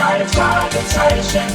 drei 0.00 0.24
Fragezeichen. 0.28 1.46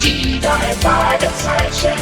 Die 0.00 0.40
drei 0.40 0.72
Fragezeichen. 0.80 1.98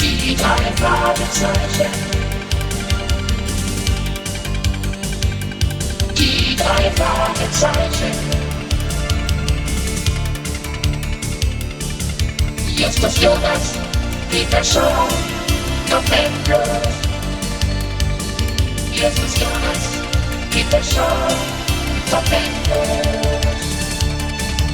Die 0.00 0.36
drei 0.36 0.72
Fragezeichen. 0.80 1.90
Die 6.16 6.56
drei 6.56 6.90
Fragezeichen. 6.92 8.12
Jetzt 12.76 13.02
ist 13.02 13.20
Jonas, 13.20 13.72
Peter 14.30 14.62
Shaw, 14.62 15.08
noch 15.90 16.04
endlos. 18.96 19.00
Jetzt 19.00 19.18
ist 19.18 19.38
Jonas, 19.38 20.00
Peter 20.50 20.82
Shaw, 20.82 21.34
noch 22.10 22.24
endlos. 22.32 23.66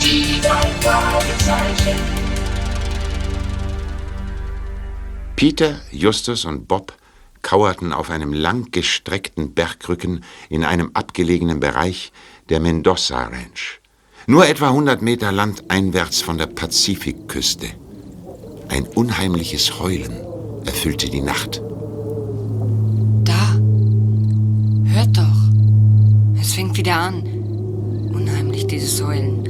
Die 0.01 0.41
drei 0.41 0.69
Fragezeichen. 0.81 1.99
Peter, 5.37 5.81
Justus 5.91 6.45
und 6.45 6.69
Bob 6.69 6.95
kauerten 7.43 7.93
auf 7.93 8.11
einem 8.11 8.33
langgestreckten 8.33 9.55
Bergrücken 9.55 10.25
in 10.49 10.65
einem 10.65 10.91
abgelegenen 10.95 11.59
Bereich 11.59 12.13
der 12.49 12.61
Mendoza 12.61 13.25
Ranch. 13.25 13.81
Nur 14.29 14.47
etwa 14.47 14.69
100 14.69 15.03
Meter 15.03 15.33
landeinwärts 15.33 16.23
von 16.23 16.39
der 16.39 16.47
Pazifikküste. 16.47 17.71
Ein 18.69 18.87
unheimliches 18.87 19.81
Heulen 19.81 20.17
erfüllte 20.65 21.11
die 21.11 21.23
Nacht. 21.23 21.61
Hört 24.93 25.17
doch. 25.17 26.41
Es 26.41 26.53
fängt 26.55 26.77
wieder 26.77 26.97
an. 26.97 27.23
Unheimlich, 28.13 28.67
dieses 28.67 29.03
Heulen. 29.03 29.49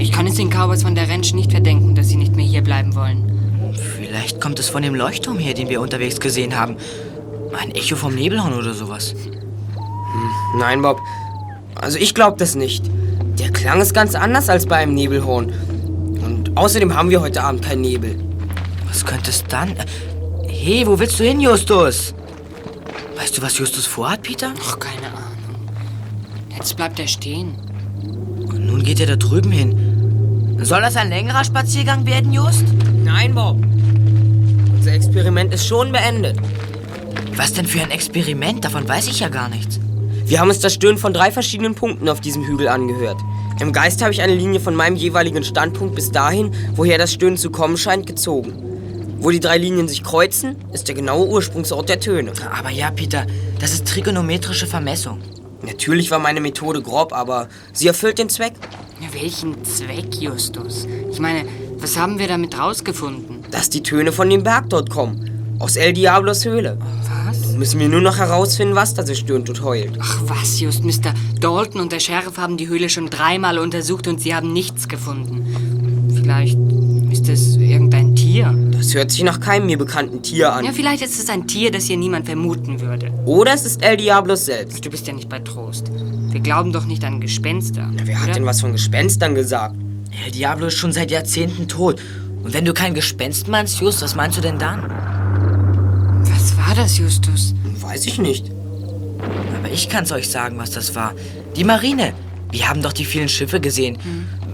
Ich 0.00 0.12
kann 0.12 0.26
es 0.26 0.36
den 0.36 0.48
Cowboys 0.48 0.82
von 0.82 0.94
der 0.94 1.08
Ranch 1.08 1.34
nicht 1.34 1.50
verdenken, 1.50 1.94
dass 1.94 2.08
sie 2.08 2.16
nicht 2.16 2.34
mehr 2.34 2.44
hier 2.44 2.62
bleiben 2.62 2.94
wollen. 2.94 3.74
Vielleicht 3.96 4.40
kommt 4.40 4.58
es 4.58 4.70
von 4.70 4.82
dem 4.82 4.94
Leuchtturm 4.94 5.38
hier, 5.38 5.52
den 5.52 5.68
wir 5.68 5.80
unterwegs 5.80 6.20
gesehen 6.20 6.58
haben. 6.58 6.76
Ein 7.60 7.70
Echo 7.72 7.96
vom 7.96 8.14
Nebelhorn 8.14 8.54
oder 8.54 8.72
sowas. 8.72 9.14
Nein, 10.58 10.80
Bob. 10.80 11.00
Also 11.74 11.98
ich 11.98 12.14
glaube 12.14 12.38
das 12.38 12.54
nicht. 12.54 12.90
Der 13.38 13.50
Klang 13.50 13.82
ist 13.82 13.92
ganz 13.92 14.14
anders 14.14 14.48
als 14.48 14.64
bei 14.64 14.76
einem 14.76 14.94
Nebelhorn. 14.94 15.52
Und 16.24 16.56
außerdem 16.56 16.94
haben 16.94 17.10
wir 17.10 17.20
heute 17.20 17.42
Abend 17.42 17.62
keinen 17.62 17.82
Nebel. 17.82 18.18
Was 18.88 19.04
könnte 19.04 19.30
es 19.30 19.44
dann? 19.44 19.74
Hey, 20.48 20.86
wo 20.86 20.98
willst 20.98 21.20
du 21.20 21.24
hin, 21.24 21.40
Justus? 21.40 22.14
Weißt 23.16 23.38
du, 23.38 23.42
was 23.42 23.58
Justus 23.58 23.86
vorhat, 23.86 24.22
Peter? 24.22 24.52
Ach, 24.62 24.78
keine 24.78 25.08
Ahnung. 25.08 25.66
Jetzt 26.54 26.76
bleibt 26.76 26.98
er 27.00 27.08
stehen. 27.08 27.54
Und 28.46 28.66
nun 28.66 28.82
geht 28.82 29.00
er 29.00 29.06
da 29.06 29.16
drüben 29.16 29.50
hin. 29.50 30.58
Soll 30.62 30.82
das 30.82 30.96
ein 30.96 31.08
längerer 31.08 31.44
Spaziergang 31.44 32.06
werden, 32.06 32.32
Just? 32.32 32.64
Nein, 33.04 33.34
Bob. 33.34 33.56
Unser 34.74 34.92
Experiment 34.92 35.52
ist 35.54 35.66
schon 35.66 35.92
beendet. 35.92 36.36
Was 37.36 37.52
denn 37.52 37.66
für 37.66 37.80
ein 37.80 37.90
Experiment? 37.90 38.64
Davon 38.64 38.86
weiß 38.88 39.08
ich 39.08 39.20
ja 39.20 39.28
gar 39.28 39.48
nichts. 39.48 39.80
Wir 40.26 40.40
haben 40.40 40.48
uns 40.48 40.58
das 40.58 40.74
Stöhnen 40.74 40.98
von 40.98 41.12
drei 41.12 41.30
verschiedenen 41.30 41.74
Punkten 41.74 42.08
auf 42.08 42.20
diesem 42.20 42.44
Hügel 42.44 42.68
angehört. 42.68 43.18
Im 43.60 43.72
Geist 43.72 44.02
habe 44.02 44.12
ich 44.12 44.22
eine 44.22 44.34
Linie 44.34 44.60
von 44.60 44.74
meinem 44.74 44.96
jeweiligen 44.96 45.44
Standpunkt 45.44 45.94
bis 45.94 46.10
dahin, 46.10 46.50
woher 46.74 46.98
das 46.98 47.12
Stöhnen 47.12 47.36
zu 47.36 47.50
kommen 47.50 47.76
scheint, 47.76 48.06
gezogen. 48.06 48.75
Wo 49.26 49.30
die 49.32 49.40
drei 49.40 49.58
Linien 49.58 49.88
sich 49.88 50.04
kreuzen, 50.04 50.54
ist 50.72 50.86
der 50.86 50.94
genaue 50.94 51.26
Ursprungsort 51.26 51.88
der 51.88 51.98
Töne. 51.98 52.32
Aber 52.56 52.70
ja, 52.70 52.92
Peter, 52.92 53.26
das 53.58 53.72
ist 53.72 53.84
trigonometrische 53.88 54.68
Vermessung. 54.68 55.20
Natürlich 55.62 56.12
war 56.12 56.20
meine 56.20 56.40
Methode 56.40 56.80
grob, 56.80 57.12
aber 57.12 57.48
sie 57.72 57.88
erfüllt 57.88 58.18
den 58.18 58.28
Zweck. 58.28 58.52
Welchen 59.10 59.64
Zweck, 59.64 60.14
Justus? 60.14 60.86
Ich 61.10 61.18
meine, 61.18 61.44
was 61.76 61.98
haben 61.98 62.20
wir 62.20 62.28
damit 62.28 62.56
rausgefunden? 62.56 63.42
Dass 63.50 63.68
die 63.68 63.82
Töne 63.82 64.12
von 64.12 64.30
dem 64.30 64.44
Berg 64.44 64.70
dort 64.70 64.90
kommen. 64.90 65.56
Aus 65.58 65.74
El 65.74 65.92
Diablos 65.92 66.44
Höhle. 66.44 66.78
Was? 67.26 67.40
Nun 67.46 67.58
müssen 67.58 67.80
wir 67.80 67.88
nur 67.88 68.02
noch 68.02 68.18
herausfinden, 68.18 68.76
was 68.76 68.94
da 68.94 69.04
so 69.04 69.16
stöhnt 69.16 69.48
und 69.48 69.60
heult. 69.60 69.98
Ach 70.00 70.20
was, 70.26 70.60
Just, 70.60 70.84
Mr. 70.84 71.14
Dalton 71.40 71.80
und 71.80 71.90
der 71.90 71.98
Sheriff 71.98 72.38
haben 72.38 72.56
die 72.56 72.68
Höhle 72.68 72.88
schon 72.88 73.10
dreimal 73.10 73.58
untersucht 73.58 74.06
und 74.06 74.20
sie 74.20 74.36
haben 74.36 74.52
nichts 74.52 74.86
gefunden. 74.86 76.12
Vielleicht 76.14 76.75
ist 77.28 77.46
es 77.48 77.56
irgendein 77.56 78.14
Tier. 78.14 78.54
Das 78.70 78.94
hört 78.94 79.10
sich 79.10 79.22
nach 79.22 79.40
keinem 79.40 79.66
mir 79.66 79.78
bekannten 79.78 80.22
Tier 80.22 80.52
an. 80.52 80.64
Ja, 80.64 80.72
vielleicht 80.72 81.02
ist 81.02 81.18
es 81.18 81.28
ein 81.28 81.46
Tier, 81.46 81.70
das 81.70 81.84
hier 81.84 81.96
niemand 81.96 82.26
vermuten 82.26 82.80
würde. 82.80 83.10
Oder 83.24 83.54
es 83.54 83.64
ist 83.64 83.82
El 83.82 83.96
Diablos 83.96 84.46
selbst. 84.46 84.84
Du 84.84 84.90
bist 84.90 85.06
ja 85.06 85.12
nicht 85.12 85.28
bei 85.28 85.38
Trost. 85.38 85.90
Wir 86.30 86.40
glauben 86.40 86.72
doch 86.72 86.84
nicht 86.84 87.04
an 87.04 87.20
Gespenster. 87.20 87.90
Wer 88.04 88.18
hat 88.18 88.24
oder? 88.24 88.34
denn 88.34 88.46
was 88.46 88.60
von 88.60 88.72
Gespenstern 88.72 89.34
gesagt? 89.34 89.76
El 90.24 90.32
Diablo 90.32 90.66
ist 90.66 90.74
schon 90.74 90.92
seit 90.92 91.10
Jahrzehnten 91.10 91.68
tot. 91.68 92.00
Und 92.42 92.52
wenn 92.54 92.64
du 92.64 92.72
kein 92.72 92.94
Gespenst 92.94 93.48
meinst, 93.48 93.80
Just, 93.80 94.02
was 94.02 94.14
meinst 94.14 94.38
du 94.38 94.42
denn 94.42 94.58
dann? 94.58 94.82
Was 96.22 96.56
war 96.56 96.74
das, 96.74 96.98
Justus? 96.98 97.54
Weiß 97.80 98.06
ich 98.06 98.18
nicht. 98.18 98.50
Aber 99.58 99.72
ich 99.72 99.88
kann's 99.88 100.12
euch 100.12 100.28
sagen, 100.28 100.58
was 100.58 100.70
das 100.70 100.94
war. 100.94 101.14
Die 101.56 101.64
Marine. 101.64 102.12
Wir 102.52 102.68
haben 102.68 102.82
doch 102.82 102.92
die 102.92 103.04
vielen 103.04 103.28
Schiffe 103.28 103.60
gesehen. 103.60 103.98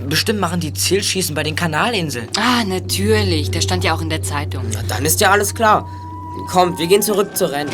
Bestimmt 0.08 0.40
machen 0.40 0.60
die 0.60 0.72
Zielschießen 0.72 1.34
bei 1.34 1.42
den 1.42 1.56
Kanalinseln. 1.56 2.28
Ah, 2.36 2.64
natürlich. 2.64 3.50
Das 3.50 3.64
stand 3.64 3.84
ja 3.84 3.94
auch 3.94 4.02
in 4.02 4.10
der 4.10 4.22
Zeitung. 4.22 4.64
Na, 4.72 4.82
dann 4.88 5.04
ist 5.04 5.20
ja 5.20 5.30
alles 5.30 5.54
klar. 5.54 5.88
Kommt, 6.48 6.78
wir 6.78 6.86
gehen 6.86 7.02
zurück 7.02 7.36
zur 7.36 7.50
Rennen. 7.50 7.70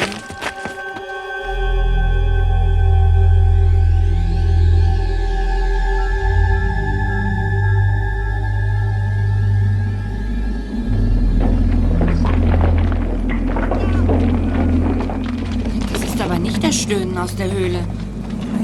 Das 15.92 16.02
ist 16.02 16.20
aber 16.20 16.38
nicht 16.38 16.62
das 16.62 16.76
Stöhnen 16.76 17.16
aus 17.18 17.34
der 17.36 17.50
Höhle. 17.50 17.80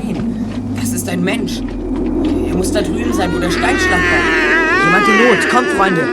Nein, 0.04 0.76
das 0.80 0.92
ist 0.92 1.08
ein 1.08 1.22
Mensch. 1.22 1.60
Muss 2.64 2.72
da 2.72 2.80
drüben 2.80 3.12
sein, 3.12 3.30
wo 3.34 3.38
der 3.38 3.50
Steinschlag 3.50 4.00
war. 4.00 4.84
Jemand 4.86 5.06
in 5.06 5.18
Not. 5.18 5.50
Kommt, 5.50 5.68
Freunde. 5.72 6.08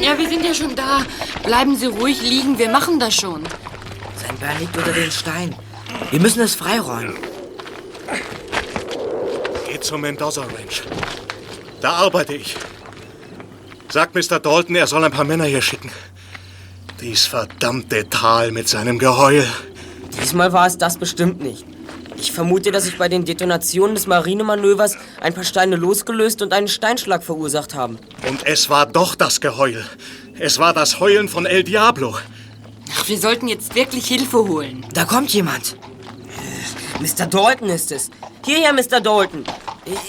Ja, 0.00 0.18
wir 0.18 0.28
sind 0.28 0.44
ja 0.44 0.52
schon 0.52 0.74
da. 0.74 1.02
Bleiben 1.44 1.76
Sie 1.76 1.86
ruhig 1.86 2.20
liegen, 2.22 2.58
wir 2.58 2.68
machen 2.70 2.98
das 2.98 3.14
schon. 3.14 3.44
Sein 4.16 4.36
Bein 4.40 4.58
liegt 4.58 4.76
unter 4.76 4.90
den 4.90 5.12
Stein. 5.12 5.54
Wir 6.10 6.18
müssen 6.18 6.40
es 6.40 6.56
freiräumen. 6.56 7.14
Geht 9.68 9.84
zum 9.84 10.00
Mendoza 10.00 10.40
Ranch. 10.40 10.82
Da 11.82 11.92
arbeite 11.92 12.34
ich. 12.34 12.56
Sagt 13.90 14.16
Mr. 14.16 14.40
Dalton, 14.40 14.74
er 14.74 14.88
soll 14.88 15.04
ein 15.04 15.12
paar 15.12 15.24
Männer 15.24 15.44
hier 15.44 15.62
schicken. 15.62 15.92
Dies 17.00 17.26
verdammte 17.26 18.10
Tal 18.10 18.50
mit 18.50 18.68
seinem 18.68 18.98
Geheul. 18.98 19.46
Diesmal 20.26 20.52
war 20.52 20.66
es 20.66 20.76
das 20.76 20.98
bestimmt 20.98 21.40
nicht. 21.40 21.64
Ich 22.16 22.32
vermute, 22.32 22.72
dass 22.72 22.82
sich 22.82 22.98
bei 22.98 23.08
den 23.08 23.24
Detonationen 23.24 23.94
des 23.94 24.08
Marinemanövers 24.08 24.96
ein 25.20 25.32
paar 25.32 25.44
Steine 25.44 25.76
losgelöst 25.76 26.42
und 26.42 26.52
einen 26.52 26.66
Steinschlag 26.66 27.22
verursacht 27.22 27.76
haben. 27.76 27.96
Und 28.28 28.44
es 28.44 28.68
war 28.68 28.86
doch 28.86 29.14
das 29.14 29.40
Geheul. 29.40 29.84
Es 30.36 30.58
war 30.58 30.74
das 30.74 30.98
Heulen 30.98 31.28
von 31.28 31.46
El 31.46 31.62
Diablo. 31.62 32.16
Ach, 32.92 33.08
wir 33.08 33.18
sollten 33.18 33.46
jetzt 33.46 33.76
wirklich 33.76 34.08
Hilfe 34.08 34.38
holen. 34.38 34.84
Da 34.94 35.04
kommt 35.04 35.32
jemand. 35.32 35.76
Mr. 36.98 37.26
Dalton 37.26 37.68
ist 37.68 37.92
es. 37.92 38.10
Hierher, 38.44 38.72
Mr. 38.72 39.00
Dalton. 39.00 39.44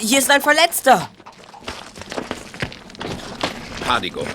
Hier 0.00 0.18
ist 0.18 0.32
ein 0.32 0.42
Verletzter. 0.42 1.08
Hardigo, 3.86 4.26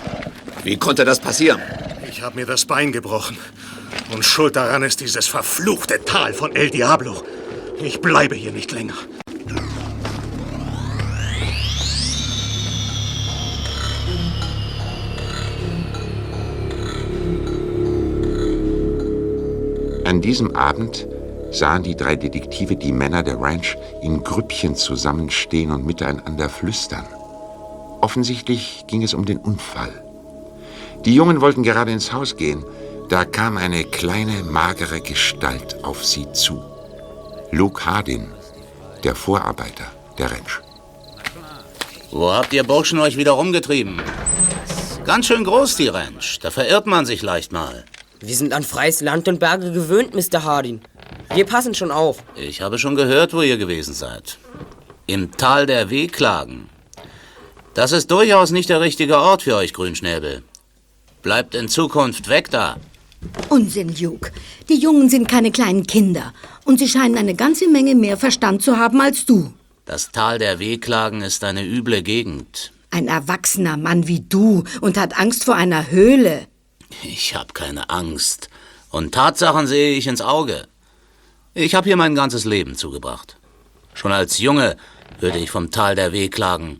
wie 0.64 0.78
konnte 0.78 1.04
das 1.04 1.20
passieren? 1.20 1.62
Ich 2.10 2.22
habe 2.22 2.38
mir 2.38 2.46
das 2.46 2.64
Bein 2.64 2.94
gebrochen. 2.94 3.38
Und 4.14 4.24
schuld 4.24 4.56
daran 4.56 4.84
ist 4.84 5.02
dieses 5.02 5.28
verfluchte 5.28 6.04
Tal 6.06 6.34
von 6.34 6.56
El 6.56 6.70
Diablo. 6.70 7.24
Ich 7.82 8.02
bleibe 8.02 8.36
hier 8.36 8.52
nicht 8.52 8.72
länger. 8.72 8.94
An 20.06 20.22
diesem 20.22 20.56
Abend 20.56 21.08
sahen 21.52 21.84
die 21.84 21.96
drei 21.96 22.16
Detektive 22.16 22.76
die 22.76 22.92
Männer 22.92 23.24
der 23.24 23.40
Ranch 23.40 23.78
in 24.02 24.24
Grüppchen 24.24 24.76
zusammenstehen 24.76 25.72
und 25.72 25.86
miteinander 25.86 26.50
flüstern. 26.50 27.06
Offensichtlich 28.02 28.84
ging 28.88 29.02
es 29.02 29.14
um 29.14 29.26
den 29.26 29.38
Unfall. 29.38 30.04
Die 31.06 31.16
Jungen 31.16 31.42
wollten 31.42 31.64
gerade 31.64 31.92
ins 31.92 32.12
Haus 32.12 32.36
gehen, 32.36 32.64
da 33.10 33.26
kam 33.26 33.58
eine 33.58 33.84
kleine, 33.84 34.44
magere 34.44 35.02
Gestalt 35.02 35.84
auf 35.84 36.04
sie 36.06 36.32
zu. 36.34 36.64
Luke 37.52 37.86
Hardin, 37.86 38.32
der 39.04 39.16
Vorarbeiter 39.16 39.86
der 40.18 40.32
Ranch. 40.32 40.62
Wo 42.12 42.32
habt 42.32 42.54
ihr 42.54 42.64
Burschen 42.64 43.00
euch 43.00 43.18
wieder 43.18 43.32
rumgetrieben? 43.32 44.02
Ganz 45.06 45.26
schön 45.26 45.44
groß, 45.44 45.76
die 45.76 45.88
Ranch. 45.88 46.40
Da 46.42 46.52
verirrt 46.52 46.86
man 46.86 47.06
sich 47.06 47.22
leicht 47.22 47.52
mal. 47.52 47.84
Wir 48.20 48.36
sind 48.36 48.54
an 48.54 48.64
freies 48.64 49.02
Land 49.02 49.28
und 49.28 49.40
Berge 49.40 49.72
gewöhnt, 49.72 50.14
Mr. 50.16 50.44
Hardin. 50.44 50.82
Wir 51.34 51.46
passen 51.46 51.74
schon 51.74 51.92
auf. 51.92 52.24
Ich 52.36 52.62
habe 52.62 52.80
schon 52.80 52.96
gehört, 52.96 53.34
wo 53.34 53.42
ihr 53.42 53.58
gewesen 53.58 53.94
seid. 53.94 54.38
Im 55.08 55.32
Tal 55.32 55.66
der 55.66 55.90
Wehklagen. 55.90 56.70
Das 57.74 57.92
ist 57.92 58.12
durchaus 58.12 58.52
nicht 58.52 58.70
der 58.70 58.82
richtige 58.82 59.18
Ort 59.18 59.42
für 59.42 59.56
euch, 59.56 59.74
Grünschnäbel. 59.74 60.44
Bleibt 61.22 61.56
in 61.56 61.68
Zukunft 61.68 62.30
weg 62.30 62.50
da. 62.52 62.78
Unsinn, 63.50 63.94
Luke. 64.00 64.32
Die 64.70 64.78
Jungen 64.78 65.10
sind 65.10 65.28
keine 65.28 65.52
kleinen 65.52 65.86
Kinder. 65.86 66.34
Und 66.66 66.80
sie 66.80 66.88
scheinen 66.88 67.18
eine 67.18 67.36
ganze 67.36 67.70
Menge 67.70 67.96
mehr 67.96 68.18
Verstand 68.18 68.62
zu 68.62 68.78
haben 68.78 69.02
als 69.02 69.26
du. 69.26 69.54
Das 69.86 70.12
Tal 70.12 70.40
der 70.40 70.60
Wehklagen 70.60 71.22
ist 71.22 71.44
eine 71.44 71.66
üble 71.66 72.02
Gegend. 72.04 72.72
Ein 72.90 73.08
erwachsener 73.08 73.76
Mann 73.76 74.08
wie 74.08 74.22
du 74.22 74.64
und 74.82 74.98
hat 74.98 75.20
Angst 75.20 75.44
vor 75.44 75.56
einer 75.56 75.92
Höhle. 75.92 76.48
Ich 77.04 77.36
habe 77.36 77.54
keine 77.54 77.90
Angst. 77.90 78.50
Und 78.90 79.14
Tatsachen 79.14 79.68
sehe 79.68 79.98
ich 79.98 80.08
ins 80.08 80.22
Auge. 80.22 80.68
Ich 81.54 81.76
habe 81.76 81.86
hier 81.86 81.98
mein 81.98 82.16
ganzes 82.16 82.46
Leben 82.46 82.76
zugebracht. 82.76 83.38
Schon 83.94 84.12
als 84.12 84.38
Junge 84.38 84.78
hörte 85.20 85.38
ich 85.38 85.52
vom 85.52 85.72
Tal 85.72 85.96
der 85.96 86.12
Wehklagen. 86.14 86.80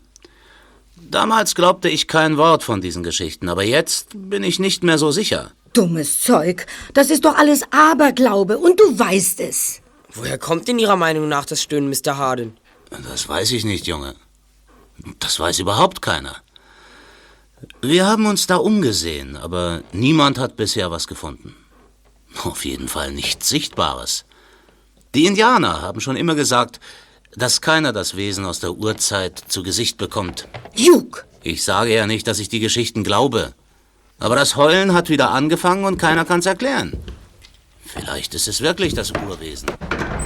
Damals 0.96 1.54
glaubte 1.54 1.88
ich 1.88 2.08
kein 2.08 2.36
Wort 2.36 2.62
von 2.62 2.80
diesen 2.80 3.02
Geschichten, 3.02 3.48
aber 3.48 3.62
jetzt 3.62 4.08
bin 4.14 4.42
ich 4.42 4.58
nicht 4.58 4.82
mehr 4.82 4.98
so 4.98 5.10
sicher. 5.10 5.52
Dummes 5.74 6.22
Zeug. 6.22 6.66
Das 6.94 7.10
ist 7.10 7.24
doch 7.24 7.36
alles 7.36 7.62
Aberglaube 7.70 8.58
und 8.58 8.80
du 8.80 8.98
weißt 8.98 9.40
es. 9.40 9.82
Woher 10.12 10.38
kommt 10.38 10.68
denn 10.68 10.78
Ihrer 10.78 10.96
Meinung 10.96 11.28
nach 11.28 11.44
das 11.44 11.62
Stöhnen, 11.62 11.90
Mr. 11.90 12.16
Hardin? 12.16 12.56
Das 13.10 13.28
weiß 13.28 13.52
ich 13.52 13.64
nicht, 13.64 13.86
Junge. 13.86 14.14
Das 15.18 15.38
weiß 15.38 15.58
überhaupt 15.58 16.00
keiner. 16.00 16.36
Wir 17.82 18.06
haben 18.06 18.26
uns 18.26 18.46
da 18.46 18.56
umgesehen, 18.56 19.36
aber 19.36 19.82
niemand 19.92 20.38
hat 20.38 20.56
bisher 20.56 20.90
was 20.90 21.06
gefunden. 21.06 21.56
Auf 22.42 22.64
jeden 22.64 22.88
Fall 22.88 23.12
nichts 23.12 23.48
Sichtbares. 23.48 24.24
Die 25.14 25.26
Indianer 25.26 25.82
haben 25.82 26.00
schon 26.00 26.16
immer 26.16 26.34
gesagt, 26.34 26.80
dass 27.36 27.60
keiner 27.60 27.92
das 27.92 28.16
Wesen 28.16 28.44
aus 28.44 28.60
der 28.60 28.72
Urzeit 28.74 29.42
zu 29.48 29.62
Gesicht 29.62 29.98
bekommt. 29.98 30.48
Juk! 30.74 31.26
Ich 31.42 31.64
sage 31.64 31.94
ja 31.94 32.06
nicht, 32.06 32.26
dass 32.26 32.38
ich 32.38 32.48
die 32.48 32.60
Geschichten 32.60 33.04
glaube. 33.04 33.54
Aber 34.18 34.36
das 34.36 34.56
Heulen 34.56 34.94
hat 34.94 35.08
wieder 35.08 35.30
angefangen 35.30 35.84
und 35.84 35.98
keiner 35.98 36.24
kann's 36.24 36.46
erklären. 36.46 36.92
Vielleicht 37.84 38.34
ist 38.34 38.48
es 38.48 38.60
wirklich 38.60 38.94
das 38.94 39.12
Urwesen. 39.12 39.68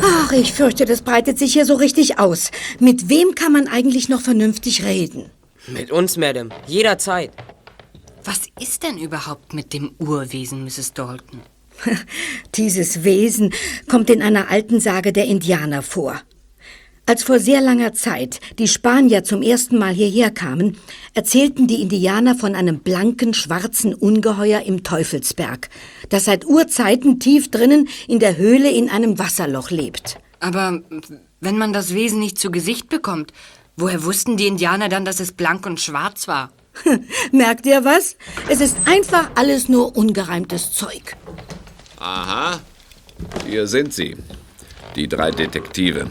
Ach, 0.02 0.32
ich 0.32 0.52
fürchte, 0.52 0.84
das 0.84 1.02
breitet 1.02 1.38
sich 1.38 1.52
hier 1.52 1.66
so 1.66 1.74
richtig 1.74 2.18
aus. 2.18 2.50
Mit 2.78 3.08
wem 3.08 3.34
kann 3.34 3.52
man 3.52 3.68
eigentlich 3.68 4.08
noch 4.08 4.20
vernünftig 4.20 4.84
reden? 4.84 5.30
Mit 5.66 5.90
uns, 5.90 6.16
Madame. 6.16 6.50
Jederzeit. 6.66 7.30
Was 8.24 8.42
ist 8.60 8.82
denn 8.82 8.98
überhaupt 8.98 9.52
mit 9.52 9.72
dem 9.72 9.92
Urwesen, 9.98 10.64
Mrs. 10.64 10.94
Dalton? 10.94 11.40
Dieses 12.54 13.04
Wesen 13.04 13.52
kommt 13.88 14.10
in 14.10 14.22
einer 14.22 14.50
alten 14.50 14.80
Sage 14.80 15.12
der 15.12 15.26
Indianer 15.26 15.82
vor. 15.82 16.20
Als 17.08 17.22
vor 17.22 17.38
sehr 17.38 17.62
langer 17.62 17.94
Zeit 17.94 18.38
die 18.58 18.68
Spanier 18.68 19.24
zum 19.24 19.40
ersten 19.40 19.78
Mal 19.78 19.94
hierher 19.94 20.30
kamen, 20.30 20.76
erzählten 21.14 21.66
die 21.66 21.80
Indianer 21.80 22.34
von 22.34 22.54
einem 22.54 22.80
blanken, 22.80 23.32
schwarzen 23.32 23.94
Ungeheuer 23.94 24.60
im 24.60 24.84
Teufelsberg, 24.84 25.70
das 26.10 26.26
seit 26.26 26.44
Urzeiten 26.44 27.18
tief 27.18 27.50
drinnen 27.50 27.88
in 28.08 28.18
der 28.18 28.36
Höhle 28.36 28.70
in 28.70 28.90
einem 28.90 29.18
Wasserloch 29.18 29.70
lebt. 29.70 30.18
Aber 30.40 30.82
wenn 31.40 31.56
man 31.56 31.72
das 31.72 31.94
Wesen 31.94 32.20
nicht 32.20 32.38
zu 32.38 32.50
Gesicht 32.50 32.90
bekommt, 32.90 33.32
woher 33.78 34.04
wussten 34.04 34.36
die 34.36 34.46
Indianer 34.46 34.90
dann, 34.90 35.06
dass 35.06 35.18
es 35.18 35.32
blank 35.32 35.64
und 35.64 35.80
schwarz 35.80 36.28
war? 36.28 36.52
Merkt 37.32 37.64
ihr 37.64 37.86
was? 37.86 38.16
Es 38.50 38.60
ist 38.60 38.76
einfach 38.84 39.30
alles 39.34 39.70
nur 39.70 39.96
ungereimtes 39.96 40.72
Zeug. 40.72 41.16
Aha, 41.98 42.60
hier 43.46 43.66
sind 43.66 43.94
sie. 43.94 44.14
Die 44.94 45.08
drei 45.08 45.30
Detektive. 45.30 46.08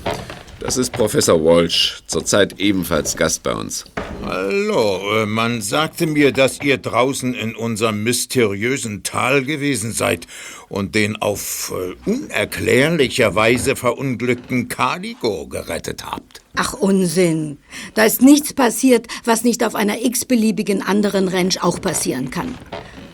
Das 0.60 0.76
ist 0.76 0.92
Professor 0.92 1.44
Walsh, 1.44 2.02
zurzeit 2.08 2.60
ebenfalls 2.60 3.16
Gast 3.16 3.44
bei 3.44 3.54
uns. 3.54 3.86
Hallo, 4.26 5.22
äh, 5.22 5.26
man 5.28 5.62
sagte 5.62 6.08
mir, 6.08 6.32
dass 6.32 6.60
ihr 6.62 6.80
draußen 6.80 7.36
in 7.36 7.56
unserem 7.56 8.04
mysteriösen 8.04 9.04
Tal 9.04 9.44
gewesen 9.44 9.92
seid 9.92 10.26
und 10.68 10.96
den 10.96 11.16
auf 11.16 11.72
äh, 11.76 12.10
unerklärlicher 12.10 13.36
Weise 13.36 13.76
verunglückten 13.76 14.68
Caligo 14.68 15.46
gerettet 15.46 16.04
habt. 16.04 16.42
Ach 16.56 16.74
Unsinn. 16.74 17.60
Da 17.94 18.06
ist 18.06 18.24
nichts 18.24 18.54
passiert, 18.54 19.06
was 19.26 19.44
nicht 19.44 19.64
auf 19.64 19.76
einer 19.76 20.02
x-beliebigen 20.02 20.82
anderen 20.82 21.28
Ranch 21.28 21.62
auch 21.62 21.80
passieren 21.80 22.32
kann. 22.32 22.58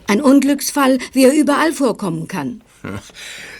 Ein 0.07 0.22
Unglücksfall, 0.22 0.98
wie 1.12 1.25
er 1.25 1.34
überall 1.34 1.74
vorkommen 1.74 2.30
kann. 2.30 2.62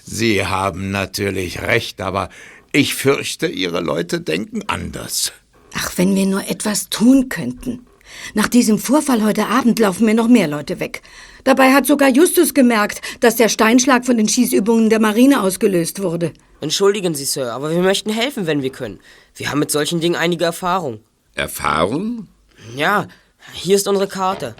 Sie 0.06 0.46
haben 0.46 0.92
natürlich 0.92 1.62
recht, 1.62 2.02
aber 2.02 2.30
ich 2.74 2.96
fürchte, 2.96 3.48
Ihre 3.48 3.82
Leute 3.82 4.20
denken 4.20 4.64
anders. 4.68 5.32
Ach, 5.76 5.92
wenn 5.96 6.16
wir 6.16 6.26
nur 6.26 6.50
etwas 6.50 6.90
tun 6.90 7.30
könnten. 7.30 7.86
Nach 8.34 8.48
diesem 8.48 8.80
Vorfall 8.80 9.24
heute 9.24 9.48
Abend 9.48 9.80
laufen 9.80 10.06
mir 10.06 10.14
noch 10.14 10.28
mehr 10.28 10.48
Leute 10.48 10.80
weg. 10.80 11.02
Dabei 11.44 11.72
hat 11.72 11.86
sogar 11.86 12.10
Justus 12.10 12.54
gemerkt, 12.54 13.02
dass 13.20 13.36
der 13.36 13.50
Steinschlag 13.50 14.06
von 14.06 14.18
den 14.18 14.28
Schießübungen 14.28 14.90
der 14.90 15.00
Marine 15.00 15.42
ausgelöst 15.42 16.02
wurde. 16.02 16.34
Entschuldigen 16.62 17.14
Sie, 17.14 17.26
Sir, 17.26 17.54
aber 17.54 17.72
wir 17.72 17.82
möchten 17.82 18.10
helfen, 18.10 18.48
wenn 18.48 18.64
wir 18.64 18.72
können. 18.72 19.00
Wir 19.36 19.52
haben 19.52 19.60
mit 19.60 19.72
solchen 19.72 20.00
Dingen 20.00 20.16
einige 20.16 20.46
Erfahrung. 20.46 21.02
Erfahrung? 21.36 22.28
Ja, 22.76 23.08
hier 23.54 23.76
ist 23.76 23.88
unsere 23.88 24.08
Karte. 24.08 24.56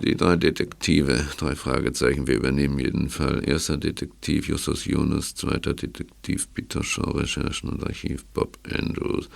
Die 0.00 0.16
drei 0.16 0.36
Detektive, 0.36 1.26
drei 1.36 1.54
Fragezeichen, 1.54 2.26
wir 2.26 2.34
übernehmen 2.34 2.78
jeden 2.78 3.08
Fall. 3.08 3.42
Erster 3.48 3.76
Detektiv 3.76 4.48
Justus 4.48 4.84
Jonas, 4.84 5.34
zweiter 5.34 5.74
Detektiv 5.74 6.48
Peter 6.54 6.82
Shaw, 6.82 7.10
Recherchen 7.12 7.68
und 7.68 7.84
Archiv 7.84 8.24
Bob 8.26 8.58
Andrews. 8.68 9.28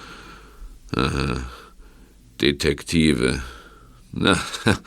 Aha, 0.95 1.49
Detektive. 2.41 3.43
Na, 4.13 4.41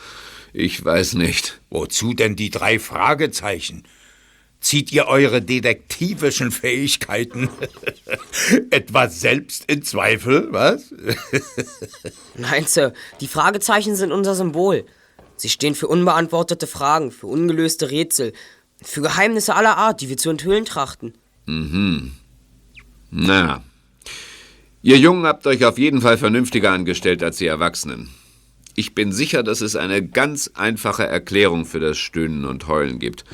ich 0.52 0.84
weiß 0.84 1.14
nicht. 1.14 1.60
Wozu 1.70 2.14
denn 2.14 2.36
die 2.36 2.50
drei 2.50 2.78
Fragezeichen? 2.78 3.84
Zieht 4.60 4.92
ihr 4.92 5.06
eure 5.06 5.40
detektivischen 5.40 6.50
Fähigkeiten 6.50 7.48
etwas 8.70 9.20
selbst 9.20 9.64
in 9.70 9.82
Zweifel, 9.82 10.48
was? 10.50 10.92
Nein, 12.36 12.66
Sir, 12.66 12.92
die 13.22 13.28
Fragezeichen 13.28 13.96
sind 13.96 14.12
unser 14.12 14.34
Symbol. 14.34 14.84
Sie 15.40 15.48
stehen 15.48 15.74
für 15.74 15.88
unbeantwortete 15.88 16.66
Fragen, 16.66 17.10
für 17.10 17.26
ungelöste 17.26 17.90
Rätsel, 17.90 18.34
für 18.82 19.00
Geheimnisse 19.00 19.54
aller 19.54 19.78
Art, 19.78 20.02
die 20.02 20.10
wir 20.10 20.18
zu 20.18 20.28
enthüllen 20.28 20.66
trachten. 20.66 21.14
Mhm. 21.46 22.12
Na, 23.10 23.62
ihr 24.82 24.98
Jungen 24.98 25.24
habt 25.24 25.46
euch 25.46 25.64
auf 25.64 25.78
jeden 25.78 26.02
Fall 26.02 26.18
vernünftiger 26.18 26.72
angestellt 26.72 27.22
als 27.22 27.38
die 27.38 27.46
Erwachsenen. 27.46 28.10
Ich 28.76 28.94
bin 28.94 29.12
sicher, 29.12 29.42
dass 29.42 29.62
es 29.62 29.76
eine 29.76 30.06
ganz 30.06 30.50
einfache 30.54 31.06
Erklärung 31.06 31.64
für 31.64 31.80
das 31.80 31.96
Stöhnen 31.96 32.44
und 32.44 32.68
Heulen 32.68 32.98
gibt. 32.98 33.24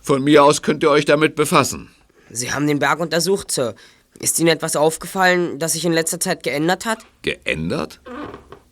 Von 0.00 0.22
mir 0.22 0.44
aus 0.44 0.60
könnt 0.60 0.82
ihr 0.82 0.90
euch 0.90 1.06
damit 1.06 1.34
befassen. 1.34 1.88
Sie 2.28 2.52
haben 2.52 2.66
den 2.66 2.78
Berg 2.78 3.00
untersucht, 3.00 3.50
Sir. 3.50 3.74
Ist 4.18 4.38
Ihnen 4.38 4.48
etwas 4.48 4.76
aufgefallen, 4.76 5.58
das 5.58 5.72
sich 5.72 5.86
in 5.86 5.92
letzter 5.92 6.20
Zeit 6.20 6.42
geändert 6.42 6.84
hat? 6.84 7.06
Geändert? 7.22 8.00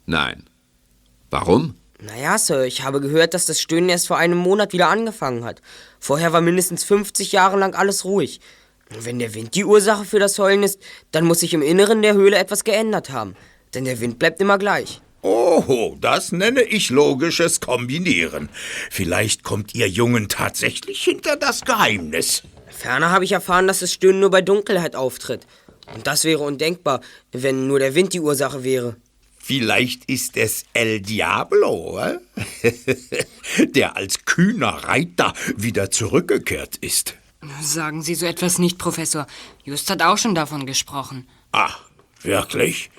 Nein. 0.05 0.45
Warum? 1.31 1.75
Naja, 2.01 2.39
Sir, 2.39 2.65
ich 2.65 2.85
habe 2.85 3.01
gehört, 3.01 3.35
dass 3.35 3.47
das 3.47 3.61
Stöhnen 3.61 3.89
erst 3.89 4.07
vor 4.07 4.19
einem 4.19 4.39
Monat 4.39 4.73
wieder 4.73 4.89
angefangen 4.89 5.45
hat. 5.45 5.61
Vorher 5.99 6.33
war 6.33 6.41
mindestens 6.41 6.85
50 6.85 7.33
Jahre 7.33 7.59
lang 7.59 7.75
alles 7.75 8.05
ruhig. 8.05 8.41
Und 8.95 9.05
wenn 9.05 9.19
der 9.19 9.35
Wind 9.35 9.57
die 9.57 9.65
Ursache 9.65 10.05
für 10.05 10.21
das 10.21 10.39
Heulen 10.39 10.63
ist, 10.63 10.81
dann 11.11 11.25
muss 11.25 11.41
sich 11.41 11.55
im 11.55 11.63
Inneren 11.63 12.03
der 12.03 12.15
Höhle 12.15 12.39
etwas 12.39 12.63
geändert 12.63 13.11
haben. 13.11 13.35
Denn 13.75 13.85
der 13.85 14.01
Wind 14.01 14.19
bleibt 14.21 14.41
immer 14.41 14.59
gleich. 14.59 15.01
Oh, 15.23 15.97
das 16.01 16.31
nenne 16.31 16.63
ich 16.63 16.91
logisches 16.91 17.61
Kombinieren. 17.61 18.49
Vielleicht 18.91 19.43
kommt 19.43 19.75
ihr 19.75 19.89
Jungen 19.89 20.29
tatsächlich 20.29 21.03
hinter 21.03 21.35
das 21.35 21.63
Geheimnis. 21.63 22.45
Ferner 22.69 23.11
habe 23.11 23.25
ich 23.25 23.33
erfahren, 23.33 23.67
dass 23.67 23.81
das 23.81 23.93
Stöhnen 23.93 24.21
nur 24.21 24.31
bei 24.31 24.41
Dunkelheit 24.41 24.95
auftritt. 24.95 25.47
Und 25.93 26.07
das 26.07 26.23
wäre 26.23 26.45
undenkbar, 26.45 27.01
wenn 27.33 27.67
nur 27.67 27.81
der 27.81 27.97
Wind 27.97 28.13
die 28.13 28.21
Ursache 28.21 28.63
wäre. 28.63 28.97
Vielleicht 29.49 30.05
ist 30.05 30.37
es 30.37 30.67
El 30.75 31.01
Diablo, 31.01 31.99
äh? 31.99 32.19
der 33.65 33.97
als 33.97 34.27
kühner 34.27 34.85
Reiter 34.85 35.33
wieder 35.57 35.91
zurückgekehrt 35.91 36.77
ist. 36.77 37.15
Sagen 37.63 38.03
Sie 38.03 38.15
so 38.15 38.27
etwas 38.27 38.59
nicht, 38.59 38.77
Professor. 38.77 39.27
Just 39.65 39.89
hat 39.89 40.03
auch 40.03 40.19
schon 40.19 40.35
davon 40.35 40.67
gesprochen. 40.67 41.27
Ach, 41.53 41.81
wirklich? 42.21 42.91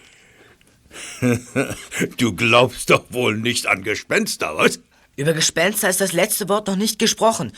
du 2.18 2.36
glaubst 2.36 2.90
doch 2.90 3.06
wohl 3.12 3.38
nicht 3.38 3.68
an 3.68 3.84
Gespenster, 3.84 4.58
was? 4.58 4.80
Über 5.18 5.34
Gespenster 5.34 5.88
ist 5.88 6.02
das 6.02 6.14
letzte 6.14 6.50
Wort 6.50 6.66
noch 6.66 6.78
nicht 6.78 6.98
gesprochen. 6.98 7.52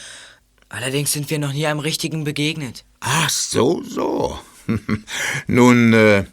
Allerdings 0.67 1.13
sind 1.13 1.29
wir 1.29 1.39
noch 1.39 1.53
nie 1.53 1.65
einem 1.65 1.79
richtigen 1.79 2.25
begegnet. 2.25 2.83
Ach, 2.99 3.29
so, 3.29 3.83
so. 3.83 4.37
Nun, 5.47 5.93
äh, 5.93 6.25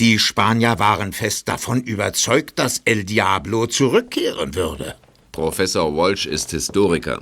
Die 0.00 0.18
Spanier 0.18 0.78
waren 0.78 1.12
fest 1.12 1.46
davon 1.46 1.82
überzeugt, 1.82 2.58
dass 2.58 2.80
El 2.86 3.04
Diablo 3.04 3.66
zurückkehren 3.66 4.54
würde. 4.54 4.94
Professor 5.30 5.94
Walsh 5.94 6.24
ist 6.24 6.52
Historiker. 6.52 7.20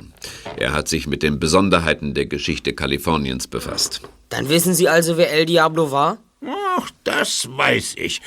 Er 0.56 0.72
hat 0.72 0.86
sich 0.86 1.08
mit 1.08 1.24
den 1.24 1.40
Besonderheiten 1.40 2.14
der 2.14 2.26
Geschichte 2.26 2.74
Kaliforniens 2.74 3.48
befasst. 3.48 4.02
Dann 4.28 4.48
wissen 4.48 4.74
Sie 4.74 4.88
also, 4.88 5.16
wer 5.16 5.32
El 5.32 5.46
Diablo 5.46 5.90
war? 5.90 6.18
Ach, 6.46 6.88
das 7.02 7.48
weiß 7.50 7.96
ich. 7.96 8.22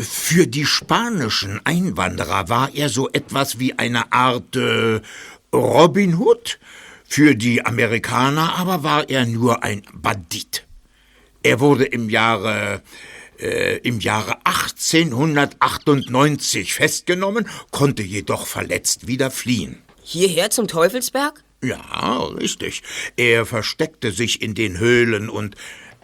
Für 0.00 0.46
die 0.46 0.64
spanischen 0.64 1.60
Einwanderer 1.64 2.48
war 2.48 2.74
er 2.74 2.88
so 2.88 3.10
etwas 3.10 3.58
wie 3.58 3.78
eine 3.78 4.14
Art 4.14 4.56
äh, 4.56 5.02
Robin 5.52 6.16
Hood. 6.16 6.58
Für 7.06 7.34
die 7.34 7.66
Amerikaner 7.66 8.54
aber 8.54 8.82
war 8.82 9.10
er 9.10 9.26
nur 9.26 9.62
ein 9.62 9.82
Bandit. 9.92 10.66
Er 11.42 11.60
wurde 11.60 11.84
im 11.84 12.08
Jahre 12.08 12.80
äh, 13.40 13.78
im 13.78 14.00
Jahre 14.00 14.36
1898 14.44 16.74
festgenommen, 16.74 17.48
konnte 17.70 18.02
jedoch 18.02 18.46
verletzt 18.46 19.06
wieder 19.06 19.30
fliehen. 19.30 19.82
Hierher 20.02 20.50
zum 20.50 20.68
Teufelsberg? 20.68 21.42
Ja, 21.62 22.24
richtig. 22.38 22.82
Er 23.16 23.46
versteckte 23.46 24.12
sich 24.12 24.42
in 24.42 24.54
den 24.54 24.78
Höhlen 24.78 25.28
und 25.28 25.56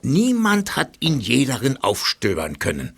niemand 0.02 0.76
hat 0.76 0.96
ihn 1.00 1.20
je 1.20 1.44
darin 1.44 1.76
aufstöbern 1.76 2.58
können. 2.58 2.96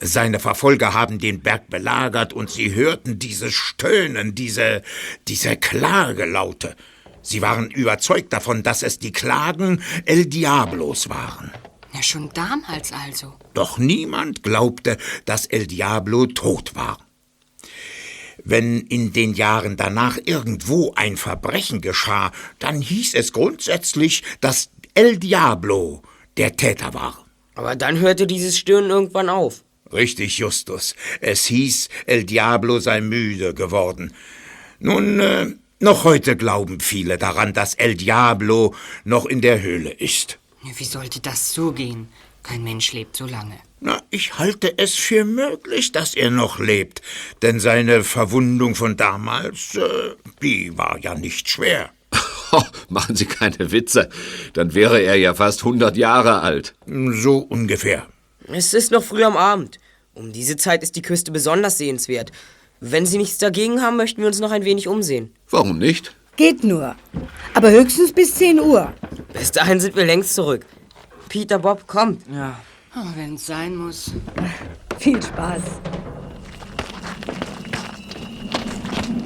Seine 0.00 0.40
Verfolger 0.40 0.92
haben 0.92 1.18
den 1.18 1.40
Berg 1.40 1.70
belagert 1.70 2.32
und 2.32 2.50
sie 2.50 2.74
hörten 2.74 3.18
dieses 3.18 3.54
Stöhnen, 3.54 4.34
diese, 4.34 4.82
diese 5.26 5.56
Klagelaute. 5.56 6.76
Sie 7.22 7.42
waren 7.42 7.70
überzeugt 7.70 8.32
davon, 8.32 8.62
dass 8.62 8.82
es 8.82 8.98
die 8.98 9.12
Klagen 9.12 9.82
El 10.04 10.26
Diablos 10.26 11.08
waren. 11.08 11.50
Ja, 11.96 12.02
schon 12.02 12.28
damals 12.34 12.92
also. 12.92 13.32
Doch 13.54 13.78
niemand 13.78 14.42
glaubte, 14.42 14.98
dass 15.24 15.46
El 15.46 15.66
Diablo 15.66 16.26
tot 16.26 16.74
war. 16.74 16.98
Wenn 18.44 18.82
in 18.82 19.14
den 19.14 19.32
Jahren 19.32 19.78
danach 19.78 20.18
irgendwo 20.22 20.92
ein 20.94 21.16
Verbrechen 21.16 21.80
geschah, 21.80 22.32
dann 22.58 22.82
hieß 22.82 23.14
es 23.14 23.32
grundsätzlich, 23.32 24.22
dass 24.42 24.68
El 24.92 25.16
Diablo 25.16 26.02
der 26.36 26.56
Täter 26.56 26.92
war. 26.92 27.24
Aber 27.54 27.76
dann 27.76 27.98
hörte 27.98 28.26
dieses 28.26 28.58
Stöhnen 28.58 28.90
irgendwann 28.90 29.30
auf. 29.30 29.64
Richtig, 29.90 30.36
Justus. 30.36 30.96
Es 31.22 31.46
hieß, 31.46 31.88
El 32.04 32.24
Diablo 32.24 32.78
sei 32.78 33.00
müde 33.00 33.54
geworden. 33.54 34.12
Nun, 34.80 35.18
äh, 35.18 35.46
noch 35.80 36.04
heute 36.04 36.36
glauben 36.36 36.80
viele 36.80 37.16
daran, 37.16 37.54
dass 37.54 37.72
El 37.72 37.94
Diablo 37.94 38.74
noch 39.04 39.24
in 39.24 39.40
der 39.40 39.62
Höhle 39.62 39.92
ist. 39.92 40.38
Wie 40.74 40.84
sollte 40.84 41.20
das 41.20 41.52
so 41.52 41.72
gehen? 41.72 42.08
Kein 42.42 42.62
Mensch 42.62 42.92
lebt 42.92 43.16
so 43.16 43.26
lange. 43.26 43.56
Na, 43.80 44.00
ich 44.10 44.38
halte 44.38 44.78
es 44.78 44.94
für 44.94 45.24
möglich, 45.24 45.92
dass 45.92 46.14
er 46.14 46.30
noch 46.30 46.58
lebt, 46.58 47.02
denn 47.42 47.60
seine 47.60 48.04
Verwundung 48.04 48.74
von 48.74 48.96
damals, 48.96 49.74
äh, 49.74 50.14
die 50.42 50.76
war 50.78 50.98
ja 50.98 51.14
nicht 51.14 51.48
schwer. 51.48 51.90
Oh, 52.52 52.62
machen 52.88 53.16
Sie 53.16 53.26
keine 53.26 53.72
Witze, 53.72 54.08
dann 54.54 54.74
wäre 54.74 55.00
er 55.02 55.16
ja 55.16 55.34
fast 55.34 55.60
100 55.60 55.96
Jahre 55.96 56.40
alt. 56.40 56.74
So 56.86 57.38
ungefähr. 57.38 58.06
Es 58.48 58.72
ist 58.74 58.92
noch 58.92 59.02
früh 59.02 59.24
am 59.24 59.36
Abend. 59.36 59.78
Um 60.14 60.32
diese 60.32 60.56
Zeit 60.56 60.82
ist 60.82 60.96
die 60.96 61.02
Küste 61.02 61.32
besonders 61.32 61.78
sehenswert. 61.78 62.32
Wenn 62.80 63.06
Sie 63.06 63.18
nichts 63.18 63.38
dagegen 63.38 63.82
haben, 63.82 63.96
möchten 63.96 64.20
wir 64.20 64.28
uns 64.28 64.40
noch 64.40 64.52
ein 64.52 64.64
wenig 64.64 64.88
umsehen. 64.88 65.34
Warum 65.50 65.78
nicht? 65.78 66.14
Geht 66.36 66.64
nur. 66.64 66.94
Aber 67.54 67.70
höchstens 67.70 68.12
bis 68.12 68.34
10 68.34 68.60
Uhr. 68.60 68.92
Bis 69.32 69.52
dahin 69.52 69.80
sind 69.80 69.96
wir 69.96 70.04
längst 70.04 70.34
zurück. 70.34 70.66
Peter 71.28 71.58
Bob 71.58 71.86
kommt. 71.86 72.22
Ja. 72.32 72.58
Oh, 72.94 73.06
Wenn 73.16 73.34
es 73.34 73.46
sein 73.46 73.76
muss. 73.76 74.12
Viel 74.98 75.22
Spaß. 75.22 75.62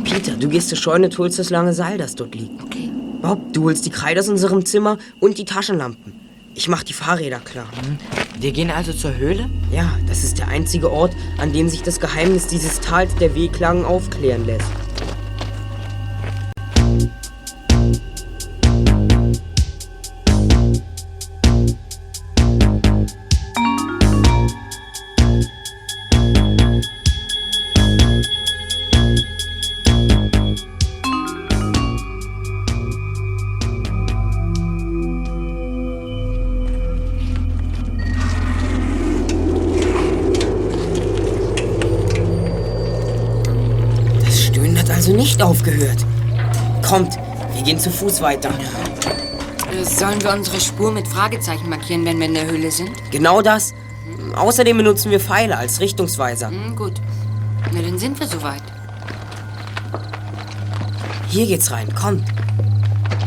Peter, 0.04 0.36
du 0.36 0.48
gehst 0.48 0.68
zur 0.68 0.78
Scheune 0.78 1.06
und 1.06 1.18
holst 1.18 1.38
das 1.38 1.50
lange 1.50 1.72
Seil, 1.72 1.98
das 1.98 2.14
dort 2.14 2.34
liegt. 2.34 2.62
Okay. 2.62 2.90
Bob, 3.22 3.52
du 3.52 3.64
holst 3.64 3.86
die 3.86 3.90
Kreide 3.90 4.20
aus 4.20 4.28
unserem 4.28 4.64
Zimmer 4.64 4.98
und 5.20 5.38
die 5.38 5.44
Taschenlampen. 5.44 6.20
Ich 6.54 6.68
mach 6.68 6.82
die 6.82 6.92
Fahrräder 6.92 7.38
klar. 7.38 7.68
Wir 8.38 8.52
gehen 8.52 8.70
also 8.70 8.92
zur 8.92 9.16
Höhle? 9.16 9.48
Ja, 9.70 9.98
das 10.08 10.24
ist 10.24 10.38
der 10.38 10.48
einzige 10.48 10.90
Ort, 10.90 11.14
an 11.38 11.52
dem 11.52 11.68
sich 11.68 11.82
das 11.82 12.00
Geheimnis 12.00 12.46
dieses 12.46 12.80
Tals 12.80 13.14
der 13.16 13.34
Wehklagen 13.34 13.84
aufklären 13.84 14.46
lässt. 14.46 14.66
Nicht 45.40 45.48
aufgehört. 45.48 46.04
Kommt, 46.86 47.18
wir 47.54 47.62
gehen 47.62 47.78
zu 47.78 47.90
Fuß 47.90 48.20
weiter. 48.20 48.50
Äh, 49.72 49.84
Sollen 49.84 50.22
wir 50.22 50.32
unsere 50.32 50.60
Spur 50.60 50.92
mit 50.92 51.08
Fragezeichen 51.08 51.68
markieren, 51.70 52.04
wenn 52.04 52.18
wir 52.18 52.26
in 52.26 52.34
der 52.34 52.46
Höhle 52.46 52.70
sind? 52.70 52.90
Genau 53.10 53.40
das. 53.40 53.72
Außerdem 54.36 54.76
benutzen 54.76 55.10
wir 55.10 55.18
Pfeile 55.18 55.56
als 55.56 55.80
Richtungsweiser. 55.80 56.50
Hm, 56.50 56.76
gut. 56.76 57.00
Na, 57.72 57.80
dann 57.80 57.98
sind 57.98 58.20
wir 58.20 58.26
soweit. 58.26 58.62
Hier 61.28 61.46
geht's 61.46 61.70
rein, 61.70 61.94
kommt. 61.94 62.24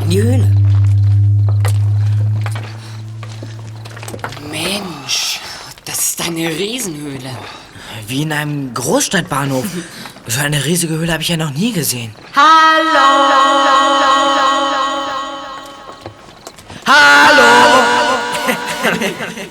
In 0.04 0.10
die 0.10 0.22
Höhle. 0.22 0.56
Mensch, 4.50 5.40
das 5.84 6.10
ist 6.10 6.28
eine 6.28 6.48
Riesenhöhle. 6.48 7.30
Wie 8.06 8.22
in 8.22 8.32
einem 8.32 8.72
Großstadtbahnhof. 8.72 9.66
So 10.26 10.40
eine 10.40 10.64
riesige 10.64 10.94
Höhle 10.94 11.12
habe 11.12 11.22
ich 11.22 11.28
ja 11.28 11.36
noch 11.36 11.50
nie 11.50 11.72
gesehen. 11.72 12.14
Hallo! 12.34 13.34
Hallo! 16.86 17.82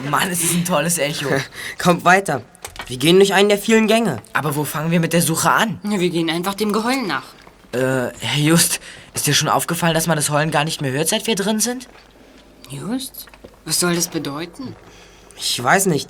Mann, 0.09 0.31
es 0.31 0.43
ist 0.43 0.53
ein 0.53 0.65
tolles 0.65 0.97
Echo. 0.97 1.29
Kommt 1.77 2.03
weiter. 2.05 2.41
Wir 2.87 2.97
gehen 2.97 3.17
durch 3.17 3.33
einen 3.33 3.49
der 3.49 3.59
vielen 3.59 3.87
Gänge. 3.87 4.21
Aber 4.33 4.55
wo 4.55 4.63
fangen 4.63 4.89
wir 4.89 4.99
mit 4.99 5.13
der 5.13 5.21
Suche 5.21 5.51
an? 5.51 5.79
Wir 5.83 6.09
gehen 6.09 6.29
einfach 6.29 6.55
dem 6.55 6.73
Geheulen 6.73 7.05
nach. 7.05 7.23
Äh, 7.71 8.11
Herr 8.19 8.39
Just, 8.39 8.79
ist 9.13 9.27
dir 9.27 9.33
schon 9.33 9.49
aufgefallen, 9.49 9.93
dass 9.93 10.07
man 10.07 10.15
das 10.15 10.31
Heulen 10.31 10.51
gar 10.51 10.63
nicht 10.63 10.81
mehr 10.81 10.91
hört, 10.91 11.07
seit 11.07 11.27
wir 11.27 11.35
drin 11.35 11.59
sind? 11.59 11.87
Just? 12.69 13.27
Was 13.65 13.79
soll 13.79 13.95
das 13.95 14.07
bedeuten? 14.07 14.75
Ich 15.37 15.63
weiß 15.63 15.85
nicht. 15.85 16.09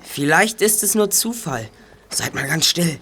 Vielleicht 0.00 0.62
ist 0.62 0.82
es 0.82 0.94
nur 0.94 1.10
Zufall. 1.10 1.68
Seid 2.10 2.34
mal 2.34 2.46
ganz 2.46 2.66
still. 2.66 2.98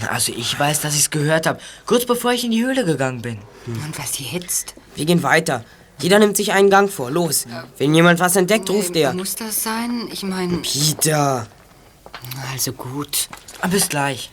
Na, 0.00 0.08
Also 0.08 0.32
ich 0.36 0.58
weiß, 0.58 0.80
dass 0.80 0.94
ich 0.94 1.00
es 1.00 1.10
gehört 1.10 1.46
habe, 1.46 1.60
kurz 1.86 2.04
bevor 2.06 2.32
ich 2.32 2.44
in 2.44 2.50
die 2.50 2.64
Höhle 2.64 2.84
gegangen 2.84 3.22
bin. 3.22 3.38
Und 3.66 3.98
was 3.98 4.18
jetzt? 4.18 4.74
Wir 4.94 5.04
gehen 5.04 5.22
weiter. 5.22 5.64
Jeder 5.98 6.18
nimmt 6.18 6.36
sich 6.36 6.52
einen 6.52 6.68
Gang 6.70 6.90
vor. 6.90 7.10
Los. 7.10 7.46
Wenn 7.78 7.94
jemand 7.94 8.20
was 8.20 8.36
entdeckt, 8.36 8.68
ruft 8.68 8.94
Äh, 8.96 9.00
er. 9.02 9.12
Muss 9.14 9.34
das 9.34 9.62
sein? 9.62 10.08
Ich 10.12 10.22
meine, 10.22 10.58
Peter. 10.58 11.46
also 12.52 12.72
gut. 12.72 13.28
Ah, 13.62 13.68
Bis 13.68 13.88
gleich. 13.88 14.30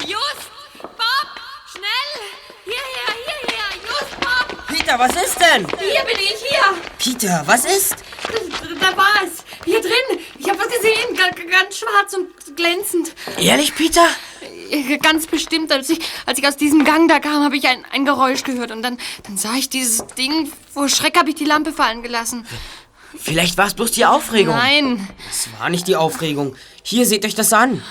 Just! 0.00 0.50
Bob! 0.82 1.28
Schnell! 1.72 2.12
Hierher, 2.64 3.08
hierher! 3.26 3.68
Just, 3.82 4.20
Bob! 4.20 4.66
Peter, 4.68 4.98
was 4.98 5.14
ist 5.16 5.38
denn? 5.40 5.66
Hier 5.78 6.04
bin 6.04 6.16
ich, 6.18 6.36
hier! 6.48 6.82
Peter, 6.98 7.42
was 7.46 7.64
ist? 7.64 7.96
Da 8.80 8.96
war 8.96 9.22
es! 9.24 9.44
Hier 9.64 9.80
drin! 9.80 10.20
Ich 10.38 10.48
habe 10.48 10.58
was 10.58 10.68
gesehen! 10.68 11.16
Ga- 11.16 11.26
Ganz 11.50 11.78
schwarz 11.78 12.14
und 12.14 12.56
glänzend. 12.56 13.14
Ehrlich, 13.38 13.74
Peter? 13.74 14.04
Äh, 14.70 14.98
Ganz 14.98 15.26
bestimmt, 15.26 15.70
als 15.72 15.88
ich, 15.90 16.00
als 16.26 16.38
ich 16.38 16.46
aus 16.46 16.56
diesem 16.56 16.84
Gang 16.84 17.08
da 17.08 17.18
kam, 17.18 17.42
habe 17.44 17.56
ich 17.56 17.66
ein, 17.66 17.84
ein 17.92 18.04
Geräusch 18.04 18.42
gehört. 18.42 18.70
Und 18.72 18.82
dann, 18.82 18.98
dann 19.24 19.36
sah 19.38 19.54
ich 19.54 19.68
dieses 19.70 20.06
Ding. 20.18 20.50
Vor 20.72 20.88
Schreck 20.88 21.16
habe 21.18 21.28
ich 21.30 21.34
die 21.36 21.44
Lampe 21.44 21.72
fallen 21.72 22.02
gelassen. 22.02 22.46
Vielleicht 23.18 23.56
war 23.56 23.66
es 23.66 23.74
bloß 23.74 23.92
die 23.92 24.04
Aufregung. 24.04 24.54
Nein! 24.54 25.08
Es 25.30 25.48
war 25.58 25.70
nicht 25.70 25.86
die 25.88 25.96
Aufregung. 25.96 26.54
Hier, 26.82 27.06
seht 27.06 27.24
euch 27.24 27.34
das 27.34 27.52
an. 27.52 27.82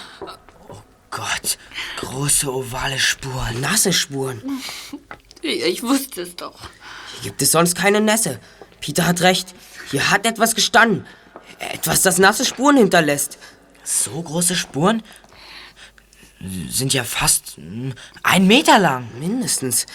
Gott, 1.10 1.58
große 1.98 2.54
ovale 2.54 3.00
Spuren. 3.00 3.62
Nasse 3.62 3.94
Spuren. 3.94 4.62
Ich 5.42 5.82
wusste 5.82 6.22
es 6.24 6.36
doch. 6.36 6.60
Hier 7.22 7.30
gibt 7.32 7.42
es 7.42 7.52
sonst 7.52 7.76
keine 7.76 8.02
Nässe. 8.02 8.40
Peter 8.82 9.08
hat 9.08 9.22
recht. 9.22 9.56
Hier 9.92 10.10
hat 10.10 10.26
etwas 10.26 10.56
gestanden. 10.56 11.06
Etwas, 11.60 12.02
das 12.02 12.18
nasse 12.18 12.46
Spuren 12.46 12.78
hinterlässt. 12.78 13.38
So 13.84 14.22
große 14.22 14.56
Spuren? 14.56 15.04
sind 16.70 16.94
ja 16.94 17.04
fast 17.04 17.58
ein 18.24 18.48
Meter 18.48 18.80
lang. 18.80 19.08
Mindestens. 19.20 19.86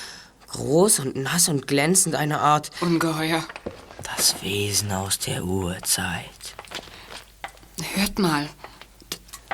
Groß 0.49 1.01
und 1.01 1.17
nass 1.17 1.49
und 1.49 1.67
glänzend 1.69 2.17
eine 2.17 2.41
Art. 2.41 2.71
Ungeheuer. 2.81 3.45
Das 4.03 4.43
Wesen 4.43 4.91
aus 4.91 5.19
der 5.19 5.45
Urzeit. 5.45 6.25
Hört 7.95 8.19
mal. 8.19 8.49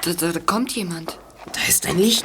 Da, 0.03 0.13
da, 0.15 0.33
da 0.33 0.41
kommt 0.41 0.73
jemand. 0.73 1.19
Da 1.53 1.61
ist 1.69 1.87
ein 1.87 1.99
Licht. 1.99 2.25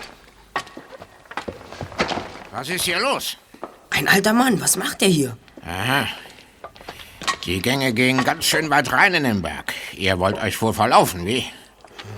Was 2.52 2.70
ist 2.70 2.86
hier 2.86 3.00
los? 3.00 3.38
Ein 3.90 4.08
alter 4.08 4.34
Mann. 4.34 4.62
Was 4.62 4.78
macht 4.78 5.02
er 5.02 5.10
hier? 5.10 5.38
Aha. 5.66 6.08
Die 7.46 7.62
Gänge 7.62 7.92
gehen 7.94 8.24
ganz 8.24 8.46
schön 8.46 8.70
weit 8.70 8.92
rein 8.92 9.16
in 9.16 9.24
den 9.24 9.42
Berg. 9.42 9.74
Ihr 9.94 10.20
wollt 10.20 10.38
euch 10.42 10.62
wohl 10.62 10.74
verlaufen, 10.74 11.26
wie? 11.26 11.46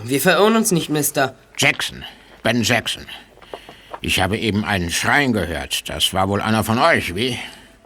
Wir 0.03 0.19
verirren 0.19 0.55
uns 0.57 0.71
nicht, 0.71 0.89
Mister. 0.89 1.35
Jackson. 1.57 2.03
Ben 2.43 2.61
Jackson. 2.63 3.05
Ich 4.01 4.19
habe 4.19 4.37
eben 4.37 4.65
einen 4.65 4.91
Schreien 4.91 5.31
gehört. 5.31 5.87
Das 5.87 6.13
war 6.13 6.27
wohl 6.27 6.41
einer 6.41 6.65
von 6.65 6.77
euch, 6.77 7.15
wie? 7.15 7.39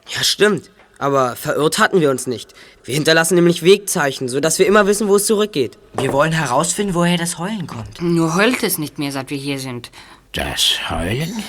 Ja, 0.09 0.23
stimmt. 0.23 0.71
Aber 0.97 1.35
verirrt 1.35 1.77
hatten 1.77 2.01
wir 2.01 2.09
uns 2.09 2.25
nicht. 2.25 2.55
Wir 2.83 2.95
hinterlassen 2.95 3.35
nämlich 3.35 3.61
Wegzeichen, 3.61 4.29
sodass 4.29 4.57
wir 4.57 4.65
immer 4.65 4.87
wissen, 4.87 5.07
wo 5.07 5.17
es 5.17 5.27
zurückgeht. 5.27 5.77
Wir 5.93 6.11
wollen 6.13 6.31
herausfinden, 6.31 6.95
woher 6.95 7.17
das 7.17 7.37
Heulen 7.37 7.67
kommt. 7.67 8.01
Nur 8.01 8.35
heult 8.35 8.63
es 8.63 8.79
nicht 8.79 8.97
mehr, 8.97 9.11
seit 9.11 9.29
wir 9.29 9.37
hier 9.37 9.59
sind. 9.59 9.91
Das 10.31 10.89
Heulen? 10.89 11.43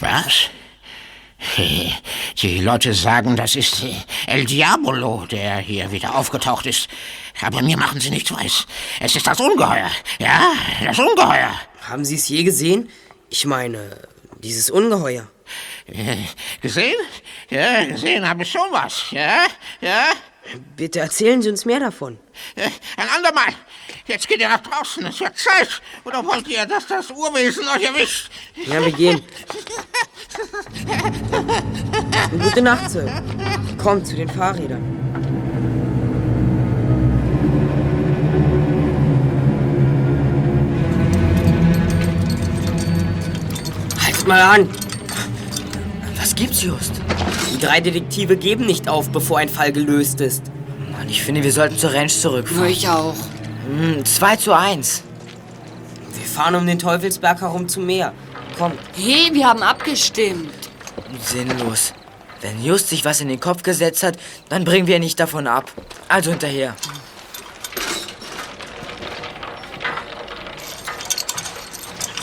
Was? 0.00 0.50
Die 2.38 2.60
Leute 2.60 2.94
sagen, 2.94 3.36
das 3.36 3.56
ist 3.56 3.84
El 4.26 4.44
Diabolo, 4.44 5.26
der 5.30 5.58
hier 5.58 5.90
wieder 5.92 6.14
aufgetaucht 6.14 6.66
ist. 6.66 6.88
Aber 7.40 7.62
mir 7.62 7.76
machen 7.76 8.00
sie 8.00 8.10
nichts 8.10 8.32
weiß. 8.32 8.66
Es 9.00 9.16
ist 9.16 9.26
das 9.26 9.40
Ungeheuer. 9.40 9.90
Ja, 10.18 10.52
das 10.84 10.98
Ungeheuer. 10.98 11.52
Haben 11.82 12.04
Sie 12.04 12.14
es 12.14 12.28
je 12.28 12.42
gesehen? 12.42 12.88
Ich 13.28 13.44
meine, 13.44 13.98
dieses 14.42 14.70
Ungeheuer. 14.70 15.28
Äh, 15.86 16.16
gesehen? 16.62 16.96
Ja, 17.50 17.84
gesehen 17.84 18.26
habe 18.26 18.42
ich 18.42 18.50
schon 18.50 18.70
was. 18.70 19.10
Ja, 19.10 19.46
ja. 19.80 20.06
Bitte 20.76 21.00
erzählen 21.00 21.42
Sie 21.42 21.50
uns 21.50 21.64
mehr 21.64 21.80
davon. 21.80 22.18
Äh, 22.54 22.70
ein 22.96 23.08
andermal. 23.14 23.52
Jetzt 24.06 24.28
geht 24.28 24.38
ihr 24.38 24.48
nach 24.48 24.60
draußen. 24.60 25.06
Es 25.06 25.18
wird 25.18 25.36
Zeit. 25.38 25.80
Oder 26.04 26.22
wollt 26.24 26.46
ihr, 26.48 26.66
dass 26.66 26.86
das 26.86 27.10
Urwesen 27.10 27.64
euch 27.68 27.84
erwischt? 27.84 28.30
Ja, 28.66 28.84
wir 28.84 28.92
gehen. 28.92 29.22
Und 32.30 32.42
gute 32.42 32.60
Nacht, 32.62 32.90
Sir. 32.90 33.10
Kommt 33.82 34.06
zu 34.06 34.14
den 34.14 34.28
Fahrrädern. 34.28 34.82
Haltet 44.04 44.28
mal 44.28 44.40
an! 44.42 44.68
Was 46.18 46.34
gibt's, 46.34 46.62
Just? 46.62 47.00
Die 47.54 47.58
drei 47.58 47.80
Detektive 47.80 48.36
geben 48.36 48.66
nicht 48.66 48.86
auf, 48.86 49.08
bevor 49.10 49.38
ein 49.38 49.48
Fall 49.48 49.72
gelöst 49.72 50.20
ist. 50.20 50.42
Mann, 50.92 51.08
ich 51.08 51.22
finde, 51.22 51.42
wir 51.42 51.52
sollten 51.52 51.78
zur 51.78 51.94
Ranch 51.94 52.12
zurückfahren. 52.20 52.68
Ich 52.68 52.86
auch. 52.86 53.16
Hm, 53.66 54.04
2 54.04 54.36
zu 54.36 54.52
1. 54.52 55.02
Wir 56.12 56.26
fahren 56.26 56.54
um 56.54 56.66
den 56.66 56.78
Teufelsberg 56.78 57.40
herum 57.40 57.68
zum 57.68 57.86
Meer. 57.86 58.12
Kommt. 58.58 58.78
Hey, 58.94 59.30
wir 59.32 59.48
haben 59.48 59.62
abgestimmt. 59.62 60.52
Sinnlos. 61.20 61.92
Wenn 62.40 62.62
Just 62.62 62.90
sich 62.90 63.04
was 63.04 63.20
in 63.20 63.28
den 63.28 63.40
Kopf 63.40 63.62
gesetzt 63.62 64.02
hat, 64.02 64.18
dann 64.50 64.64
bringen 64.64 64.86
wir 64.86 64.96
ihn 64.96 65.02
nicht 65.02 65.18
davon 65.18 65.46
ab. 65.46 65.72
Also 66.08 66.30
hinterher. 66.30 66.76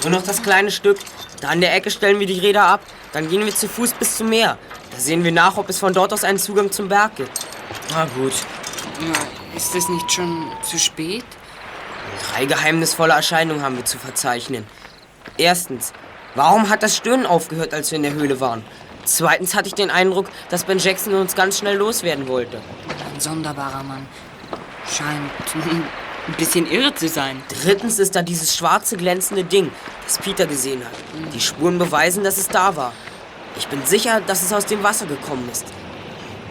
Nur 0.03 0.12
noch 0.12 0.24
das 0.24 0.43
kleine 0.43 0.71
Stück. 0.71 0.98
Da 1.41 1.50
an 1.50 1.62
der 1.62 1.74
Ecke 1.75 1.89
stellen 1.89 2.19
wir 2.19 2.27
die 2.27 2.39
Räder 2.39 2.63
ab. 2.63 2.81
Dann 3.13 3.29
gehen 3.29 3.43
wir 3.43 3.53
zu 3.53 3.67
Fuß 3.67 3.93
bis 3.93 4.17
zum 4.17 4.29
Meer. 4.29 4.57
Da 4.91 5.00
sehen 5.00 5.24
wir 5.24 5.31
nach, 5.31 5.57
ob 5.57 5.69
es 5.69 5.79
von 5.79 5.93
dort 5.93 6.13
aus 6.13 6.24
einen 6.24 6.38
Zugang 6.38 6.71
zum 6.71 6.88
Berg 6.88 7.15
gibt. 7.15 7.31
Na 7.89 8.05
gut. 8.05 8.33
Ist 9.55 9.75
es 9.75 9.89
nicht 9.89 10.12
schon 10.12 10.51
zu 10.63 10.77
spät? 10.77 11.21
Drei 12.41 12.47
geheimnisvolle 12.47 13.13
Erscheinungen 13.13 13.62
haben 13.62 13.77
wir 13.77 13.86
zu 13.86 13.99
verzeichnen. 13.99 14.65
Erstens, 15.38 15.93
warum 16.34 16.69
hat 16.69 16.82
das 16.82 16.97
Stöhnen 16.97 17.27
aufgehört, 17.27 17.71
als 17.71 17.91
wir 17.91 17.97
in 17.97 18.01
der 18.01 18.13
Höhle 18.13 18.39
waren? 18.39 18.63
Zweitens 19.06 19.54
hatte 19.54 19.67
ich 19.67 19.75
den 19.75 19.91
Eindruck, 19.91 20.25
dass 20.49 20.63
Ben 20.63 20.80
Jackson 20.80 21.13
uns 21.13 21.36
ganz 21.36 21.60
schnell 21.60 21.77
loswerden 21.77 22.27
wollte. 22.27 22.58
Ein 23.13 23.19
sonderbarer 23.19 23.84
Mann. 23.84 24.08
Scheint 24.88 25.30
ein 26.27 26.34
bisschen 26.36 26.65
irre 26.65 26.95
zu 26.95 27.10
sein. 27.10 27.43
Drittens 27.62 27.99
ist 27.99 28.15
da 28.15 28.23
dieses 28.23 28.56
schwarze 28.56 28.97
glänzende 28.97 29.43
Ding, 29.43 29.71
das 30.08 30.17
Peter 30.17 30.47
gesehen 30.47 30.84
hat. 30.84 31.34
Die 31.36 31.41
Spuren 31.41 31.77
beweisen, 31.77 32.23
dass 32.23 32.39
es 32.39 32.47
da 32.47 32.75
war. 32.75 32.91
Ich 33.56 33.67
bin 33.67 33.86
sicher, 33.86 34.19
dass 34.19 34.41
es 34.41 34.51
aus 34.51 34.65
dem 34.65 34.82
Wasser 34.82 35.06
gekommen 35.06 35.47
ist. 35.51 35.65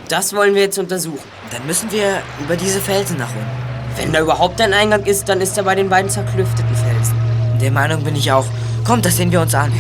Das 0.09 0.37
wollen 0.37 0.55
wir 0.55 0.63
jetzt 0.63 0.79
untersuchen. 0.79 1.29
Dann 1.51 1.67
müssen 1.67 1.91
wir 1.91 2.23
über 2.39 2.55
diese 2.55 2.81
Felsen 2.81 3.19
nach 3.19 3.35
unten. 3.35 3.70
Wenn 3.97 4.13
da 4.13 4.21
überhaupt 4.21 4.61
ein 4.61 4.73
Eingang 4.73 5.05
ist, 5.05 5.29
dann 5.29 5.41
ist 5.41 5.57
er 5.57 5.65
bei 5.65 5.75
den 5.75 5.89
beiden 5.89 6.11
zerklüfteten 6.11 6.75
Felsen. 6.75 7.15
Der 7.61 7.71
Meinung 7.71 8.03
bin 8.03 8.17
ich 8.17 8.31
auch. 8.33 8.47
Kommt, 8.85 9.05
das 9.05 9.17
sehen 9.17 9.31
wir 9.31 9.41
uns 9.41 9.55
an. 9.55 9.73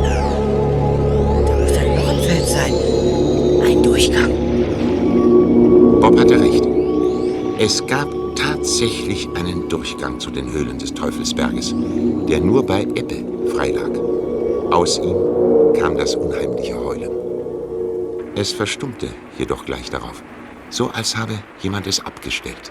Da 0.00 1.82
muss 1.94 2.08
ein 2.08 2.20
Fels 2.22 2.52
sein. 2.52 2.72
Ein 3.64 3.82
Durchgang. 3.82 4.30
Bob 6.00 6.18
hatte 6.18 6.40
recht. 6.40 6.64
Es 7.58 7.86
gab 7.86 8.08
tatsächlich 8.36 9.28
einen 9.34 9.68
Durchgang 9.68 10.20
zu 10.20 10.30
den 10.30 10.52
Höhlen 10.52 10.78
des 10.78 10.94
Teufelsberges, 10.94 11.74
der 12.28 12.40
nur 12.40 12.64
bei 12.64 12.82
Ebbe 12.82 13.24
freilag. 13.54 13.90
Aus 14.70 14.98
ihm 14.98 15.16
kam 15.78 15.96
das 15.96 16.14
unheimliche 16.14 16.78
Heulen. 16.78 17.10
Es 18.34 18.52
verstummte 18.52 19.08
jedoch 19.38 19.64
gleich 19.64 19.88
darauf, 19.90 20.22
so 20.70 20.90
als 20.90 21.16
habe 21.16 21.38
jemand 21.60 21.86
es 21.86 22.04
abgestellt. 22.04 22.70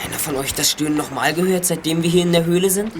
Hat 0.00 0.04
einer 0.04 0.18
von 0.18 0.36
euch 0.36 0.54
das 0.54 0.70
Stöhnen 0.70 0.96
nochmal 0.96 1.34
gehört, 1.34 1.64
seitdem 1.64 2.02
wir 2.02 2.10
hier 2.10 2.22
in 2.22 2.32
der 2.32 2.44
Höhle 2.44 2.70
sind? 2.70 2.92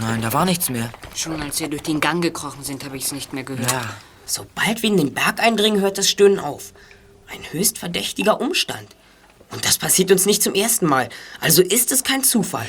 Nein, 0.00 0.22
da 0.22 0.32
war 0.32 0.44
nichts 0.44 0.68
mehr. 0.68 0.90
Schon 1.14 1.40
als 1.40 1.60
wir 1.60 1.68
durch 1.68 1.82
den 1.82 2.00
Gang 2.00 2.22
gekrochen 2.22 2.62
sind, 2.62 2.84
habe 2.84 2.96
ich 2.96 3.04
es 3.04 3.12
nicht 3.12 3.32
mehr 3.32 3.44
gehört. 3.44 3.70
Ja. 3.70 3.96
Sobald 4.26 4.82
wir 4.82 4.90
in 4.90 4.96
den 4.96 5.14
Berg 5.14 5.40
eindringen, 5.40 5.80
hört 5.80 5.98
das 5.98 6.10
Stöhnen 6.10 6.40
auf. 6.40 6.72
Ein 7.28 7.40
höchst 7.52 7.78
verdächtiger 7.78 8.40
Umstand. 8.40 8.96
Und 9.50 9.64
das 9.64 9.78
passiert 9.78 10.10
uns 10.10 10.26
nicht 10.26 10.42
zum 10.42 10.54
ersten 10.54 10.86
Mal. 10.86 11.08
Also 11.40 11.62
ist 11.62 11.92
es 11.92 12.02
kein 12.02 12.24
Zufall. 12.24 12.66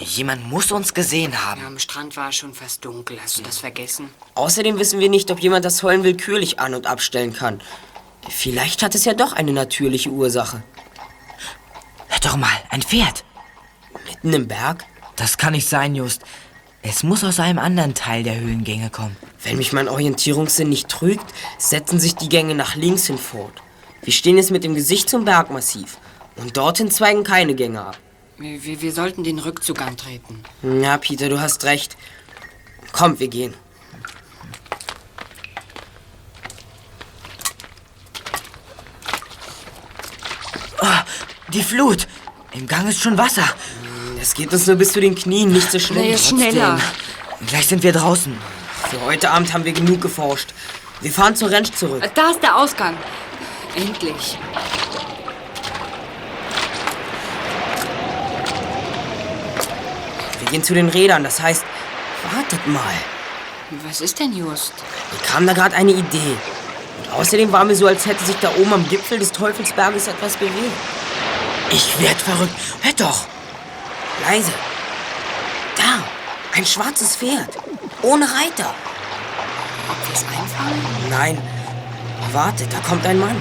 Jemand 0.00 0.48
muss 0.48 0.70
uns 0.70 0.94
gesehen 0.94 1.44
haben. 1.44 1.60
Ja, 1.60 1.66
am 1.66 1.78
Strand 1.78 2.16
war 2.16 2.28
es 2.28 2.36
schon 2.36 2.54
fast 2.54 2.84
dunkel. 2.84 3.18
Hast 3.22 3.38
du 3.38 3.42
das 3.42 3.58
vergessen? 3.58 4.10
Außerdem 4.34 4.78
wissen 4.78 5.00
wir 5.00 5.08
nicht, 5.08 5.30
ob 5.30 5.40
jemand 5.40 5.64
das 5.64 5.82
Heulen 5.82 6.04
willkürlich 6.04 6.60
an- 6.60 6.74
und 6.74 6.86
abstellen 6.86 7.32
kann. 7.32 7.60
Vielleicht 8.28 8.82
hat 8.82 8.94
es 8.94 9.04
ja 9.04 9.14
doch 9.14 9.32
eine 9.32 9.52
natürliche 9.52 10.10
Ursache. 10.10 10.62
Hör 12.08 12.18
doch 12.20 12.36
mal, 12.36 12.50
ein 12.70 12.82
Pferd. 12.82 13.24
Mitten 14.06 14.32
im 14.32 14.48
Berg? 14.48 14.84
Das 15.16 15.36
kann 15.36 15.52
nicht 15.52 15.68
sein, 15.68 15.94
Just. 15.94 16.22
Es 16.82 17.02
muss 17.02 17.24
aus 17.24 17.40
einem 17.40 17.58
anderen 17.58 17.94
Teil 17.94 18.22
der 18.22 18.38
Höhlengänge 18.38 18.90
kommen. 18.90 19.16
Wenn 19.42 19.56
mich 19.56 19.72
mein 19.72 19.88
Orientierungssinn 19.88 20.68
nicht 20.68 20.88
trügt, 20.88 21.26
setzen 21.58 21.98
sich 21.98 22.14
die 22.14 22.28
Gänge 22.28 22.54
nach 22.54 22.76
links 22.76 23.06
hin 23.06 23.18
fort. 23.18 23.62
Wir 24.02 24.12
stehen 24.12 24.36
jetzt 24.36 24.52
mit 24.52 24.62
dem 24.62 24.74
Gesicht 24.74 25.10
zum 25.10 25.24
Bergmassiv. 25.24 25.98
Und 26.36 26.56
dorthin 26.56 26.90
zweigen 26.90 27.24
keine 27.24 27.54
Gänge 27.56 27.80
ab. 27.80 27.98
Wir, 28.40 28.80
wir, 28.80 28.92
sollten 28.92 29.24
den 29.24 29.40
Rückzug 29.40 29.80
antreten. 29.82 30.44
Ja, 30.62 30.96
Peter, 30.96 31.28
du 31.28 31.40
hast 31.40 31.64
recht. 31.64 31.96
Kommt, 32.92 33.18
wir 33.18 33.26
gehen. 33.26 33.52
Ah, 40.80 41.02
die 41.52 41.64
Flut. 41.64 42.06
Im 42.52 42.68
Gang 42.68 42.88
ist 42.88 43.00
schon 43.00 43.18
Wasser. 43.18 43.42
Es 44.20 44.34
geht 44.34 44.52
uns 44.52 44.68
nur 44.68 44.76
bis 44.76 44.92
zu 44.92 45.00
den 45.00 45.16
Knien, 45.16 45.52
nicht 45.52 45.72
so 45.72 45.80
schlimm. 45.80 46.02
Nee, 46.02 46.16
schneller. 46.16 46.80
Gleich 47.48 47.66
sind 47.66 47.82
wir 47.82 47.92
draußen. 47.92 48.36
Für 48.88 49.00
heute 49.00 49.30
Abend 49.30 49.52
haben 49.52 49.64
wir 49.64 49.72
genug 49.72 50.00
geforscht. 50.00 50.54
Wir 51.00 51.10
fahren 51.10 51.34
zur 51.34 51.50
Ranch 51.50 51.72
zurück. 51.72 52.08
Da 52.14 52.30
ist 52.30 52.42
der 52.42 52.56
Ausgang. 52.56 52.96
Endlich. 53.74 54.38
Gehen 60.50 60.62
zu 60.62 60.74
den 60.74 60.88
Rädern, 60.88 61.24
das 61.24 61.40
heißt, 61.40 61.64
wartet 62.32 62.66
mal. 62.66 62.94
Was 63.84 64.00
ist 64.00 64.18
denn 64.18 64.32
just? 64.32 64.72
Mir 65.12 65.26
kam 65.26 65.46
da 65.46 65.52
gerade 65.52 65.76
eine 65.76 65.92
Idee. 65.92 66.36
Und 66.98 67.12
außerdem 67.12 67.52
war 67.52 67.64
mir 67.64 67.76
so, 67.76 67.86
als 67.86 68.06
hätte 68.06 68.24
sich 68.24 68.36
da 68.36 68.50
oben 68.56 68.72
am 68.72 68.88
Gipfel 68.88 69.18
des 69.18 69.30
Teufelsberges 69.32 70.08
etwas 70.08 70.36
bewegt. 70.36 70.54
Ich 71.70 72.00
werd 72.00 72.20
verrückt. 72.20 72.54
Hör 72.82 72.92
doch. 72.94 73.26
Leise. 74.26 74.52
Da, 75.76 76.02
ein 76.56 76.64
schwarzes 76.64 77.16
Pferd. 77.16 77.50
Ohne 78.02 78.24
Reiter. 78.24 78.74
ob 79.88 80.08
wir 80.08 80.14
es 80.14 80.24
einfangen? 80.24 80.80
Nein. 81.10 81.38
Warte, 82.32 82.66
da 82.66 82.78
kommt 82.80 83.06
ein 83.06 83.18
Mann. 83.18 83.36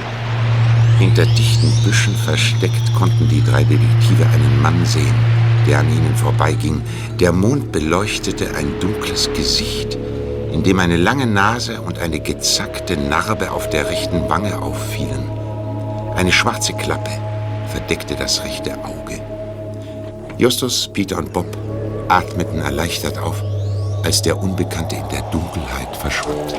Hinter 1.00 1.26
dichten 1.26 1.72
Büschen 1.84 2.16
versteckt 2.16 2.94
konnten 2.98 3.28
die 3.30 3.44
drei 3.44 3.64
Detektive 3.64 4.26
einen 4.26 4.62
Mann 4.62 4.86
sehen, 4.86 5.14
der 5.68 5.80
an 5.80 5.90
ihnen 5.90 6.16
vorbeiging. 6.16 6.82
Der 7.20 7.32
Mond 7.32 7.72
beleuchtete 7.72 8.56
ein 8.56 8.80
dunkles 8.80 9.30
Gesicht, 9.34 9.98
in 10.52 10.64
dem 10.64 10.80
eine 10.80 10.98
lange 10.98 11.28
Nase 11.28 11.82
und 11.82 12.00
eine 12.00 12.20
gezackte 12.20 12.98
Narbe 12.98 13.52
auf 13.52 13.70
der 13.70 13.90
rechten 13.90 14.30
Wange 14.30 14.60
auffielen. 14.60 15.30
Eine 16.16 16.32
schwarze 16.32 16.74
Klappe 16.74 17.12
verdeckte 17.68 18.16
das 18.16 18.44
rechte 18.44 18.74
Auge. 18.84 19.22
Justus, 20.38 20.88
Peter 20.88 21.18
und 21.18 21.34
Bob 21.34 21.46
atmeten 22.08 22.60
erleichtert 22.60 23.18
auf, 23.18 23.44
als 24.04 24.22
der 24.22 24.42
Unbekannte 24.42 24.96
in 24.96 25.10
der 25.10 25.24
Dunkelheit 25.24 25.96
verschwand. 25.98 26.56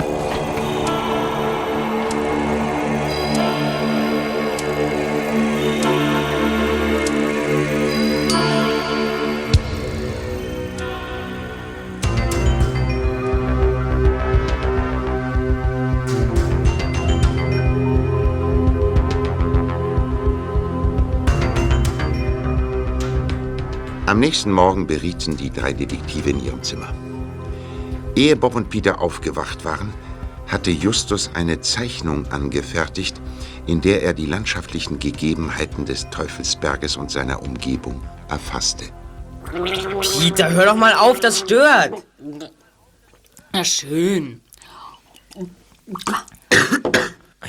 Am 24.18 24.22
nächsten 24.22 24.50
Morgen 24.50 24.88
berieten 24.88 25.36
die 25.36 25.48
drei 25.48 25.72
Detektive 25.72 26.30
in 26.30 26.44
ihrem 26.44 26.60
Zimmer. 26.64 26.92
Ehe 28.16 28.34
Bob 28.34 28.56
und 28.56 28.68
Peter 28.68 29.00
aufgewacht 29.00 29.64
waren, 29.64 29.94
hatte 30.48 30.72
Justus 30.72 31.30
eine 31.34 31.60
Zeichnung 31.60 32.26
angefertigt, 32.32 33.20
in 33.68 33.80
der 33.80 34.02
er 34.02 34.14
die 34.14 34.26
landschaftlichen 34.26 34.98
Gegebenheiten 34.98 35.84
des 35.84 36.10
Teufelsberges 36.10 36.96
und 36.96 37.12
seiner 37.12 37.44
Umgebung 37.44 38.02
erfasste. 38.28 38.86
Peter, 40.18 40.50
hör 40.50 40.66
doch 40.66 40.74
mal 40.74 40.94
auf, 40.94 41.20
das 41.20 41.38
stört. 41.38 42.02
Na 43.52 43.62
schön. 43.62 44.40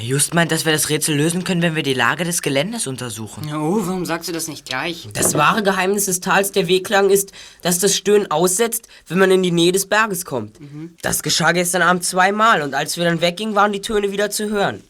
Just 0.01 0.33
meint, 0.33 0.51
dass 0.51 0.65
wir 0.65 0.71
das 0.71 0.89
Rätsel 0.89 1.15
lösen 1.15 1.43
können, 1.43 1.61
wenn 1.61 1.75
wir 1.75 1.83
die 1.83 1.93
Lage 1.93 2.23
des 2.23 2.41
Geländes 2.41 2.87
untersuchen. 2.87 3.53
Oh, 3.53 3.79
warum 3.85 4.05
sagst 4.05 4.29
du 4.29 4.33
das 4.33 4.47
nicht 4.47 4.65
gleich? 4.65 5.07
Das 5.13 5.33
wahre 5.35 5.63
Geheimnis 5.63 6.05
des 6.05 6.19
Tals 6.19 6.51
der 6.51 6.67
Wehklang 6.67 7.09
ist, 7.09 7.31
dass 7.61 7.79
das 7.79 7.95
Stöhnen 7.95 8.31
aussetzt, 8.31 8.87
wenn 9.07 9.19
man 9.19 9.31
in 9.31 9.43
die 9.43 9.51
Nähe 9.51 9.71
des 9.71 9.87
Berges 9.87 10.25
kommt. 10.25 10.57
Das 11.01 11.23
geschah 11.23 11.51
gestern 11.51 11.81
Abend 11.81 12.03
zweimal 12.03 12.61
und 12.61 12.73
als 12.73 12.97
wir 12.97 13.03
dann 13.05 13.21
weggingen, 13.21 13.55
waren 13.55 13.73
die 13.73 13.81
Töne 13.81 14.11
wieder 14.11 14.29
zu 14.31 14.49
hören. 14.49 14.83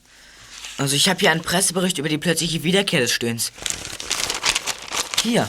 Also 0.78 0.96
ich 0.96 1.10
habe 1.10 1.20
hier 1.20 1.32
einen 1.32 1.42
Pressebericht 1.42 1.98
über 1.98 2.10
die 2.10 2.18
plötzliche 2.18 2.64
Wiederkehr 2.64 3.02
des 3.02 3.12
Stöhns. 3.12 3.52
Hier. 5.24 5.48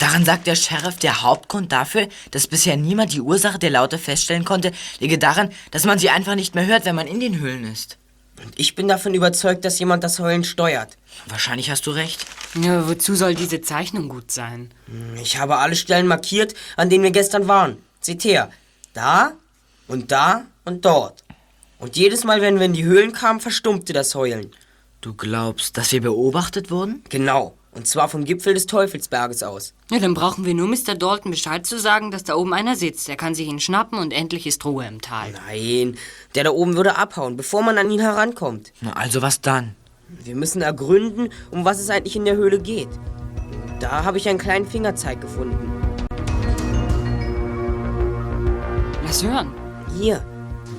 Daran 0.00 0.24
sagt 0.24 0.46
der 0.46 0.54
Sheriff, 0.54 0.96
der 0.96 1.22
Hauptgrund 1.22 1.72
dafür, 1.72 2.08
dass 2.30 2.46
bisher 2.46 2.76
niemand 2.76 3.12
die 3.12 3.20
Ursache 3.20 3.58
der 3.58 3.70
Laute 3.70 3.98
feststellen 3.98 4.44
konnte, 4.44 4.72
liege 5.00 5.18
daran, 5.18 5.50
dass 5.72 5.84
man 5.84 5.98
sie 5.98 6.10
einfach 6.10 6.36
nicht 6.36 6.54
mehr 6.54 6.66
hört, 6.66 6.84
wenn 6.84 6.94
man 6.94 7.08
in 7.08 7.20
den 7.20 7.38
Höhlen 7.40 7.64
ist. 7.64 7.98
Und 8.44 8.58
ich 8.58 8.74
bin 8.74 8.88
davon 8.88 9.14
überzeugt, 9.14 9.64
dass 9.64 9.78
jemand 9.78 10.04
das 10.04 10.18
Heulen 10.18 10.44
steuert. 10.44 10.96
Wahrscheinlich 11.26 11.70
hast 11.70 11.86
du 11.86 11.90
recht. 11.90 12.24
Ja, 12.60 12.88
wozu 12.88 13.14
soll 13.14 13.34
diese 13.34 13.60
Zeichnung 13.60 14.08
gut 14.08 14.30
sein? 14.30 14.70
Ich 15.20 15.38
habe 15.38 15.56
alle 15.56 15.76
Stellen 15.76 16.06
markiert, 16.06 16.54
an 16.76 16.90
denen 16.90 17.04
wir 17.04 17.10
gestern 17.10 17.48
waren. 17.48 17.78
Seht 18.00 18.24
her. 18.24 18.50
Da 18.94 19.32
und 19.86 20.12
da 20.12 20.44
und 20.64 20.84
dort. 20.84 21.24
Und 21.78 21.96
jedes 21.96 22.24
Mal, 22.24 22.40
wenn 22.40 22.58
wir 22.58 22.66
in 22.66 22.72
die 22.72 22.84
Höhlen 22.84 23.12
kamen, 23.12 23.40
verstummte 23.40 23.92
das 23.92 24.14
Heulen. 24.14 24.50
Du 25.00 25.14
glaubst, 25.14 25.76
dass 25.76 25.92
wir 25.92 26.00
beobachtet 26.00 26.70
wurden? 26.70 27.04
Genau. 27.08 27.56
Und 27.72 27.86
zwar 27.86 28.08
vom 28.08 28.24
Gipfel 28.24 28.54
des 28.54 28.66
Teufelsberges 28.66 29.42
aus. 29.42 29.74
Ja, 29.90 29.98
dann 29.98 30.14
brauchen 30.14 30.44
wir 30.44 30.54
nur 30.54 30.68
Mr. 30.68 30.94
Dalton 30.94 31.30
Bescheid 31.30 31.66
zu 31.66 31.78
sagen, 31.78 32.10
dass 32.10 32.24
da 32.24 32.34
oben 32.34 32.54
einer 32.54 32.76
sitzt. 32.76 33.08
Er 33.08 33.16
kann 33.16 33.34
sich 33.34 33.46
ihn 33.46 33.60
schnappen 33.60 33.98
und 33.98 34.12
endlich 34.12 34.46
ist 34.46 34.64
Ruhe 34.64 34.86
im 34.86 35.00
Tal. 35.00 35.32
Nein, 35.46 35.96
der 36.34 36.44
da 36.44 36.50
oben 36.50 36.76
würde 36.76 36.96
abhauen, 36.96 37.36
bevor 37.36 37.62
man 37.62 37.78
an 37.78 37.90
ihn 37.90 38.00
herankommt. 38.00 38.72
Na, 38.80 38.94
also 38.94 39.22
was 39.22 39.40
dann? 39.40 39.74
Wir 40.08 40.34
müssen 40.34 40.62
ergründen, 40.62 41.28
um 41.50 41.64
was 41.64 41.78
es 41.78 41.90
eigentlich 41.90 42.16
in 42.16 42.24
der 42.24 42.36
Höhle 42.36 42.58
geht. 42.58 42.88
Da 43.80 44.04
habe 44.04 44.16
ich 44.18 44.28
einen 44.28 44.38
kleinen 44.38 44.66
Fingerzeig 44.66 45.20
gefunden. 45.20 45.70
Lass 49.04 49.22
hören. 49.22 49.52
Hier, 49.98 50.24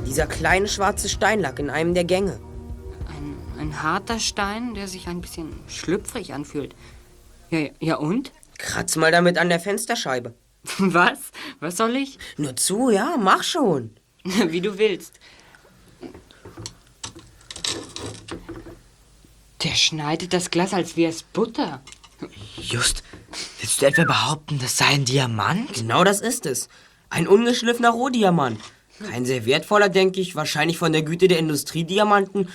dieser 0.05 0.27
kleine 0.27 0.67
schwarze 0.67 1.07
Stein 1.07 1.39
lag 1.39 1.59
in 1.59 1.69
einem 1.69 1.93
der 1.93 2.03
Gänge. 2.03 2.39
Ein, 3.69 3.83
harter 3.83 4.19
Stein, 4.19 4.73
der 4.73 4.87
sich 4.87 5.07
ein 5.07 5.21
bisschen 5.21 5.53
schlüpfrig 5.67 6.33
anfühlt. 6.33 6.73
Ja, 7.51 7.67
ja 7.79 7.95
und? 7.97 8.31
Kratz 8.57 8.95
mal 8.95 9.11
damit 9.11 9.37
an 9.37 9.49
der 9.49 9.59
Fensterscheibe. 9.59 10.33
Was? 10.79 11.19
Was 11.59 11.77
soll 11.77 11.95
ich? 11.95 12.17
Nur 12.37 12.55
zu, 12.55 12.89
ja, 12.89 13.15
mach 13.19 13.43
schon. 13.43 13.91
Wie 14.23 14.61
du 14.61 14.79
willst. 14.79 15.19
Der 19.63 19.75
schneidet 19.75 20.33
das 20.33 20.49
Glas, 20.49 20.73
als 20.73 20.97
wäre 20.97 21.11
es 21.11 21.21
Butter. 21.21 21.83
Just, 22.57 23.03
willst 23.59 23.81
du 23.81 23.85
etwa 23.85 24.03
behaupten, 24.05 24.57
das 24.59 24.77
sei 24.77 24.85
ein 24.85 25.05
Diamant? 25.05 25.73
Genau 25.73 26.03
das 26.03 26.21
ist 26.21 26.47
es. 26.47 26.69
Ein 27.11 27.27
ungeschliffener 27.27 27.91
Rohdiamant. 27.91 28.59
Kein 29.11 29.25
sehr 29.25 29.45
wertvoller, 29.45 29.89
denke 29.89 30.21
ich, 30.21 30.35
wahrscheinlich 30.35 30.79
von 30.79 30.91
der 30.91 31.03
Güte 31.03 31.27
der 31.27 31.37
Industriediamanten, 31.39 32.49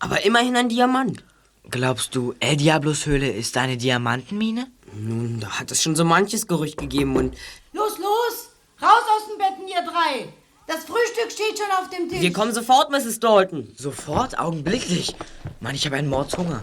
aber 0.00 0.24
immerhin 0.24 0.56
ein 0.56 0.68
Diamant. 0.68 1.22
Glaubst 1.70 2.16
du, 2.16 2.34
El 2.40 2.56
Diablos 2.56 3.06
Höhle 3.06 3.30
ist 3.30 3.56
eine 3.56 3.76
Diamantenmine? 3.76 4.66
Nun, 4.92 5.38
da 5.38 5.60
hat 5.60 5.70
es 5.70 5.82
schon 5.82 5.94
so 5.94 6.04
manches 6.04 6.48
Gerücht 6.48 6.78
gegeben 6.78 7.14
und 7.16 7.36
Los, 7.72 7.98
los! 7.98 8.50
Raus 8.82 9.04
aus 9.16 9.28
den 9.28 9.38
Betten, 9.38 9.68
ihr 9.68 9.82
drei! 9.88 10.32
Das 10.66 10.84
Frühstück 10.84 11.30
steht 11.30 11.58
schon 11.58 11.70
auf 11.80 11.90
dem 11.90 12.08
Tisch. 12.08 12.20
wir 12.20 12.32
kommen 12.32 12.52
sofort, 12.52 12.90
Mrs. 12.90 13.20
Dalton. 13.20 13.72
Sofort, 13.76 14.38
augenblicklich. 14.38 15.14
Mann, 15.60 15.74
ich 15.74 15.84
habe 15.84 15.96
einen 15.96 16.08
Mordshunger. 16.08 16.62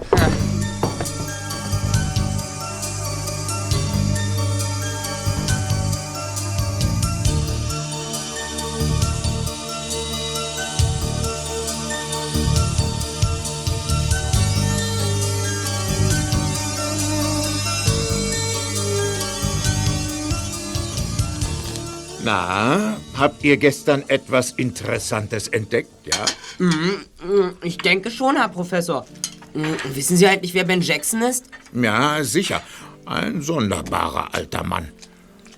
Na, 22.32 22.98
habt 23.18 23.42
ihr 23.46 23.56
gestern 23.56 24.04
etwas 24.10 24.52
Interessantes 24.52 25.48
entdeckt, 25.48 25.94
ja? 26.14 26.26
Mhm, 26.60 27.54
Ich 27.64 27.78
denke 27.78 28.12
schon, 28.12 28.36
Herr 28.36 28.50
Professor. 28.50 29.06
Mhm, 29.54 29.78
Wissen 29.96 30.18
Sie 30.18 30.28
eigentlich, 30.28 30.54
wer 30.54 30.66
Ben 30.66 30.82
Jackson 30.82 31.22
ist? 31.22 31.46
Ja, 31.74 32.22
sicher. 32.26 32.62
Ein 33.06 33.42
sonderbarer 33.42 34.36
alter 34.36 34.66
Mann. 34.66 34.90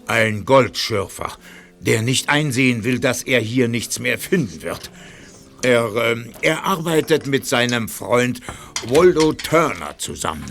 Ein 0.05 0.45
Goldschürfer, 0.45 1.32
der 1.79 2.03
nicht 2.03 2.29
einsehen 2.29 2.84
will, 2.84 2.99
dass 2.99 3.23
er 3.23 3.39
hier 3.39 3.67
nichts 3.67 3.97
mehr 3.97 4.19
finden 4.19 4.62
wird. 4.62 4.91
Er, 5.63 5.89
ähm, 5.95 6.29
er 6.43 6.65
arbeitet 6.65 7.25
mit 7.25 7.47
seinem 7.47 7.89
Freund 7.89 8.41
Waldo 8.89 9.34
Turner 9.34 9.97
zusammen. 9.97 10.45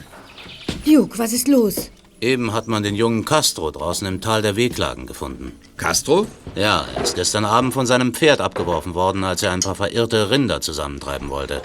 Duke, 0.85 1.17
was 1.17 1.33
ist 1.33 1.47
los? 1.47 1.93
Eben 2.21 2.53
hat 2.53 2.67
man 2.67 2.83
den 2.83 2.97
jungen 2.97 3.25
Castro 3.25 3.71
draußen 3.71 4.07
im 4.07 4.21
Tal 4.21 4.43
der 4.43 4.57
Wehklagen 4.57 5.07
gefunden. 5.07 5.53
Castro? 5.77 6.27
Ja, 6.57 6.85
er 6.97 7.03
ist 7.05 7.15
gestern 7.15 7.45
Abend 7.45 7.73
von 7.73 7.87
seinem 7.87 8.13
Pferd 8.13 8.41
abgeworfen 8.41 8.95
worden, 8.95 9.23
als 9.23 9.43
er 9.45 9.53
ein 9.53 9.61
paar 9.61 9.77
verirrte 9.77 10.31
Rinder 10.31 10.61
zusammentreiben 10.61 11.31
wollte. 11.31 11.63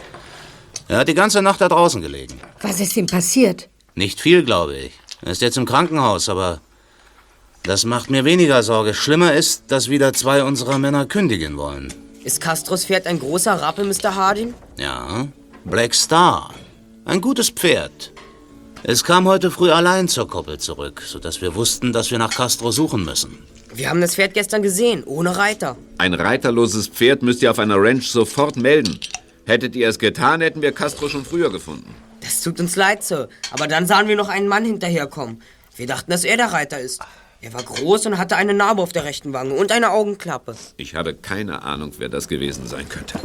Er 0.88 1.00
hat 1.00 1.08
die 1.08 1.16
ganze 1.16 1.42
Nacht 1.42 1.62
da 1.62 1.70
draußen 1.70 2.02
gelegen. 2.02 2.40
Was 2.62 2.80
ist 2.80 2.96
ihm 2.96 3.08
passiert? 3.08 3.68
Nicht 3.96 4.22
viel, 4.22 4.44
glaube 4.44 4.76
ich. 4.76 4.92
Er 5.22 5.32
ist 5.32 5.42
jetzt 5.42 5.58
im 5.58 5.66
Krankenhaus, 5.66 6.30
aber 6.30 6.60
das 7.64 7.86
macht 7.86 8.12
mir 8.12 8.24
weniger 8.26 8.62
Sorge. 8.62 8.94
Schlimmer 8.94 9.34
ist, 9.34 9.64
dass 9.70 9.90
wieder 9.90 10.14
zwei 10.14 10.44
unserer 10.44 10.78
Männer 10.78 11.08
kündigen 11.08 11.58
wollen. 11.58 11.92
Ist 12.24 12.42
Castros 12.42 12.86
Pferd 12.86 13.08
ein 13.08 13.20
großer 13.20 13.54
Rappe, 13.54 13.84
Mr. 13.84 14.14
Hardin? 14.14 14.54
Ja, 14.78 15.28
Black 15.66 15.96
Star. 15.96 16.54
Ein 17.06 17.22
gutes 17.22 17.50
Pferd. 17.50 18.12
Es 18.86 19.06
kam 19.06 19.30
heute 19.30 19.50
früh 19.50 19.72
allein 19.72 20.10
zur 20.10 20.28
Koppel 20.28 20.58
zurück, 20.58 21.04
sodass 21.06 21.42
wir 21.42 21.56
wussten, 21.56 21.94
dass 21.94 22.12
wir 22.12 22.18
nach 22.18 22.32
Castro 22.32 22.70
suchen 22.72 23.06
müssen. 23.06 23.40
Wir 23.74 23.90
haben 23.90 24.02
das 24.02 24.16
Pferd 24.16 24.34
gestern 24.34 24.62
gesehen, 24.62 25.06
ohne 25.06 25.38
Reiter. 25.38 25.78
Ein 25.98 26.14
reiterloses 26.14 26.88
Pferd 26.90 27.24
müsst 27.24 27.42
ihr 27.42 27.52
auf 27.52 27.60
einer 27.60 27.82
Ranch 27.82 28.10
sofort 28.10 28.58
melden. 28.58 29.00
Hättet 29.46 29.78
ihr 29.78 29.88
es 29.88 30.00
getan, 30.00 30.42
hätten 30.42 30.62
wir 30.62 30.74
Castro 30.74 31.08
schon 31.08 31.24
früher 31.24 31.50
gefunden. 31.50 31.96
Das 32.20 32.42
tut 32.42 32.60
uns 32.60 32.76
leid, 32.76 33.06
Sir. 33.06 33.30
Aber 33.52 33.68
dann 33.68 33.88
sahen 33.88 34.10
wir 34.10 34.18
noch 34.18 34.28
einen 34.28 34.50
Mann 34.50 34.66
hinterherkommen. 34.66 35.42
Wir 35.78 35.88
dachten, 35.88 36.12
dass 36.12 36.26
er 36.26 36.36
der 36.36 36.52
Reiter 36.52 36.80
ist. 36.80 37.02
Er 37.40 37.54
war 37.54 37.64
groß 37.64 38.06
und 38.08 38.18
hatte 38.18 38.36
eine 38.36 38.54
Narbe 38.54 38.82
auf 38.82 38.92
der 38.92 39.06
rechten 39.06 39.32
Wange 39.32 39.54
und 39.54 39.72
eine 39.72 39.92
Augenklappe. 39.92 40.56
Ich 40.76 40.96
habe 40.96 41.14
keine 41.14 41.64
Ahnung, 41.64 41.94
wer 42.00 42.10
das 42.10 42.28
gewesen 42.28 42.68
sein 42.68 42.90
könnte. 42.90 43.18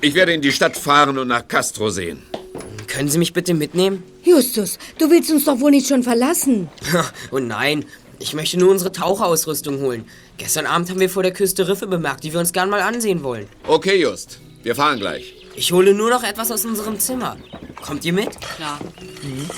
Ich 0.00 0.14
werde 0.14 0.32
in 0.32 0.42
die 0.42 0.52
Stadt 0.52 0.76
fahren 0.76 1.16
und 1.16 1.28
nach 1.28 1.46
Castro 1.46 1.90
sehen. 1.90 2.22
Können 2.88 3.08
Sie 3.08 3.18
mich 3.18 3.32
bitte 3.32 3.54
mitnehmen? 3.54 4.02
Justus, 4.24 4.78
du 4.98 5.10
willst 5.10 5.30
uns 5.30 5.44
doch 5.44 5.60
wohl 5.60 5.70
nicht 5.70 5.86
schon 5.86 6.02
verlassen. 6.02 6.68
Und 7.30 7.46
nein, 7.46 7.84
ich 8.18 8.34
möchte 8.34 8.58
nur 8.58 8.70
unsere 8.70 8.90
Taucherausrüstung 8.90 9.80
holen. 9.80 10.04
Gestern 10.38 10.66
Abend 10.66 10.90
haben 10.90 10.98
wir 10.98 11.10
vor 11.10 11.22
der 11.22 11.32
Küste 11.32 11.68
Riffe 11.68 11.86
bemerkt, 11.86 12.24
die 12.24 12.32
wir 12.32 12.40
uns 12.40 12.52
gern 12.52 12.70
mal 12.70 12.80
ansehen 12.80 13.22
wollen. 13.22 13.46
Okay, 13.66 14.00
Just. 14.00 14.40
Wir 14.62 14.74
fahren 14.74 14.98
gleich. 14.98 15.34
Ich 15.54 15.70
hole 15.70 15.94
nur 15.94 16.10
noch 16.10 16.24
etwas 16.24 16.50
aus 16.50 16.64
unserem 16.64 16.98
Zimmer. 16.98 17.36
Kommt 17.80 18.04
ihr 18.04 18.12
mit? 18.12 18.40
Klar. 18.40 18.80
Mhm. 19.22 19.50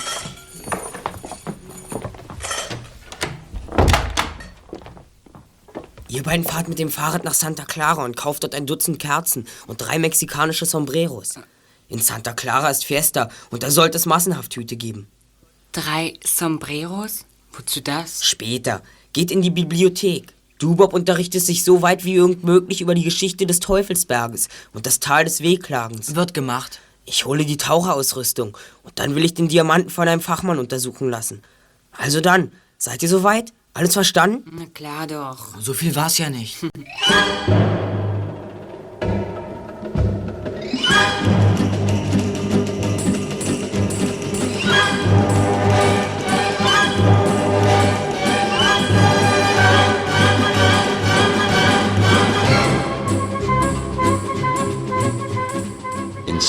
Ihr 6.09 6.23
beiden 6.23 6.45
fahrt 6.45 6.67
mit 6.67 6.77
dem 6.77 6.89
Fahrrad 6.89 7.23
nach 7.23 7.33
Santa 7.33 7.63
Clara 7.63 8.03
und 8.03 8.17
kauft 8.17 8.43
dort 8.43 8.53
ein 8.53 8.65
Dutzend 8.65 8.99
Kerzen 8.99 9.47
und 9.67 9.79
drei 9.79 9.97
mexikanische 9.97 10.65
Sombreros. 10.65 11.35
In 11.91 11.99
Santa 11.99 12.31
Clara 12.31 12.69
ist 12.69 12.85
Fiesta 12.85 13.27
und 13.49 13.63
da 13.63 13.69
sollte 13.69 13.97
es 13.97 14.05
massenhaft 14.05 14.55
Hüte 14.55 14.77
geben. 14.77 15.07
Drei 15.73 16.13
Sombreros? 16.25 17.25
Wozu 17.51 17.81
das? 17.81 18.23
Später. 18.23 18.81
Geht 19.11 19.29
in 19.29 19.41
die 19.41 19.49
Bibliothek. 19.49 20.31
Du, 20.57 20.75
Bob, 20.75 20.93
unterrichtest 20.93 21.47
sich 21.47 21.65
so 21.65 21.81
weit 21.81 22.05
wie 22.05 22.13
irgend 22.15 22.45
möglich 22.45 22.79
über 22.79 22.95
die 22.95 23.03
Geschichte 23.03 23.45
des 23.45 23.59
Teufelsberges 23.59 24.47
und 24.73 24.85
das 24.85 25.01
Tal 25.01 25.25
des 25.25 25.41
Wehklagens. 25.41 26.15
Wird 26.15 26.33
gemacht. 26.33 26.79
Ich 27.03 27.25
hole 27.25 27.43
die 27.43 27.57
Taucherausrüstung 27.57 28.57
und 28.83 28.97
dann 28.97 29.13
will 29.15 29.25
ich 29.25 29.33
den 29.33 29.49
Diamanten 29.49 29.89
von 29.89 30.07
einem 30.07 30.21
Fachmann 30.21 30.59
untersuchen 30.59 31.09
lassen. 31.09 31.43
Also 31.91 32.21
dann, 32.21 32.53
seid 32.77 33.03
ihr 33.03 33.09
soweit? 33.09 33.51
Alles 33.73 33.93
verstanden? 33.93 34.49
Na 34.49 34.65
klar 34.67 35.07
doch. 35.07 35.59
So 35.59 35.73
viel 35.73 35.93
war's 35.93 36.17
ja 36.19 36.29
nicht. 36.29 36.55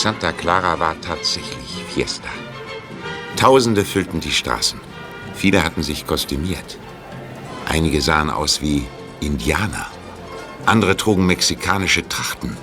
Santa 0.02 0.32
Clara 0.32 0.80
war 0.80 1.00
tatsächlich 1.00 1.84
Fiesta. 1.94 2.28
Tausende 3.36 3.84
füllten 3.84 4.18
die 4.18 4.32
Straßen. 4.32 4.80
Viele 5.32 5.62
hatten 5.62 5.84
sich 5.84 6.08
kostümiert. 6.08 6.76
Einige 7.68 8.00
sahen 8.00 8.28
aus 8.28 8.60
wie 8.60 8.84
Indianer. 9.20 9.86
Andere 10.66 10.96
trugen 10.96 11.24
mexikanische 11.26 12.08
Trachten. 12.08 12.56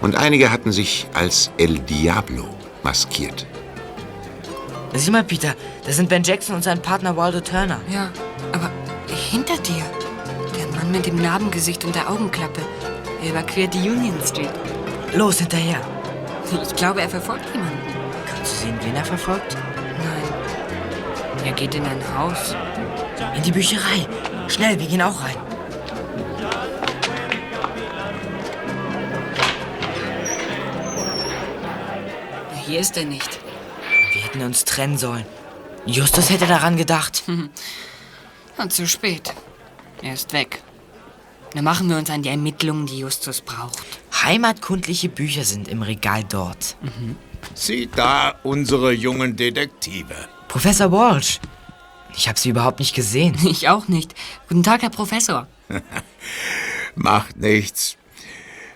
Und 0.00 0.16
einige 0.16 0.50
hatten 0.50 0.72
sich 0.72 1.06
als 1.14 1.52
El 1.56 1.78
Diablo 1.78 2.48
maskiert. 2.82 3.46
Sieh 4.92 5.12
mal, 5.12 5.22
Peter, 5.22 5.54
das 5.86 5.94
sind 5.94 6.08
Ben 6.08 6.24
Jackson 6.24 6.56
und 6.56 6.64
sein 6.64 6.82
Partner 6.82 7.16
Waldo 7.16 7.42
Turner. 7.42 7.80
Ja, 7.88 8.10
aber 8.50 8.72
hinter 9.06 9.56
dir. 9.58 9.84
Der 10.58 10.66
Mann 10.76 10.90
mit 10.90 11.06
dem 11.06 11.22
Narbengesicht 11.22 11.84
und 11.84 11.94
der 11.94 12.10
Augenklappe. 12.10 12.60
Er 13.22 13.30
überquert 13.30 13.72
die 13.72 13.88
Union 13.88 14.18
Street. 14.24 14.50
Los, 15.14 15.38
hinterher. 15.38 15.80
Ich 16.52 16.76
glaube, 16.76 17.00
er 17.00 17.08
verfolgt 17.08 17.44
jemanden. 17.52 17.78
Kannst 18.26 18.52
du 18.52 18.66
sehen, 18.66 18.78
wen 18.82 18.94
er 18.94 19.04
verfolgt? 19.04 19.54
Nein. 19.54 21.44
Er 21.44 21.52
geht 21.52 21.74
in 21.74 21.84
ein 21.84 22.00
Haus. 22.16 22.54
In 23.34 23.42
die 23.42 23.52
Bücherei. 23.52 24.06
Schnell, 24.48 24.78
wir 24.78 24.86
gehen 24.86 25.02
auch 25.02 25.22
rein. 25.22 25.36
Hier 32.66 32.80
ist 32.80 32.96
er 32.96 33.04
nicht. 33.04 33.38
Wir 34.12 34.22
hätten 34.22 34.42
uns 34.42 34.64
trennen 34.64 34.98
sollen. 34.98 35.26
Justus 35.86 36.30
hätte 36.30 36.46
daran 36.46 36.76
gedacht. 36.76 37.24
Und 38.58 38.72
zu 38.72 38.86
spät. 38.86 39.32
Er 40.02 40.14
ist 40.14 40.32
weg. 40.32 40.62
Dann 41.54 41.64
machen 41.64 41.88
wir 41.88 41.96
uns 41.96 42.10
an 42.10 42.22
die 42.22 42.28
Ermittlungen, 42.28 42.86
die 42.86 42.98
Justus 42.98 43.40
braucht. 43.40 43.85
Heimatkundliche 44.22 45.08
Bücher 45.08 45.44
sind 45.44 45.68
im 45.68 45.82
Regal 45.82 46.24
dort. 46.24 46.76
Sieh 47.54 47.88
da 47.94 48.34
unsere 48.42 48.92
jungen 48.92 49.36
Detektive. 49.36 50.14
Professor 50.48 50.90
Walsh. 50.90 51.40
Ich 52.16 52.28
habe 52.28 52.38
sie 52.38 52.50
überhaupt 52.50 52.78
nicht 52.78 52.94
gesehen. 52.94 53.36
Ich 53.44 53.68
auch 53.68 53.88
nicht. 53.88 54.14
Guten 54.48 54.62
Tag, 54.62 54.82
Herr 54.82 54.90
Professor. 54.90 55.46
Macht 56.94 57.36
nichts. 57.36 57.96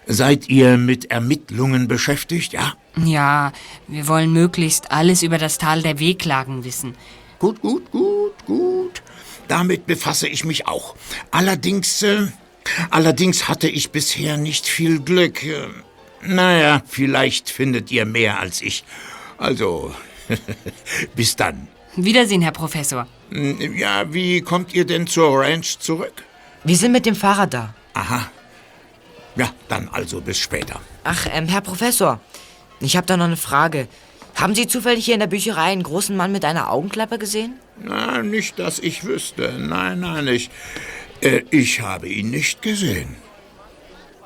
Seid 0.06 0.48
ihr 0.48 0.76
mit 0.76 1.10
Ermittlungen 1.10 1.88
beschäftigt, 1.88 2.52
ja? 2.52 2.74
Ja, 2.96 3.52
wir 3.86 4.08
wollen 4.08 4.32
möglichst 4.32 4.90
alles 4.90 5.22
über 5.22 5.38
das 5.38 5.58
Tal 5.58 5.82
der 5.82 5.98
Wehklagen 5.98 6.64
wissen. 6.64 6.96
Gut, 7.38 7.62
gut, 7.62 7.90
gut, 7.90 8.34
gut. 8.44 9.02
Damit 9.48 9.86
befasse 9.86 10.28
ich 10.28 10.44
mich 10.44 10.66
auch. 10.66 10.94
Allerdings, 11.30 12.02
äh, 12.02 12.26
allerdings 12.90 13.48
hatte 13.48 13.68
ich 13.68 13.90
bisher 13.90 14.36
nicht 14.36 14.66
viel 14.66 15.00
Glück. 15.00 15.40
Naja, 16.22 16.82
vielleicht 16.86 17.50
findet 17.50 17.90
ihr 17.90 18.04
mehr 18.04 18.38
als 18.40 18.60
ich. 18.62 18.84
Also, 19.38 19.94
bis 21.16 21.36
dann. 21.36 21.68
Wiedersehen, 21.96 22.42
Herr 22.42 22.52
Professor. 22.52 23.06
Hm, 23.30 23.76
Ja, 23.76 24.12
wie 24.12 24.40
kommt 24.42 24.74
ihr 24.74 24.84
denn 24.84 25.06
zur 25.06 25.40
Ranch 25.40 25.78
zurück? 25.78 26.22
Wir 26.64 26.76
sind 26.76 26.92
mit 26.92 27.06
dem 27.06 27.14
Fahrrad 27.16 27.54
da. 27.54 27.74
Aha. 27.94 28.30
Ja, 29.36 29.50
dann 29.68 29.88
also 29.88 30.20
bis 30.20 30.38
später. 30.38 30.80
Ach, 31.04 31.26
ähm, 31.32 31.48
Herr 31.48 31.62
Professor, 31.62 32.20
ich 32.80 32.96
habe 32.96 33.06
da 33.06 33.16
noch 33.16 33.24
eine 33.24 33.36
Frage. 33.36 33.88
Haben 34.34 34.54
Sie 34.54 34.66
zufällig 34.66 35.04
hier 35.04 35.14
in 35.14 35.20
der 35.20 35.26
Bücherei 35.26 35.72
einen 35.72 35.82
großen 35.82 36.16
Mann 36.16 36.32
mit 36.32 36.44
einer 36.44 36.70
Augenklappe 36.70 37.18
gesehen? 37.18 37.54
Na, 37.82 38.22
nicht, 38.22 38.58
dass 38.58 38.78
ich 38.78 39.04
wüsste. 39.04 39.54
Nein, 39.58 40.00
nein, 40.00 40.26
ich. 40.28 40.50
Äh, 41.20 41.42
ich 41.50 41.80
habe 41.80 42.08
ihn 42.08 42.30
nicht 42.30 42.62
gesehen. 42.62 43.16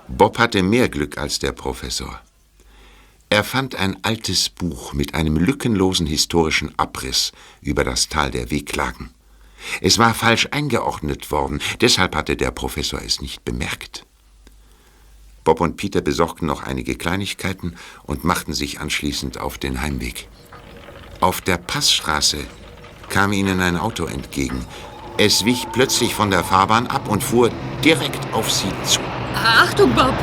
Bob 0.08 0.38
hatte 0.38 0.62
mehr 0.62 0.88
Glück 0.88 1.18
als 1.18 1.38
der 1.38 1.52
Professor. 1.52 2.20
Er 3.30 3.42
fand 3.42 3.74
ein 3.74 4.04
altes 4.04 4.48
Buch 4.48 4.92
mit 4.92 5.14
einem 5.14 5.36
lückenlosen 5.36 6.06
historischen 6.06 6.78
Abriss 6.78 7.32
über 7.62 7.82
das 7.82 8.08
Tal 8.08 8.30
der 8.30 8.50
Wehklagen. 8.50 9.10
Es 9.80 9.98
war 9.98 10.14
falsch 10.14 10.48
eingeordnet 10.50 11.30
worden, 11.30 11.60
deshalb 11.80 12.14
hatte 12.14 12.36
der 12.36 12.50
Professor 12.50 13.00
es 13.02 13.20
nicht 13.20 13.44
bemerkt. 13.44 14.06
Bob 15.42 15.60
und 15.60 15.76
Peter 15.76 16.00
besorgten 16.00 16.46
noch 16.46 16.62
einige 16.62 16.96
Kleinigkeiten 16.96 17.76
und 18.04 18.24
machten 18.24 18.54
sich 18.54 18.80
anschließend 18.80 19.38
auf 19.38 19.58
den 19.58 19.80
Heimweg. 19.80 20.28
Auf 21.20 21.40
der 21.40 21.56
Passstraße 21.56 22.38
kam 23.08 23.32
ihnen 23.32 23.60
ein 23.60 23.76
Auto 23.76 24.04
entgegen. 24.04 24.64
Es 25.16 25.44
wich 25.44 25.68
plötzlich 25.70 26.12
von 26.12 26.30
der 26.30 26.42
Fahrbahn 26.42 26.88
ab 26.88 27.08
und 27.08 27.22
fuhr 27.22 27.48
direkt 27.84 28.18
auf 28.32 28.50
sie 28.50 28.72
zu. 28.84 28.98
Achtung, 29.34 29.94
Bob! 29.94 30.14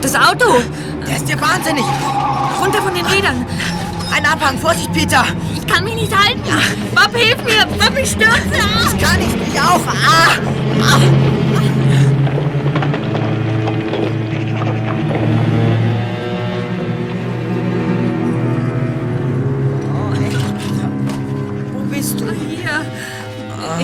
Das 0.00 0.14
Auto! 0.14 0.62
Der 1.06 1.16
ist 1.16 1.28
ja 1.28 1.38
wahnsinnig! 1.38 1.84
Runter 2.58 2.80
von 2.80 2.94
den 2.94 3.04
Rädern! 3.04 3.44
Ein 4.10 4.24
Abhang, 4.24 4.58
Vorsicht, 4.58 4.90
Peter! 4.94 5.24
Ich 5.54 5.66
kann 5.66 5.84
mich 5.84 5.94
nicht 5.94 6.16
halten! 6.16 6.42
Bob, 6.94 7.14
hilf 7.14 7.36
mir! 7.44 7.66
Bob, 7.66 7.98
ich 7.98 8.12
stürze! 8.12 8.30
Das 8.82 8.96
kann 8.98 9.20
ich 9.20 9.36
nicht 9.36 9.60
auch! 9.60 9.80
Ah! 9.86 10.32
Ah! 10.82 11.39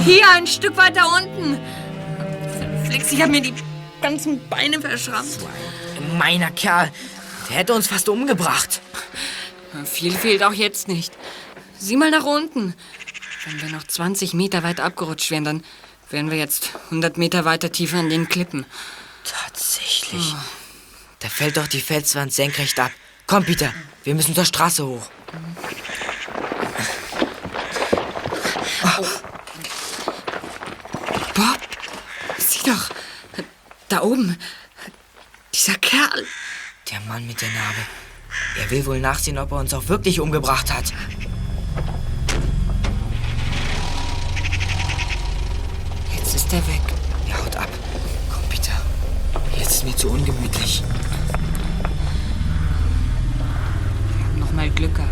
Hier, 0.07 0.31
ein 0.31 0.47
Stück 0.47 0.77
weiter 0.77 1.13
unten. 1.13 1.59
Flex, 2.87 3.11
ich 3.11 3.21
habe 3.21 3.33
mir 3.33 3.41
die 3.41 3.55
ganzen 4.01 4.49
Beine 4.49 4.81
verschrammt. 4.81 5.39
Meiner 6.17 6.53
Kerl, 6.53 6.93
der 7.49 7.57
hätte 7.57 7.75
uns 7.75 7.89
fast 7.89 8.09
umgebracht. 8.09 8.81
Viel 9.85 10.13
fehlt 10.13 10.45
auch 10.45 10.53
jetzt 10.53 10.87
nicht. 10.87 11.13
Sieh 11.77 11.97
mal 11.97 12.13
nach 12.13 12.23
unten. 12.23 12.75
Wenn 13.47 13.63
wir 13.63 13.69
noch 13.71 13.83
20 13.83 14.33
Meter 14.33 14.63
weit 14.63 14.79
abgerutscht 14.79 15.33
wären, 15.33 15.43
dann 15.43 15.65
wären 16.09 16.31
wir 16.31 16.39
jetzt 16.39 16.71
100 16.85 17.19
Meter 17.19 17.45
weiter 17.45 17.73
tiefer 17.73 17.99
an 17.99 18.09
den 18.09 18.29
Klippen. 18.29 18.65
Tatsächlich. 19.25 20.37
Da 21.19 21.29
fällt 21.29 21.57
doch 21.57 21.67
die 21.67 21.81
Felswand 21.81 22.33
senkrecht 22.33 22.79
ab. 22.79 22.93
Komm, 23.27 23.45
Peter, 23.45 23.75
wir 24.05 24.15
müssen 24.15 24.37
zur 24.37 24.45
Straße 24.45 24.87
hoch. 24.87 25.09
Bob, 31.35 31.59
sieh 32.39 32.71
doch. 32.71 32.89
Da 33.89 34.03
oben. 34.03 34.37
Dieser 35.55 35.75
Kerl. 35.75 36.27
Der 36.91 37.01
Mann 37.01 37.27
mit 37.27 37.41
der 37.41 37.49
Narbe. 37.51 37.81
Er 38.61 38.71
will 38.71 38.85
wohl 38.87 39.01
nachsehen, 39.01 39.39
ob 39.39 39.53
er 39.53 39.59
uns 39.59 39.75
auch 39.75 39.89
wirklich 39.89 40.21
umgebracht 40.21 40.73
hat. 40.73 40.93
ist 46.47 46.53
er 46.53 46.67
weg. 46.69 46.83
Ja, 47.29 47.39
haut 47.45 47.57
ab. 47.57 47.69
Komm, 48.31 48.43
Peter. 48.49 48.73
Jetzt 49.59 49.77
ist 49.77 49.85
mir 49.85 49.97
zu 49.97 50.11
ungemütlich. 50.11 50.83
Wir 54.17 54.25
haben 54.25 54.39
noch 54.39 54.53
mal 54.53 54.71
Glück 54.71 54.95
gehabt. 54.95 55.11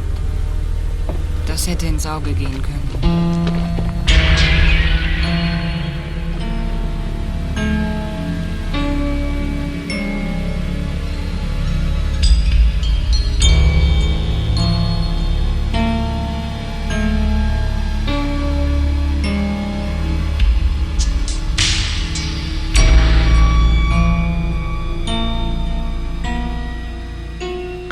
Das 1.46 1.66
hätte 1.66 1.86
ins 1.86 2.06
Auge 2.06 2.32
gehen 2.34 2.62
können. 2.62 4.03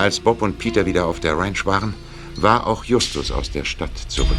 Als 0.03 0.19
Bob 0.19 0.43
und 0.43 0.59
Peter 0.59 0.85
wieder 0.85 1.07
auf 1.07 1.21
der 1.21 1.39
Ranch 1.39 1.65
waren, 1.65 1.95
war 2.35 2.67
auch 2.67 2.83
Justus 2.83 3.31
aus 3.31 3.53
der 3.53 3.65
Stadt 3.65 3.97
zurück. 4.09 4.37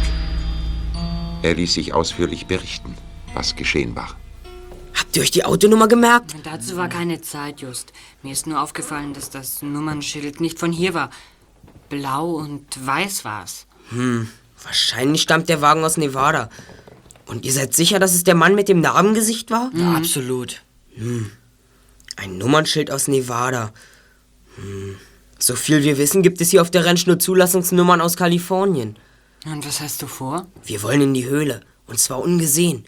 Er 1.40 1.54
ließ 1.54 1.72
sich 1.72 1.94
ausführlich 1.94 2.44
berichten, 2.44 2.94
was 3.32 3.56
geschehen 3.56 3.96
war. 3.96 4.14
Habt 4.92 5.16
ihr 5.16 5.22
euch 5.22 5.30
die 5.30 5.46
Autonummer 5.46 5.88
gemerkt? 5.88 6.36
Dazu 6.44 6.76
war 6.76 6.90
keine 6.90 7.22
Zeit, 7.22 7.62
Just. 7.62 7.94
Mir 8.22 8.32
ist 8.32 8.46
nur 8.46 8.60
aufgefallen, 8.60 9.14
dass 9.14 9.30
das 9.30 9.62
Nummernschild 9.62 10.38
nicht 10.42 10.58
von 10.58 10.70
hier 10.70 10.92
war. 10.92 11.08
Blau 11.88 12.32
und 12.32 12.66
weiß 12.86 13.24
war's. 13.24 13.66
Hm, 13.88 14.28
wahrscheinlich 14.62 15.22
stammt 15.22 15.48
der 15.48 15.62
Wagen 15.62 15.82
aus 15.82 15.96
Nevada. 15.96 16.50
Und 17.24 17.46
ihr 17.46 17.54
seid 17.54 17.72
sicher, 17.72 17.98
dass 17.98 18.14
es 18.14 18.22
der 18.22 18.34
Mann 18.34 18.54
mit 18.54 18.68
dem 18.68 18.82
Narbengesicht 18.82 19.50
war? 19.50 19.70
Ja, 19.74 19.94
absolut. 19.94 20.62
Hm. 20.94 21.30
Ein 22.16 22.36
Nummernschild 22.36 22.90
aus 22.90 23.08
Nevada. 23.08 23.72
Hm. 24.56 24.96
So 25.38 25.56
viel 25.56 25.82
wir 25.82 25.98
wissen, 25.98 26.22
gibt 26.22 26.40
es 26.40 26.50
hier 26.50 26.62
auf 26.62 26.70
der 26.70 26.86
Ranch 26.86 27.06
nur 27.06 27.18
Zulassungsnummern 27.18 28.00
aus 28.00 28.16
Kalifornien. 28.16 28.96
Und 29.46 29.66
was 29.66 29.80
hast 29.80 30.00
du 30.00 30.06
vor? 30.06 30.46
Wir 30.64 30.82
wollen 30.82 31.00
in 31.02 31.14
die 31.14 31.26
Höhle. 31.26 31.60
Und 31.86 31.98
zwar 31.98 32.20
ungesehen. 32.20 32.84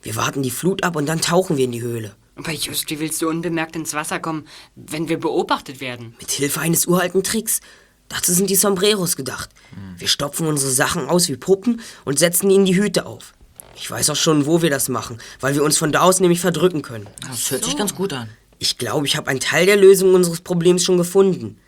Wir 0.00 0.16
warten 0.16 0.42
die 0.42 0.50
Flut 0.50 0.84
ab 0.84 0.96
und 0.96 1.06
dann 1.06 1.20
tauchen 1.20 1.56
wir 1.56 1.64
in 1.64 1.72
die 1.72 1.82
Höhle. 1.82 2.16
Aber 2.34 2.50
Just, 2.52 2.88
wie 2.90 2.98
willst 2.98 3.20
du 3.20 3.28
unbemerkt 3.28 3.76
ins 3.76 3.92
Wasser 3.92 4.18
kommen, 4.18 4.46
wenn 4.74 5.08
wir 5.08 5.20
beobachtet 5.20 5.80
werden? 5.80 6.14
Mit 6.18 6.30
Hilfe 6.30 6.60
eines 6.60 6.86
uralten 6.86 7.22
Tricks. 7.22 7.60
Dazu 8.08 8.32
sind 8.32 8.48
die 8.50 8.56
Sombreros 8.56 9.16
gedacht. 9.16 9.50
Wir 9.96 10.08
stopfen 10.08 10.46
unsere 10.46 10.70
Sachen 10.70 11.08
aus 11.08 11.28
wie 11.28 11.36
Puppen 11.36 11.80
und 12.04 12.18
setzen 12.18 12.50
ihnen 12.50 12.64
die 12.64 12.76
Hüte 12.76 13.06
auf. 13.06 13.34
Ich 13.76 13.90
weiß 13.90 14.10
auch 14.10 14.16
schon, 14.16 14.46
wo 14.46 14.60
wir 14.62 14.70
das 14.70 14.88
machen, 14.88 15.18
weil 15.40 15.54
wir 15.54 15.62
uns 15.62 15.78
von 15.78 15.92
da 15.92 16.00
aus 16.02 16.20
nämlich 16.20 16.40
verdrücken 16.40 16.82
können. 16.82 17.06
Das 17.20 17.50
hört 17.50 17.64
sich 17.64 17.76
ganz 17.76 17.94
gut 17.94 18.12
an. 18.12 18.28
Ich 18.58 18.78
glaube, 18.78 19.06
ich 19.06 19.16
habe 19.16 19.28
einen 19.30 19.40
Teil 19.40 19.66
der 19.66 19.76
Lösung 19.76 20.14
unseres 20.14 20.40
Problems 20.40 20.84
schon 20.84 20.96
gefunden. 20.98 21.58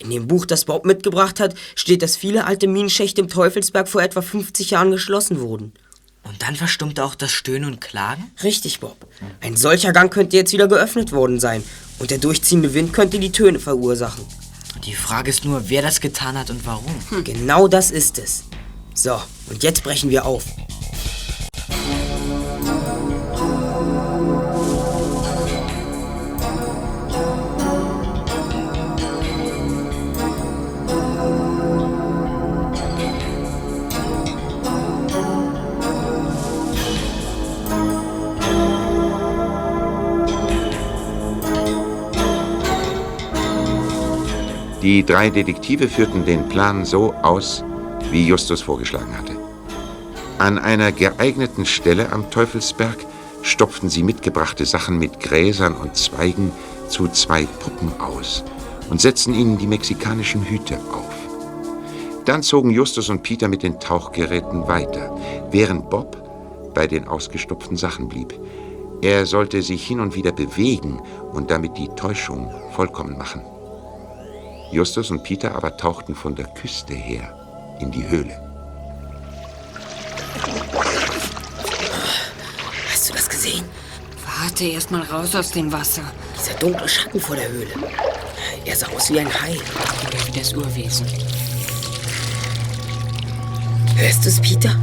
In 0.00 0.10
dem 0.10 0.28
Buch, 0.28 0.46
das 0.46 0.64
Bob 0.64 0.86
mitgebracht 0.86 1.40
hat, 1.40 1.54
steht, 1.74 2.02
dass 2.02 2.16
viele 2.16 2.46
alte 2.46 2.68
Minenschächte 2.68 3.20
im 3.20 3.28
Teufelsberg 3.28 3.88
vor 3.88 4.02
etwa 4.02 4.22
50 4.22 4.70
Jahren 4.70 4.92
geschlossen 4.92 5.40
wurden. 5.40 5.72
Und 6.22 6.42
dann 6.42 6.56
verstummte 6.56 7.04
auch 7.04 7.14
das 7.14 7.32
Stöhnen 7.32 7.64
und 7.64 7.80
Klagen? 7.80 8.30
Richtig, 8.42 8.80
Bob. 8.80 9.06
Ein 9.40 9.56
solcher 9.56 9.92
Gang 9.92 10.12
könnte 10.12 10.36
jetzt 10.36 10.52
wieder 10.52 10.68
geöffnet 10.68 11.10
worden 11.10 11.40
sein. 11.40 11.64
Und 11.98 12.10
der 12.10 12.18
durchziehende 12.18 12.74
Wind 12.74 12.92
könnte 12.92 13.18
die 13.18 13.32
Töne 13.32 13.58
verursachen. 13.58 14.24
Die 14.84 14.94
Frage 14.94 15.30
ist 15.30 15.44
nur, 15.44 15.68
wer 15.68 15.82
das 15.82 16.00
getan 16.00 16.38
hat 16.38 16.50
und 16.50 16.64
warum. 16.64 16.94
Genau 17.24 17.66
das 17.66 17.90
ist 17.90 18.18
es. 18.18 18.44
So, 18.94 19.20
und 19.48 19.62
jetzt 19.62 19.82
brechen 19.82 20.10
wir 20.10 20.26
auf. 20.26 20.44
Die 44.82 45.04
drei 45.04 45.28
Detektive 45.28 45.88
führten 45.88 46.24
den 46.24 46.48
Plan 46.48 46.84
so 46.84 47.12
aus, 47.22 47.64
wie 48.12 48.28
Justus 48.28 48.62
vorgeschlagen 48.62 49.18
hatte. 49.18 49.36
An 50.38 50.56
einer 50.56 50.92
geeigneten 50.92 51.66
Stelle 51.66 52.12
am 52.12 52.30
Teufelsberg 52.30 52.96
stopften 53.42 53.88
sie 53.88 54.04
mitgebrachte 54.04 54.64
Sachen 54.66 54.98
mit 54.98 55.18
Gräsern 55.18 55.74
und 55.74 55.96
Zweigen 55.96 56.52
zu 56.88 57.08
zwei 57.08 57.44
Puppen 57.58 57.92
aus 58.00 58.44
und 58.88 59.00
setzten 59.00 59.34
ihnen 59.34 59.58
die 59.58 59.66
mexikanischen 59.66 60.44
Hüte 60.44 60.78
auf. 60.92 61.14
Dann 62.24 62.44
zogen 62.44 62.70
Justus 62.70 63.08
und 63.08 63.24
Peter 63.24 63.48
mit 63.48 63.64
den 63.64 63.80
Tauchgeräten 63.80 64.68
weiter, 64.68 65.18
während 65.50 65.90
Bob 65.90 66.22
bei 66.72 66.86
den 66.86 67.08
ausgestopften 67.08 67.76
Sachen 67.76 68.06
blieb. 68.06 68.32
Er 69.02 69.26
sollte 69.26 69.60
sich 69.62 69.84
hin 69.84 69.98
und 69.98 70.14
wieder 70.14 70.30
bewegen 70.30 71.00
und 71.32 71.50
damit 71.50 71.76
die 71.76 71.88
Täuschung 71.88 72.54
vollkommen 72.70 73.18
machen. 73.18 73.42
Justus 74.70 75.10
und 75.10 75.22
Peter 75.22 75.54
aber 75.54 75.76
tauchten 75.76 76.14
von 76.14 76.34
der 76.34 76.46
Küste 76.46 76.94
her 76.94 77.34
in 77.80 77.90
die 77.90 78.06
Höhle. 78.06 78.38
Hast 82.90 83.08
du 83.08 83.14
das 83.14 83.28
gesehen? 83.28 83.64
Warte 84.40 84.64
erst 84.64 84.90
mal 84.90 85.02
raus 85.02 85.34
aus 85.34 85.50
dem 85.50 85.72
Wasser. 85.72 86.02
Dieser 86.38 86.54
dunkle 86.58 86.88
Schatten 86.88 87.20
vor 87.20 87.36
der 87.36 87.48
Höhle. 87.48 87.74
Er 88.64 88.76
sah 88.76 88.88
aus 88.88 89.10
wie 89.10 89.20
ein 89.20 89.28
Hai. 89.28 89.52
Oder 89.52 90.26
wie 90.26 90.38
das 90.38 90.52
Urwesen. 90.52 91.06
Hörst 93.96 94.24
du 94.24 94.28
es, 94.28 94.40
Peter? 94.40 94.74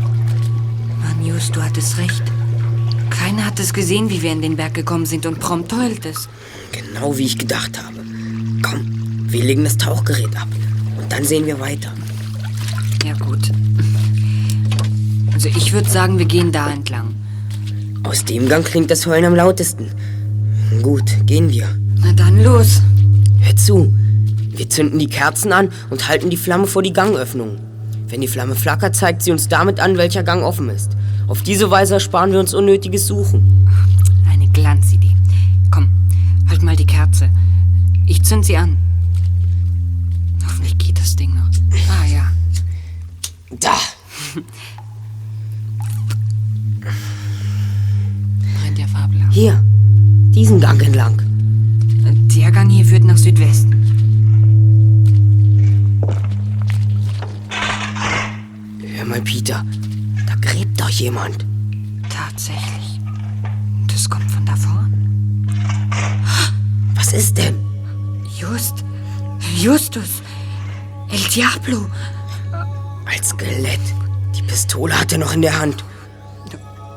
Mann, 1.00 1.24
Just, 1.24 1.56
du 1.56 1.62
hattest 1.62 1.98
recht. 1.98 2.24
Keiner 3.10 3.45
hat 3.45 3.60
es 3.60 3.74
gesehen, 3.74 4.10
wie 4.10 4.21
wir 4.21 4.32
in 4.32 4.41
den 4.41 4.56
Berg 4.56 4.74
gekommen 4.74 5.06
sind 5.06 5.26
und 5.26 5.39
prompt 5.39 5.71
heult 5.74 6.06
es. 6.06 6.28
Genau 6.71 7.15
wie 7.17 7.26
ich 7.26 7.38
gedacht 7.38 7.82
habe. 7.82 8.14
Wir 9.27 9.43
legen 9.43 9.63
das 9.63 9.77
Tauchgerät 9.77 10.35
ab. 10.35 10.47
Und 10.97 11.11
dann 11.11 11.23
sehen 11.23 11.45
wir 11.45 11.59
weiter. 11.59 11.91
Ja, 13.03 13.13
gut. 13.13 13.51
Also 15.33 15.49
ich 15.49 15.73
würde 15.73 15.89
sagen, 15.89 16.17
wir 16.17 16.25
gehen 16.25 16.51
da 16.51 16.69
entlang. 16.69 17.13
Aus 18.03 18.23
dem 18.23 18.47
Gang 18.47 18.65
klingt 18.65 18.89
das 18.91 19.05
Heulen 19.05 19.25
am 19.25 19.35
lautesten. 19.35 19.88
Gut, 20.81 21.03
gehen 21.25 21.49
wir. 21.49 21.67
Na 22.01 22.13
dann 22.13 22.43
los. 22.43 22.81
Hör 23.41 23.55
zu. 23.55 23.93
Wir 24.51 24.69
zünden 24.69 24.99
die 24.99 25.07
Kerzen 25.07 25.51
an 25.51 25.69
und 25.89 26.07
halten 26.07 26.29
die 26.29 26.38
Flamme 26.38 26.67
vor 26.67 26.81
die 26.81 26.93
Gangöffnung. 26.93 27.57
Wenn 28.07 28.21
die 28.21 28.27
Flamme 28.27 28.55
flackert, 28.55 28.95
zeigt 28.95 29.23
sie 29.23 29.31
uns 29.31 29.49
damit 29.49 29.79
an, 29.79 29.97
welcher 29.97 30.23
Gang 30.23 30.43
offen 30.43 30.69
ist. 30.69 30.95
Auf 31.27 31.41
diese 31.41 31.69
Weise 31.71 31.95
ersparen 31.95 32.31
wir 32.31 32.39
uns 32.39 32.53
unnötiges 32.53 33.07
Suchen. 33.07 33.67
Eine 34.31 34.47
Glanzidee. 34.49 35.15
Komm, 35.71 35.89
halt 36.47 36.61
mal 36.61 36.75
die 36.75 36.85
Kerze. 36.85 37.29
Ich 38.05 38.23
zünd 38.23 38.45
sie 38.45 38.57
an. 38.57 38.77
Da! 43.60 43.74
Brennt 48.60 48.80
ja 48.80 48.88
fabelhaft. 48.88 49.34
Hier, 49.34 49.63
diesen 50.34 50.60
Gang 50.60 50.82
entlang. 50.82 51.22
Der 52.36 52.52
Gang 52.52 52.70
hier 52.70 52.86
führt 52.86 53.04
nach 53.04 53.18
Südwesten. 53.18 53.74
Hör 58.96 59.06
mal, 59.06 59.22
Peter. 59.22 59.65
Da 60.28 60.36
gräbt 60.41 60.80
doch 60.80 60.89
jemand. 60.89 61.46
Tatsächlich. 62.10 63.00
Das 63.88 64.10
kommt 64.10 64.30
von 64.30 64.46
da 64.46 64.56
vorn. 64.56 65.48
Was 66.96 67.13
ist 67.13 67.38
denn? 67.38 67.56
Just. 68.39 68.84
Justus. 69.58 70.22
El 71.10 71.20
Diablo. 71.34 71.86
Ein 73.06 73.24
Skelett. 73.24 73.80
Die 74.36 74.41
Pistole 74.41 74.99
hat 74.99 75.12
er 75.12 75.20
noch 75.20 75.34
in 75.34 75.41
der 75.41 75.60
Hand. 75.60 75.84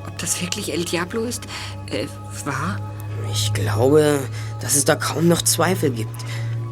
Ob 0.07 0.19
das 0.19 0.41
wirklich 0.41 0.73
El 0.73 0.85
Diablo 0.85 1.23
ist? 1.23 1.45
Äh, 1.91 2.07
war? 2.45 2.79
Ich 3.33 3.53
glaube, 3.53 4.21
dass 4.61 4.75
es 4.75 4.85
da 4.85 4.97
kaum 4.97 5.29
noch 5.29 5.43
Zweifel 5.43 5.91
gibt. 5.91 6.15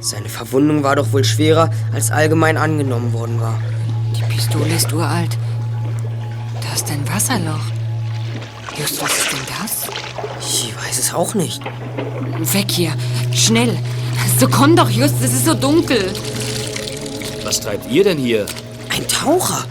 Seine 0.01 0.29
Verwundung 0.29 0.83
war 0.83 0.97
doch 0.97 1.13
wohl 1.13 1.25
schwerer, 1.25 1.71
als 1.93 2.11
allgemein 2.11 2.57
angenommen 2.57 3.13
worden 3.13 3.41
war. 3.41 3.61
Die 4.17 4.23
Pistole 4.23 4.75
ist 4.75 4.93
uralt. 4.93 5.37
Da 6.61 6.75
ist 6.75 6.91
ein 6.91 7.07
Wasserloch. 7.09 7.65
Just, 8.79 9.03
was 9.03 9.11
ist 9.17 9.33
denn 9.33 9.47
das? 9.59 9.97
Ich 10.41 10.75
weiß 10.77 10.99
es 10.99 11.15
auch 11.15 11.35
nicht. 11.35 11.63
Weg 12.39 12.71
hier. 12.71 12.93
Schnell. 13.33 13.77
So 14.39 14.49
komm 14.49 14.77
doch, 14.77 14.91
Just, 14.91 15.15
es 15.23 15.33
ist 15.33 15.47
so 15.47 15.55
dunkel. 15.55 16.13
Was 17.43 17.61
treibt 17.61 17.91
ihr 17.91 18.05
denn 18.05 18.19
hier? 18.19 18.47
Ein 18.97 19.07
Taucher. 19.09 19.65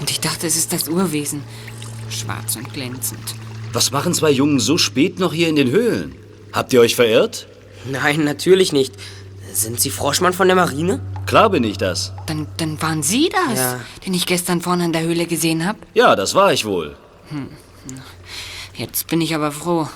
Und 0.00 0.10
ich 0.10 0.20
dachte, 0.20 0.46
es 0.46 0.56
ist 0.56 0.72
das 0.72 0.88
Urwesen. 0.88 1.42
Schwarz 2.08 2.56
und 2.56 2.72
glänzend. 2.74 3.34
Was 3.72 3.92
machen 3.92 4.12
zwei 4.12 4.30
Jungen 4.30 4.58
so 4.58 4.76
spät 4.76 5.20
noch 5.20 5.32
hier 5.32 5.48
in 5.48 5.54
den 5.56 5.70
Höhlen? 5.70 6.16
Habt 6.52 6.72
ihr 6.72 6.80
euch 6.80 6.96
verirrt? 6.96 7.46
Nein, 7.90 8.24
natürlich 8.24 8.72
nicht. 8.72 8.94
Sind 9.52 9.80
Sie 9.80 9.90
Froschmann 9.90 10.32
von 10.32 10.48
der 10.48 10.56
Marine? 10.56 11.00
Klar 11.26 11.50
bin 11.50 11.62
ich 11.64 11.78
das. 11.78 12.12
Dann, 12.26 12.48
dann 12.56 12.80
waren 12.82 13.02
Sie 13.04 13.28
das, 13.46 13.58
Ja. 13.58 13.80
den 14.04 14.14
ich 14.14 14.26
gestern 14.26 14.60
vorne 14.60 14.84
an 14.84 14.92
der 14.92 15.02
Höhle 15.02 15.26
gesehen 15.26 15.64
habe. 15.64 15.78
Ja, 15.94 16.16
das 16.16 16.34
war 16.34 16.52
ich 16.52 16.64
wohl. 16.64 16.96
Hm. 17.28 17.48
Jetzt 18.74 19.06
bin 19.06 19.20
ich 19.20 19.34
aber 19.34 19.52
froh. 19.52 19.88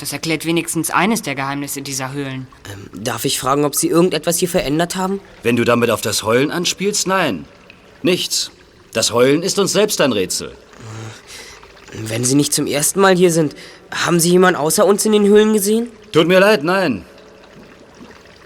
Das 0.00 0.14
erklärt 0.14 0.46
wenigstens 0.46 0.90
eines 0.90 1.20
der 1.20 1.34
Geheimnisse 1.34 1.82
dieser 1.82 2.12
Höhlen. 2.12 2.46
Darf 2.94 3.26
ich 3.26 3.38
fragen, 3.38 3.66
ob 3.66 3.74
Sie 3.74 3.88
irgendetwas 3.88 4.38
hier 4.38 4.48
verändert 4.48 4.96
haben? 4.96 5.20
Wenn 5.42 5.56
du 5.56 5.64
damit 5.64 5.90
auf 5.90 6.00
das 6.00 6.22
Heulen 6.22 6.50
anspielst, 6.50 7.06
nein. 7.06 7.44
Nichts. 8.02 8.50
Das 8.94 9.12
Heulen 9.12 9.42
ist 9.42 9.58
uns 9.58 9.72
selbst 9.72 10.00
ein 10.00 10.12
Rätsel. 10.12 10.52
Wenn 11.92 12.24
Sie 12.24 12.34
nicht 12.34 12.54
zum 12.54 12.66
ersten 12.66 12.98
Mal 12.98 13.14
hier 13.14 13.30
sind, 13.30 13.54
haben 13.90 14.20
Sie 14.20 14.30
jemanden 14.30 14.58
außer 14.58 14.86
uns 14.86 15.04
in 15.04 15.12
den 15.12 15.26
Höhlen 15.26 15.52
gesehen? 15.52 15.88
Tut 16.12 16.26
mir 16.26 16.40
leid, 16.40 16.64
nein. 16.64 17.04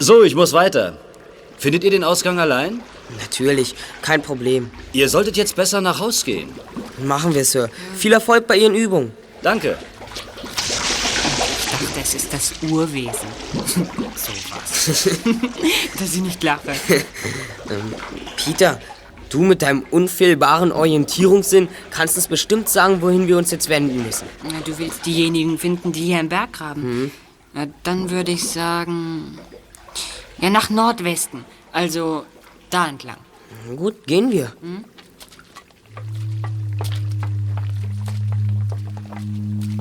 So, 0.00 0.24
ich 0.24 0.34
muss 0.34 0.52
weiter. 0.52 0.98
Findet 1.56 1.84
ihr 1.84 1.90
den 1.90 2.02
Ausgang 2.02 2.40
allein? 2.40 2.80
Natürlich, 3.20 3.76
kein 4.02 4.22
Problem. 4.22 4.70
Ihr 4.92 5.08
solltet 5.08 5.36
jetzt 5.36 5.54
besser 5.54 5.80
nach 5.80 6.00
Haus 6.00 6.24
gehen. 6.24 6.48
Machen 6.98 7.32
wir, 7.32 7.44
Sir. 7.44 7.70
Viel 7.96 8.12
Erfolg 8.12 8.48
bei 8.48 8.56
Ihren 8.56 8.74
Übungen. 8.74 9.12
Danke. 9.40 9.78
Es 12.04 12.12
ist 12.14 12.32
das 12.34 12.52
Urwesen. 12.70 13.28
so 13.64 14.32
was. 14.50 15.08
Dass 15.98 16.14
ich 16.14 16.20
nicht 16.20 16.42
lache. 16.42 16.72
ähm, 17.70 17.94
Peter, 18.36 18.78
du 19.30 19.40
mit 19.42 19.62
deinem 19.62 19.84
unfehlbaren 19.90 20.70
Orientierungssinn 20.70 21.66
kannst 21.90 22.16
uns 22.16 22.28
bestimmt 22.28 22.68
sagen, 22.68 23.00
wohin 23.00 23.26
wir 23.26 23.38
uns 23.38 23.50
jetzt 23.50 23.70
wenden 23.70 24.04
müssen. 24.04 24.26
Na, 24.42 24.60
Du 24.60 24.76
willst 24.78 25.06
diejenigen 25.06 25.58
finden, 25.58 25.92
die 25.92 26.02
hier 26.04 26.20
im 26.20 26.28
Berg 26.28 26.52
graben. 26.52 27.10
Na, 27.54 27.66
dann 27.84 28.10
würde 28.10 28.32
ich 28.32 28.44
sagen. 28.50 29.38
Ja, 30.38 30.50
nach 30.50 30.68
Nordwesten. 30.68 31.46
Also 31.72 32.26
da 32.68 32.86
entlang. 32.86 33.16
Gut, 33.76 34.06
gehen 34.06 34.30
wir. 34.30 34.52
Hm? 34.60 34.84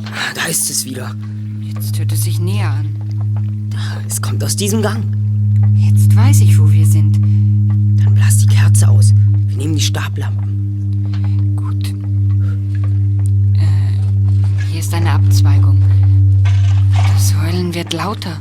Ah, 0.05 0.33
Da 0.35 0.45
ist 0.45 0.69
es 0.69 0.85
wieder. 0.85 1.13
Jetzt 1.83 1.99
hört 1.99 2.13
es 2.13 2.23
sich 2.23 2.39
näher 2.39 2.71
an. 2.71 3.69
Es 4.07 4.21
kommt 4.21 4.41
aus 4.41 4.55
diesem 4.55 4.81
Gang. 4.81 5.03
Jetzt 5.75 6.15
weiß 6.15 6.39
ich, 6.39 6.57
wo 6.57 6.71
wir 6.71 6.85
sind. 6.85 7.15
Dann 8.01 8.15
blas 8.15 8.37
die 8.37 8.47
Kerze 8.47 8.87
aus. 8.87 9.13
Wir 9.47 9.57
nehmen 9.57 9.75
die 9.75 9.81
Stablampen. 9.81 11.57
Hier 14.71 14.79
ist 14.79 14.93
eine 14.93 15.11
Abzweigung. 15.11 15.81
Das 16.93 17.35
Heulen 17.35 17.73
wird 17.73 17.91
lauter. 17.91 18.39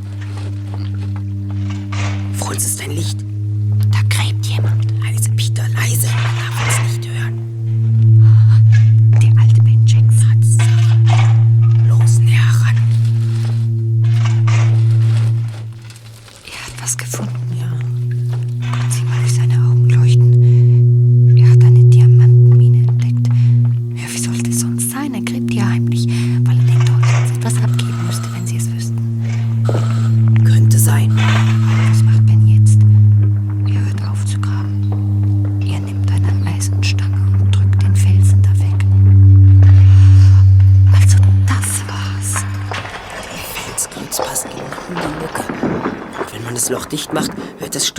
Vor 2.34 2.50
uns 2.52 2.64
ist 2.64 2.80
ein 2.80 2.92
Licht. 2.92 3.24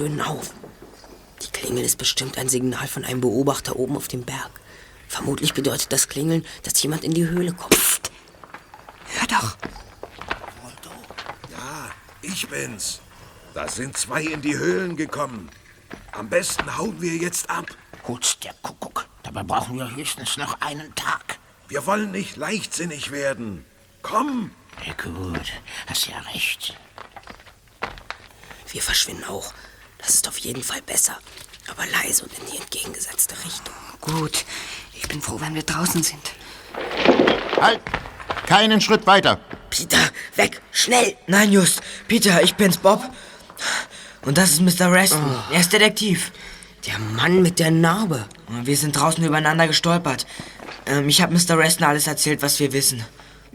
Stöhnen 0.04 0.20
auf. 0.20 0.54
Die 1.42 1.48
Klingel 1.52 1.86
ist 1.86 1.98
bestimmt 1.98 2.38
ein 2.38 2.50
Signal 2.50 2.88
von 2.90 3.06
einem 3.06 3.22
Beobachter 3.22 3.78
oben 3.78 3.96
auf 3.96 4.10
dem 4.10 4.24
Berg. 4.24 4.52
Vermutlich 5.08 5.54
bedeutet 5.54 5.94
das 5.94 6.10
Klingeln, 6.10 6.46
dass 6.64 6.84
jemand 6.84 7.06
in 7.06 7.14
die 7.14 7.26
Höhle 7.26 7.54
kommt. 7.54 7.70
Psst. 7.72 8.12
Hör 9.08 9.28
doch. 9.28 9.56
Ja, 11.52 11.90
ich 12.22 12.50
bin's. 12.50 13.00
Da 13.54 13.70
sind 13.70 13.96
zwei 13.96 14.24
in 14.24 14.42
die 14.42 14.58
Höhlen 14.58 14.98
gekommen. 14.98 15.50
Am 16.12 16.28
besten 16.28 16.78
hauen 16.78 17.00
wir 17.00 17.16
jetzt 17.16 17.50
ab. 17.50 17.68
Hutz 18.06 18.38
der 18.40 18.54
Kuckuck. 18.62 19.08
Dabei 19.24 19.44
brauchen 19.44 19.78
wir 19.78 19.96
höchstens 19.96 20.36
noch 20.36 20.60
einen 20.60 20.94
Tag. 20.96 21.40
Wir 21.70 21.86
wollen 21.86 22.12
nicht 22.12 22.36
leichtsinnig 22.36 23.12
werden. 23.12 23.64
Komm! 24.02 24.52
Ja, 24.86 24.94
gut, 25.02 25.54
hast 25.88 26.08
ja 26.08 26.20
recht. 26.34 26.76
Wir 28.70 28.82
verschwinden 28.82 29.24
auch. 29.26 29.54
Das 30.06 30.16
ist 30.16 30.28
auf 30.28 30.38
jeden 30.40 30.64
Fall 30.64 30.82
besser. 30.82 31.18
Aber 31.70 31.86
leise 31.86 32.24
und 32.26 32.32
in 32.38 32.46
die 32.52 32.58
entgegengesetzte 32.58 33.36
Richtung. 33.46 33.74
Gut. 34.02 34.46
Ich 34.94 35.08
bin 35.08 35.22
froh, 35.22 35.40
wenn 35.40 35.56
wir 35.56 35.64
draußen 35.64 36.04
sind. 36.04 36.32
Halt! 37.60 37.80
Keinen 38.46 38.82
Schritt 38.82 39.08
weiter. 39.08 39.40
Peter, 39.70 39.98
weg, 40.36 40.62
schnell! 40.72 41.16
Nein, 41.28 41.52
Just. 41.52 41.82
Peter, 42.08 42.44
ich 42.44 42.56
bin's, 42.56 42.78
Bob. 42.78 43.02
Und 44.24 44.38
das 44.38 44.52
ist 44.52 44.62
Mr. 44.62 44.92
Reston. 44.92 45.36
Er 45.52 45.62
ist 45.62 45.72
Detektiv. 45.72 46.32
Der 46.86 47.00
Mann 47.00 47.42
mit 47.42 47.60
der 47.60 47.72
Narbe. 47.72 48.26
Wir 48.64 48.76
sind 48.76 48.98
draußen 48.98 49.24
übereinander 49.24 49.68
gestolpert. 49.68 50.28
Ähm, 50.86 51.08
ich 51.08 51.22
habe 51.22 51.34
Mr. 51.34 51.58
Reston 51.58 51.88
alles 51.88 52.08
erzählt, 52.08 52.42
was 52.42 52.60
wir 52.60 52.74
wissen. 52.74 53.06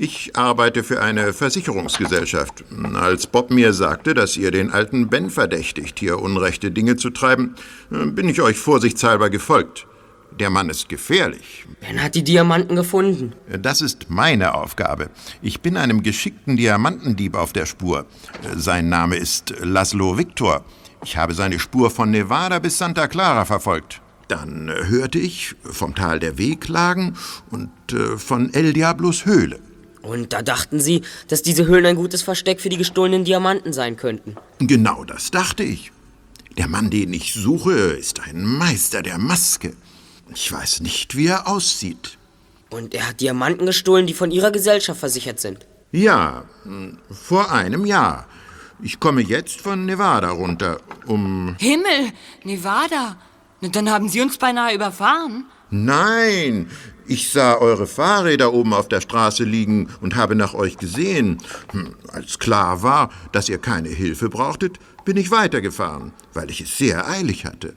Ich 0.01 0.37
arbeite 0.37 0.85
für 0.85 1.03
eine 1.03 1.33
Versicherungsgesellschaft. 1.33 2.63
Als 2.95 3.27
Bob 3.27 3.51
mir 3.51 3.73
sagte, 3.73 4.15
dass 4.15 4.37
ihr 4.37 4.53
den 4.53 4.71
alten 4.71 5.09
Ben 5.09 5.29
verdächtigt, 5.29 5.99
hier 5.99 6.21
unrechte 6.21 6.71
Dinge 6.71 6.95
zu 6.95 7.11
treiben, 7.11 7.57
bin 7.91 8.29
ich 8.29 8.41
euch 8.41 8.59
vorsichtshalber 8.59 9.29
gefolgt. 9.29 9.89
Der 10.39 10.51
Mann 10.51 10.71
ist 10.71 10.89
gefährlich. 10.89 11.67
Ben 11.81 12.01
hat 12.01 12.15
die 12.15 12.23
Diamanten 12.23 12.77
gefunden. 12.77 13.33
Das 13.61 13.81
ist 13.81 14.09
meine 14.09 14.55
Aufgabe. 14.55 15.11
Ich 15.43 15.63
bin 15.63 15.77
einem 15.77 16.05
geschickten 16.05 16.57
Diamantendieb 16.57 17.35
auf 17.35 17.53
der 17.53 17.67
Spur. 17.67 18.07
Sein 18.55 18.89
Name 18.89 19.17
ist 19.17 19.53
Laszlo 19.59 20.17
Victor. 20.17 20.65
Ich 21.03 21.17
habe 21.17 21.35
seine 21.35 21.59
Spur 21.59 21.91
von 21.91 22.13
Nevada 22.13 22.61
bis 22.61 22.79
Santa 22.79 23.09
Clara 23.09 23.45
verfolgt. 23.45 24.01
Dann 24.29 24.71
hörte 24.71 25.19
ich 25.19 25.57
vom 25.65 25.97
Tal 25.97 26.21
der 26.21 26.39
Wehklagen 26.39 27.17
und 27.51 27.71
äh, 27.93 28.17
von 28.17 28.55
El 28.55 28.75
Diablos 28.75 29.25
Höhle. 29.25 29.59
Und 30.03 30.33
da 30.33 30.43
dachten 30.43 30.81
sie, 30.81 31.03
dass 31.29 31.43
diese 31.43 31.67
Höhlen 31.67 31.87
ein 31.87 31.97
gutes 31.97 32.23
Versteck 32.23 32.61
für 32.61 32.69
die 32.69 32.77
gestohlenen 32.77 33.25
Diamanten 33.25 33.73
sein 33.73 33.97
könnten. 33.97 34.37
Genau 34.59 35.05
das 35.05 35.31
dachte 35.31 35.63
ich. 35.63 35.93
Der 36.57 36.69
Mann, 36.69 36.91
den 36.91 37.13
ich 37.13 37.35
suche, 37.35 37.73
ist 37.73 38.21
ein 38.21 38.45
Meister 38.45 39.03
der 39.03 39.19
Maske. 39.19 39.75
Ich 40.35 40.53
weiß 40.53 40.81
nicht, 40.81 41.17
wie 41.17 41.27
er 41.27 41.49
aussieht. 41.49 42.19
Und 42.71 42.95
er 42.95 43.09
hat 43.09 43.21
Diamanten 43.21 43.67
gestohlen, 43.67 44.07
die 44.07 44.15
von 44.15 44.31
ihrer 44.31 44.51
Gesellschaft 44.51 45.01
versichert 45.01 45.41
sind. 45.41 45.67
Ja, 45.91 46.45
vor 47.11 47.51
einem 47.51 47.87
Jahr. 47.87 48.27
Ich 48.83 49.01
komme 49.01 49.23
jetzt 49.23 49.61
von 49.61 49.87
Nevada 49.87 50.31
runter, 50.31 50.81
um... 51.07 51.57
Himmel! 51.59 52.13
Nevada! 52.45 53.17
Dann 53.61 53.91
haben 53.91 54.09
Sie 54.09 54.21
uns 54.21 54.39
beinahe 54.39 54.75
überfahren. 54.75 55.47
Nein, 55.71 56.71
ich 57.09 57.31
sah 57.31 57.57
eure 57.57 57.87
Fahrräder 57.87 58.53
oben 58.53 58.73
auf 58.75 58.89
der 58.89 59.01
Straße 59.01 59.45
liegen 59.45 59.89
und 60.01 60.15
habe 60.17 60.35
nach 60.35 60.55
euch 60.55 60.77
gesehen. 60.77 61.39
Hm, 61.73 61.95
Als 62.13 62.39
klar 62.39 62.83
war, 62.83 63.11
dass 63.33 63.49
ihr 63.49 63.59
keine 63.59 63.89
Hilfe 63.89 64.29
brauchtet, 64.29 64.79
bin 65.05 65.17
ich 65.17 65.31
weitergefahren, 65.31 66.13
weil 66.35 66.51
ich 66.51 66.61
es 66.61 66.77
sehr 66.77 67.09
eilig 67.09 67.45
hatte. 67.47 67.75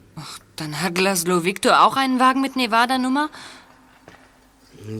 Dann 0.56 0.80
hat 0.82 0.98
Laszlo 0.98 1.44
Victor 1.44 1.80
auch 1.82 1.96
einen 1.96 2.20
Wagen 2.20 2.40
mit 2.40 2.56
Nevada-Nummer? 2.56 3.30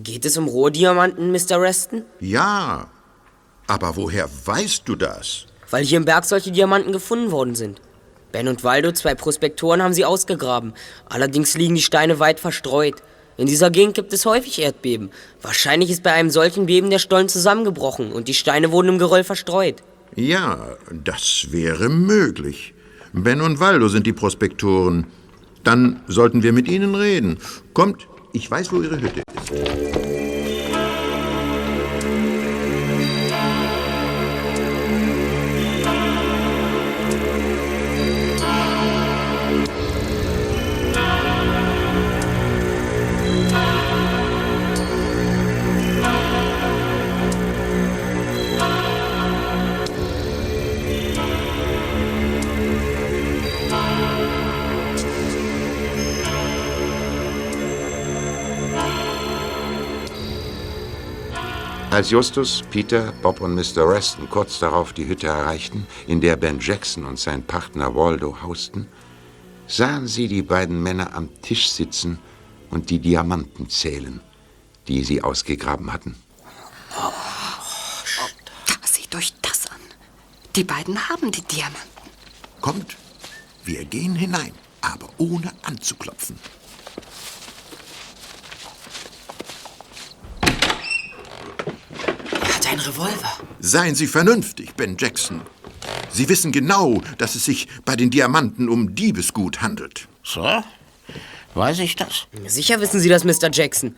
Geht 0.02 0.24
es 0.24 0.36
um 0.36 0.48
Rohdiamanten, 0.48 1.32
Mr. 1.32 1.60
Reston? 1.60 2.04
Ja, 2.20 2.86
aber 3.66 3.96
woher 3.96 4.28
weißt 4.44 4.82
du 4.86 4.96
das? 4.96 5.46
Weil 5.70 5.84
hier 5.84 5.98
im 5.98 6.04
Berg 6.04 6.24
solche 6.24 6.52
Diamanten 6.52 6.92
gefunden 6.92 7.30
worden 7.30 7.54
sind. 7.54 7.80
Ben 8.30 8.48
und 8.48 8.64
Waldo, 8.64 8.92
zwei 8.92 9.14
Prospektoren, 9.14 9.82
haben 9.82 9.92
sie 9.92 10.04
ausgegraben. 10.04 10.72
Allerdings 11.08 11.54
liegen 11.54 11.74
die 11.74 11.82
Steine 11.82 12.18
weit 12.18 12.40
verstreut. 12.40 13.02
In 13.36 13.46
dieser 13.46 13.70
Gegend 13.70 13.94
gibt 13.94 14.12
es 14.12 14.26
häufig 14.26 14.60
Erdbeben. 14.60 15.10
Wahrscheinlich 15.40 15.90
ist 15.90 16.02
bei 16.02 16.12
einem 16.12 16.30
solchen 16.30 16.66
Beben 16.66 16.90
der 16.90 16.98
Stollen 16.98 17.28
zusammengebrochen 17.28 18.12
und 18.12 18.28
die 18.28 18.34
Steine 18.34 18.72
wurden 18.72 18.88
im 18.88 18.98
Geröll 18.98 19.24
verstreut. 19.24 19.82
Ja, 20.14 20.76
das 20.90 21.46
wäre 21.50 21.88
möglich. 21.88 22.74
Ben 23.12 23.40
und 23.40 23.60
Waldo 23.60 23.88
sind 23.88 24.06
die 24.06 24.12
Prospektoren. 24.12 25.06
Dann 25.64 26.02
sollten 26.08 26.42
wir 26.42 26.52
mit 26.52 26.68
ihnen 26.68 26.94
reden. 26.94 27.38
Kommt, 27.72 28.06
ich 28.32 28.50
weiß, 28.50 28.72
wo 28.72 28.82
ihre 28.82 29.00
Hütte 29.00 29.20
ist. 29.20 30.21
Als 61.92 62.08
Justus, 62.08 62.62
Peter, 62.70 63.12
Bob 63.20 63.42
und 63.42 63.54
Mr. 63.54 63.86
Reston 63.86 64.28
kurz 64.30 64.58
darauf 64.58 64.94
die 64.94 65.06
Hütte 65.06 65.26
erreichten, 65.26 65.86
in 66.06 66.22
der 66.22 66.36
Ben 66.36 66.58
Jackson 66.58 67.04
und 67.04 67.18
sein 67.18 67.42
Partner 67.46 67.94
Waldo 67.94 68.40
hausten, 68.40 68.88
sahen 69.66 70.06
sie 70.06 70.26
die 70.26 70.40
beiden 70.40 70.82
Männer 70.82 71.14
am 71.14 71.28
Tisch 71.42 71.68
sitzen 71.70 72.18
und 72.70 72.88
die 72.88 72.98
Diamanten 72.98 73.68
zählen, 73.68 74.22
die 74.88 75.04
sie 75.04 75.22
ausgegraben 75.22 75.92
hatten. 75.92 76.16
Seht 78.84 79.14
euch 79.14 79.34
das 79.42 79.66
an. 79.66 79.80
Die 80.56 80.64
beiden 80.64 81.10
haben 81.10 81.30
die 81.30 81.42
Diamanten. 81.42 82.10
Kommt, 82.62 82.96
wir 83.64 83.84
gehen 83.84 84.14
hinein, 84.14 84.52
aber 84.80 85.10
ohne 85.18 85.52
anzuklopfen. 85.62 86.38
Er 92.40 92.54
hat 92.54 92.66
einen 92.66 92.71
Revolver. 92.86 93.38
Seien 93.60 93.94
Sie 93.94 94.06
vernünftig, 94.06 94.74
Ben 94.74 94.96
Jackson. 94.98 95.42
Sie 96.10 96.28
wissen 96.28 96.52
genau, 96.52 97.02
dass 97.18 97.34
es 97.34 97.44
sich 97.44 97.68
bei 97.84 97.96
den 97.96 98.10
Diamanten 98.10 98.68
um 98.68 98.94
Diebesgut 98.94 99.62
handelt. 99.62 100.08
So? 100.22 100.62
Weiß 101.54 101.78
ich 101.80 101.96
das? 101.96 102.26
Sicher 102.46 102.80
wissen 102.80 103.00
Sie 103.00 103.08
das, 103.08 103.24
Mr. 103.24 103.50
Jackson. 103.52 103.96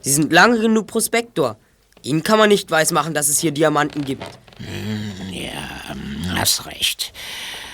Sie 0.00 0.12
sind 0.12 0.32
lange 0.32 0.58
genug 0.60 0.86
Prospektor. 0.86 1.56
Ihnen 2.02 2.22
kann 2.22 2.38
man 2.38 2.48
nicht 2.48 2.70
weismachen, 2.70 3.14
dass 3.14 3.28
es 3.28 3.38
hier 3.38 3.52
Diamanten 3.52 4.04
gibt. 4.04 4.24
Hm, 4.58 5.32
Ja, 5.32 5.92
hm, 5.92 6.38
hast 6.38 6.66
recht. 6.66 7.12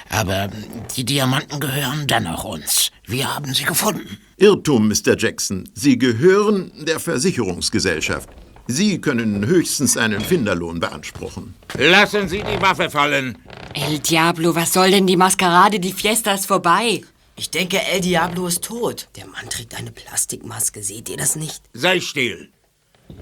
Aber 0.09 0.49
die 0.97 1.05
Diamanten 1.05 1.59
gehören 1.61 2.07
dennoch 2.07 2.45
uns. 2.45 2.91
Wir 3.07 3.35
haben 3.35 3.53
sie 3.55 3.65
gefunden. 3.65 4.19
Irrtum, 4.37 4.89
Mr. 4.89 5.17
Jackson. 5.19 5.69
Sie 5.75 5.99
gehören 5.99 6.71
der 6.85 7.01
Versicherungsgesellschaft. 7.01 8.29
Sie 8.69 9.01
können 9.01 9.47
höchstens 9.47 9.97
einen 9.97 10.21
Finderlohn 10.21 10.81
beanspruchen. 10.81 11.55
Lassen 11.79 12.29
Sie 12.29 12.39
die 12.43 12.61
Waffe 12.61 12.91
fallen. 12.91 13.39
El 13.75 14.01
Diablo, 14.01 14.55
was 14.55 14.73
soll 14.73 14.91
denn 14.91 15.07
die 15.07 15.17
Maskerade? 15.17 15.79
Die 15.79 15.93
Fiesta 15.93 16.35
ist 16.35 16.47
vorbei. 16.47 17.03
Ich 17.37 17.51
denke, 17.51 17.81
El 17.81 18.01
Diablo 18.01 18.47
ist 18.49 18.65
tot. 18.65 19.09
Der 19.17 19.27
Mann 19.27 19.49
trägt 19.51 19.77
eine 19.79 19.93
Plastikmaske, 19.93 20.83
seht 20.83 21.09
ihr 21.09 21.17
das 21.17 21.37
nicht? 21.37 21.63
Sei 21.75 22.01
still. 22.01 22.51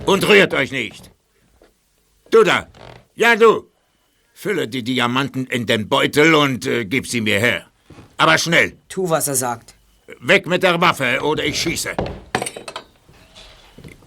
Und 0.06 0.26
rührt 0.26 0.54
euch 0.54 0.70
nicht. 0.70 1.10
Du 2.30 2.42
da. 2.42 2.68
Ja, 3.14 3.36
du. 3.36 3.68
Fülle 4.32 4.66
die 4.66 4.82
Diamanten 4.82 5.46
in 5.46 5.66
den 5.66 5.88
Beutel 5.88 6.34
und 6.34 6.66
äh, 6.66 6.84
gib 6.84 7.06
sie 7.06 7.20
mir 7.20 7.38
her. 7.38 7.66
Aber 8.16 8.38
schnell. 8.38 8.76
Tu, 8.88 9.08
was 9.08 9.28
er 9.28 9.34
sagt. 9.34 9.74
Weg 10.20 10.46
mit 10.46 10.62
der 10.62 10.80
Waffe 10.80 11.20
oder 11.22 11.44
ich 11.44 11.60
schieße. 11.60 11.94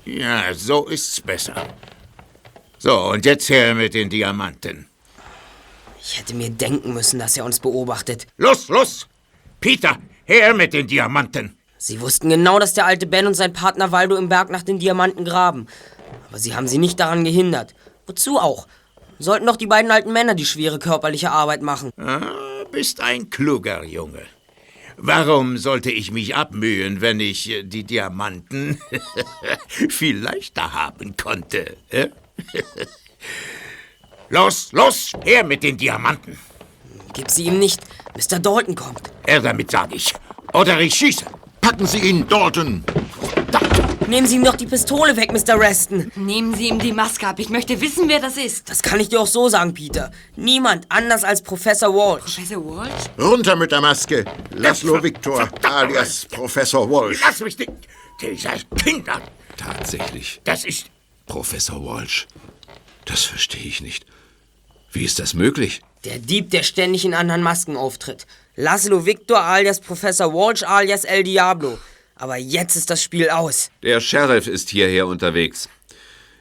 Ja, 0.07 0.53
so 0.53 0.87
ist's 0.87 1.19
besser. 1.19 1.67
So, 2.77 3.11
und 3.11 3.25
jetzt 3.25 3.49
her 3.49 3.75
mit 3.75 3.93
den 3.93 4.09
Diamanten. 4.09 4.87
Ich 6.01 6.17
hätte 6.17 6.33
mir 6.33 6.49
denken 6.49 6.93
müssen, 6.93 7.19
dass 7.19 7.35
er 7.35 7.43
uns 7.43 7.59
beobachtet. 7.59 8.25
Los, 8.37 8.69
los! 8.69 9.07
Peter, 9.59 9.97
her 10.23 10.53
mit 10.53 10.71
den 10.71 10.87
Diamanten! 10.87 11.57
Sie 11.77 11.99
wussten 11.99 12.29
genau, 12.29 12.57
dass 12.57 12.73
der 12.73 12.85
alte 12.85 13.05
Ben 13.05 13.27
und 13.27 13.33
sein 13.33 13.51
Partner 13.51 13.91
Waldo 13.91 14.15
im 14.15 14.29
Berg 14.29 14.49
nach 14.49 14.63
den 14.63 14.79
Diamanten 14.79 15.25
graben. 15.25 15.67
Aber 16.29 16.39
sie 16.39 16.55
haben 16.55 16.69
sie 16.69 16.77
nicht 16.77 17.01
daran 17.01 17.25
gehindert. 17.25 17.75
Wozu 18.05 18.37
auch? 18.37 18.65
Sollten 19.19 19.45
doch 19.45 19.57
die 19.57 19.67
beiden 19.67 19.91
alten 19.91 20.13
Männer 20.13 20.35
die 20.35 20.45
schwere 20.45 20.79
körperliche 20.79 21.31
Arbeit 21.31 21.61
machen. 21.61 21.91
Ah, 21.97 22.63
bist 22.71 23.01
ein 23.01 23.29
kluger 23.29 23.83
Junge. 23.83 24.23
Warum 24.97 25.57
sollte 25.57 25.91
ich 25.91 26.11
mich 26.11 26.35
abmühen, 26.35 27.01
wenn 27.01 27.19
ich 27.19 27.49
äh, 27.49 27.63
die 27.63 27.83
Diamanten 27.83 28.79
viel 29.89 30.17
leichter 30.17 30.73
haben 30.73 31.15
konnte? 31.15 31.77
Los, 34.29 34.73
los, 34.73 35.13
her 35.23 35.45
mit 35.45 35.63
den 35.63 35.77
Diamanten. 35.77 36.37
Gib 37.13 37.31
sie 37.31 37.45
ihm 37.45 37.59
nicht. 37.59 37.79
Mr. 38.15 38.39
Dalton 38.39 38.75
kommt. 38.75 39.03
Er 39.25 39.39
damit, 39.39 39.71
sag 39.71 39.95
ich. 39.95 40.13
Oder 40.53 40.81
ich 40.81 40.95
schieße. 40.95 41.25
Packen 41.61 41.87
Sie 41.87 41.99
ihn, 41.99 42.27
Dalton! 42.27 42.83
Nehmen 44.07 44.25
Sie 44.25 44.37
ihm 44.37 44.45
doch 44.45 44.55
die 44.55 44.65
Pistole 44.65 45.17
weg, 45.17 45.33
Mr. 45.33 45.59
Reston. 45.59 46.09
Nehmen 46.15 46.55
Sie 46.55 46.69
ihm 46.69 46.79
die 46.79 46.93
Maske 46.93 47.27
ab. 47.27 47.39
Ich 47.39 47.49
möchte 47.49 47.81
wissen, 47.81 48.07
wer 48.07 48.21
das 48.21 48.37
ist. 48.37 48.69
Das 48.69 48.81
kann 48.81 49.01
ich 49.01 49.09
dir 49.09 49.19
auch 49.19 49.27
so 49.27 49.49
sagen, 49.49 49.73
Peter. 49.73 50.11
Niemand 50.37 50.85
anders 50.87 51.25
als 51.25 51.41
Professor 51.41 51.93
Walsh. 51.93 52.35
Professor 52.35 52.65
Walsh? 52.65 53.03
Runter 53.19 53.57
mit 53.57 53.73
der 53.73 53.81
Maske! 53.81 54.23
Laszlo 54.51 55.03
Victor, 55.03 55.49
alias 55.61 56.25
Professor 56.25 56.89
Walsh. 56.89 57.19
Lass 57.21 57.41
mich 57.41 57.59
nicht. 57.59 57.71
Dieser 58.21 58.53
Kinder. 58.81 59.21
Tatsächlich. 59.57 60.39
Das 60.45 60.63
ist. 60.63 60.85
Professor 61.25 61.83
Walsh. 61.83 62.27
Das 63.03 63.25
verstehe 63.25 63.67
ich 63.67 63.81
nicht. 63.81 64.05
Wie 64.93 65.03
ist 65.03 65.19
das 65.19 65.33
möglich? 65.33 65.81
Der 66.05 66.19
Dieb, 66.19 66.51
der 66.51 66.63
ständig 66.63 67.03
in 67.03 67.13
anderen 67.13 67.43
Masken 67.43 67.75
auftritt. 67.75 68.25
Laszlo 68.55 69.05
Victor 69.05 69.41
alias 69.41 69.81
Professor 69.81 70.33
Walsh 70.33 70.63
alias 70.63 71.03
El 71.03 71.23
Diablo. 71.23 71.77
Aber 72.17 72.37
jetzt 72.37 72.75
ist 72.75 72.89
das 72.89 73.01
Spiel 73.01 73.29
aus. 73.29 73.69
Der 73.83 73.99
Sheriff 73.99 74.47
ist 74.47 74.69
hierher 74.69 75.07
unterwegs. 75.07 75.69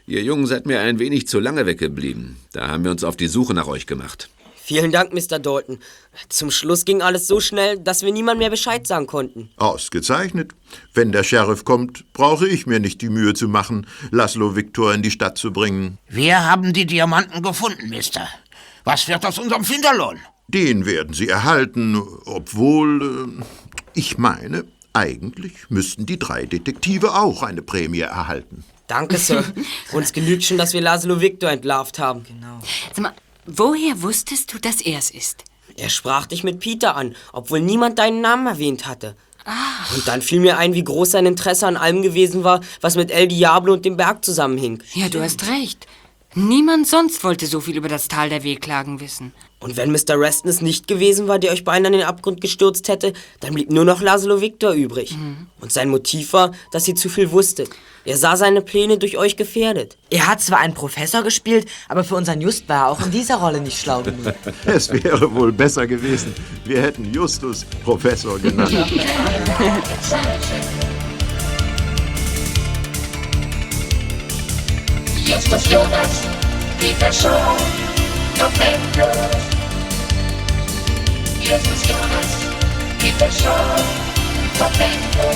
Ihr 0.07 0.22
Jungen 0.22 0.47
seid 0.47 0.66
mir 0.66 0.81
ein 0.81 0.99
wenig 0.99 1.27
zu 1.27 1.41
lange 1.41 1.66
weggeblieben. 1.66 2.37
Da 2.53 2.68
haben 2.68 2.85
wir 2.85 2.91
uns 2.91 3.05
auf 3.05 3.16
die 3.16 3.27
Suche 3.27 3.55
nach 3.55 3.66
euch 3.66 3.87
gemacht. 3.87 4.31
Vielen 4.68 4.91
Dank, 4.91 5.12
Mr. 5.12 5.39
Dalton. 5.39 5.79
Zum 6.29 6.51
Schluss 6.51 6.85
ging 6.85 7.01
alles 7.01 7.29
so 7.29 7.39
schnell, 7.39 7.79
dass 7.79 8.03
wir 8.03 8.11
niemand 8.12 8.41
mehr 8.41 8.51
Bescheid 8.51 8.85
sagen 8.85 9.07
konnten. 9.07 9.51
Ausgezeichnet. 9.57 10.55
Wenn 10.93 11.12
der 11.12 11.22
Sheriff 11.22 11.64
kommt, 11.64 12.12
brauche 12.12 12.49
ich 12.49 12.66
mir 12.66 12.81
nicht 12.81 13.01
die 13.01 13.09
Mühe 13.09 13.35
zu 13.35 13.47
machen, 13.47 13.87
Laszlo 14.11 14.57
Victor 14.57 14.93
in 14.93 15.03
die 15.03 15.12
Stadt 15.12 15.39
zu 15.39 15.53
bringen. 15.53 15.99
Wir 16.09 16.45
haben 16.45 16.72
die 16.72 16.85
Diamanten 16.85 17.43
gefunden, 17.43 17.89
Mister. 17.89 18.29
Was 18.83 19.07
wird 19.07 19.24
aus 19.24 19.39
unserem 19.39 19.64
Finderlohn? 19.64 20.18
Den 20.49 20.85
werden 20.85 21.14
Sie 21.14 21.29
erhalten, 21.29 22.01
obwohl, 22.24 23.39
äh, 23.41 23.45
ich 23.95 24.18
meine, 24.18 24.64
eigentlich 24.97 25.53
müssten 25.68 26.07
die 26.07 26.18
drei 26.18 26.47
Detektive 26.47 27.14
auch 27.14 27.42
eine 27.42 27.62
Prämie 27.62 28.01
erhalten. 28.01 28.64
Danke, 28.86 29.18
Sir. 29.18 29.44
Uns 29.92 30.12
genügt 30.12 30.44
schon, 30.44 30.59
dass 30.59 30.72
wir 30.72 30.80
Laszlo 30.80 31.20
Victor 31.20 31.51
entlarvt 31.51 31.99
haben. 31.99 32.24
Genau. 32.24 32.61
Sag 32.94 33.03
mal, 33.03 33.12
woher 33.44 34.01
wusstest 34.03 34.53
du, 34.53 34.59
dass 34.59 34.80
er 34.80 34.99
es 34.99 35.11
ist? 35.11 35.44
Er 35.76 35.90
sprach 35.90 36.26
dich 36.26 36.44
mit 36.44 36.61
Peter 36.61 36.97
an, 36.97 37.14
obwohl 37.32 37.61
niemand 37.61 37.99
deinen 37.99 38.22
Namen 38.22 38.47
erwähnt 38.47 38.86
hatte. 38.86 39.16
Und 39.94 40.09
dann 40.09 40.22
fiel 40.22 40.40
mir 40.40 40.59
ein, 40.59 40.74
wie 40.74 40.82
groß 40.82 41.12
sein 41.12 41.26
Interesse 41.26 41.66
an 41.66 41.76
allem 41.76 42.03
gewesen 42.03 42.42
war, 42.42 42.61
was 42.80 42.97
mit 42.97 43.12
El 43.12 43.28
Diablo 43.28 43.74
und 43.74 43.84
dem 43.84 43.97
Berg 43.97 44.24
zusammenhing. 44.24 44.82
Ja, 44.94 45.09
du 45.09 45.20
hast 45.20 45.47
recht. 45.47 45.86
Niemand 46.39 46.87
sonst 46.87 47.24
wollte 47.24 47.47
so 47.47 47.61
viel 47.61 47.78
über 47.78 47.89
das 47.89 48.09
Tal 48.09 48.28
der 48.28 48.43
Wehklagen 48.43 49.01
wissen. 49.01 49.32
Und 49.59 49.78
wenn 49.78 49.91
Mr. 49.91 50.20
Reston 50.20 50.51
es 50.51 50.61
nicht 50.61 50.87
gewesen 50.87 51.28
war, 51.28 51.39
der 51.39 51.51
euch 51.51 51.64
beinahe 51.64 51.91
in 51.91 52.01
den 52.01 52.07
Abgrund 52.07 52.43
gestürzt 52.43 52.89
hätte, 52.89 53.14
dann 53.41 53.55
blieb 53.55 53.72
nur 53.72 53.87
noch 53.87 54.03
Laszlo 54.03 54.43
Victor 54.43 54.72
übrig. 54.72 55.16
Und 55.62 55.72
sein 55.72 55.89
Motiv 55.89 56.34
war, 56.34 56.53
dass 56.72 56.87
ihr 56.89 56.95
zu 56.95 57.09
viel 57.09 57.32
wusstet. 57.32 57.70
Er 58.05 58.18
sah 58.18 58.37
seine 58.37 58.61
Pläne 58.61 58.99
durch 58.99 59.16
euch 59.16 59.39
gefährdet. 59.39 59.97
Er 60.11 60.26
hat 60.26 60.43
zwar 60.43 60.59
einen 60.59 60.74
Professor 60.74 61.22
gespielt, 61.22 61.70
aber 61.89 62.05
für 62.05 62.16
unseren 62.16 62.43
Just 62.43 62.68
war 62.68 62.84
er 62.84 62.91
auch 62.91 63.01
in 63.01 63.11
dieser 63.11 63.37
Rolle 63.37 63.62
nicht 63.62 63.80
schlau 63.80 64.03
genug. 64.03 64.34
Es 64.66 64.93
wäre 64.93 65.34
wohl 65.34 65.53
besser 65.53 65.87
gewesen, 65.87 66.34
wir 66.66 66.82
hätten 66.82 67.14
Justus 67.14 67.64
Professor 67.82 68.39
genannt. 68.39 68.70
Justus 75.27 75.68
Jonas, 75.68 76.24
Peter 76.79 77.11
Shaw, 77.11 77.57
November. 78.39 79.11
Justus 81.41 81.83
Jonas, 81.89 82.31
Peter 83.01 83.31
Shaw, 83.33 83.77
November. 84.61 85.33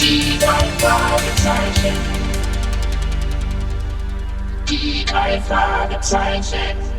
Die 0.00 0.36
drei 0.40 0.66
Fragezeichen. 0.80 1.96
Die 4.68 5.04
drei 5.04 5.40
Fragezeichen. 5.40 6.91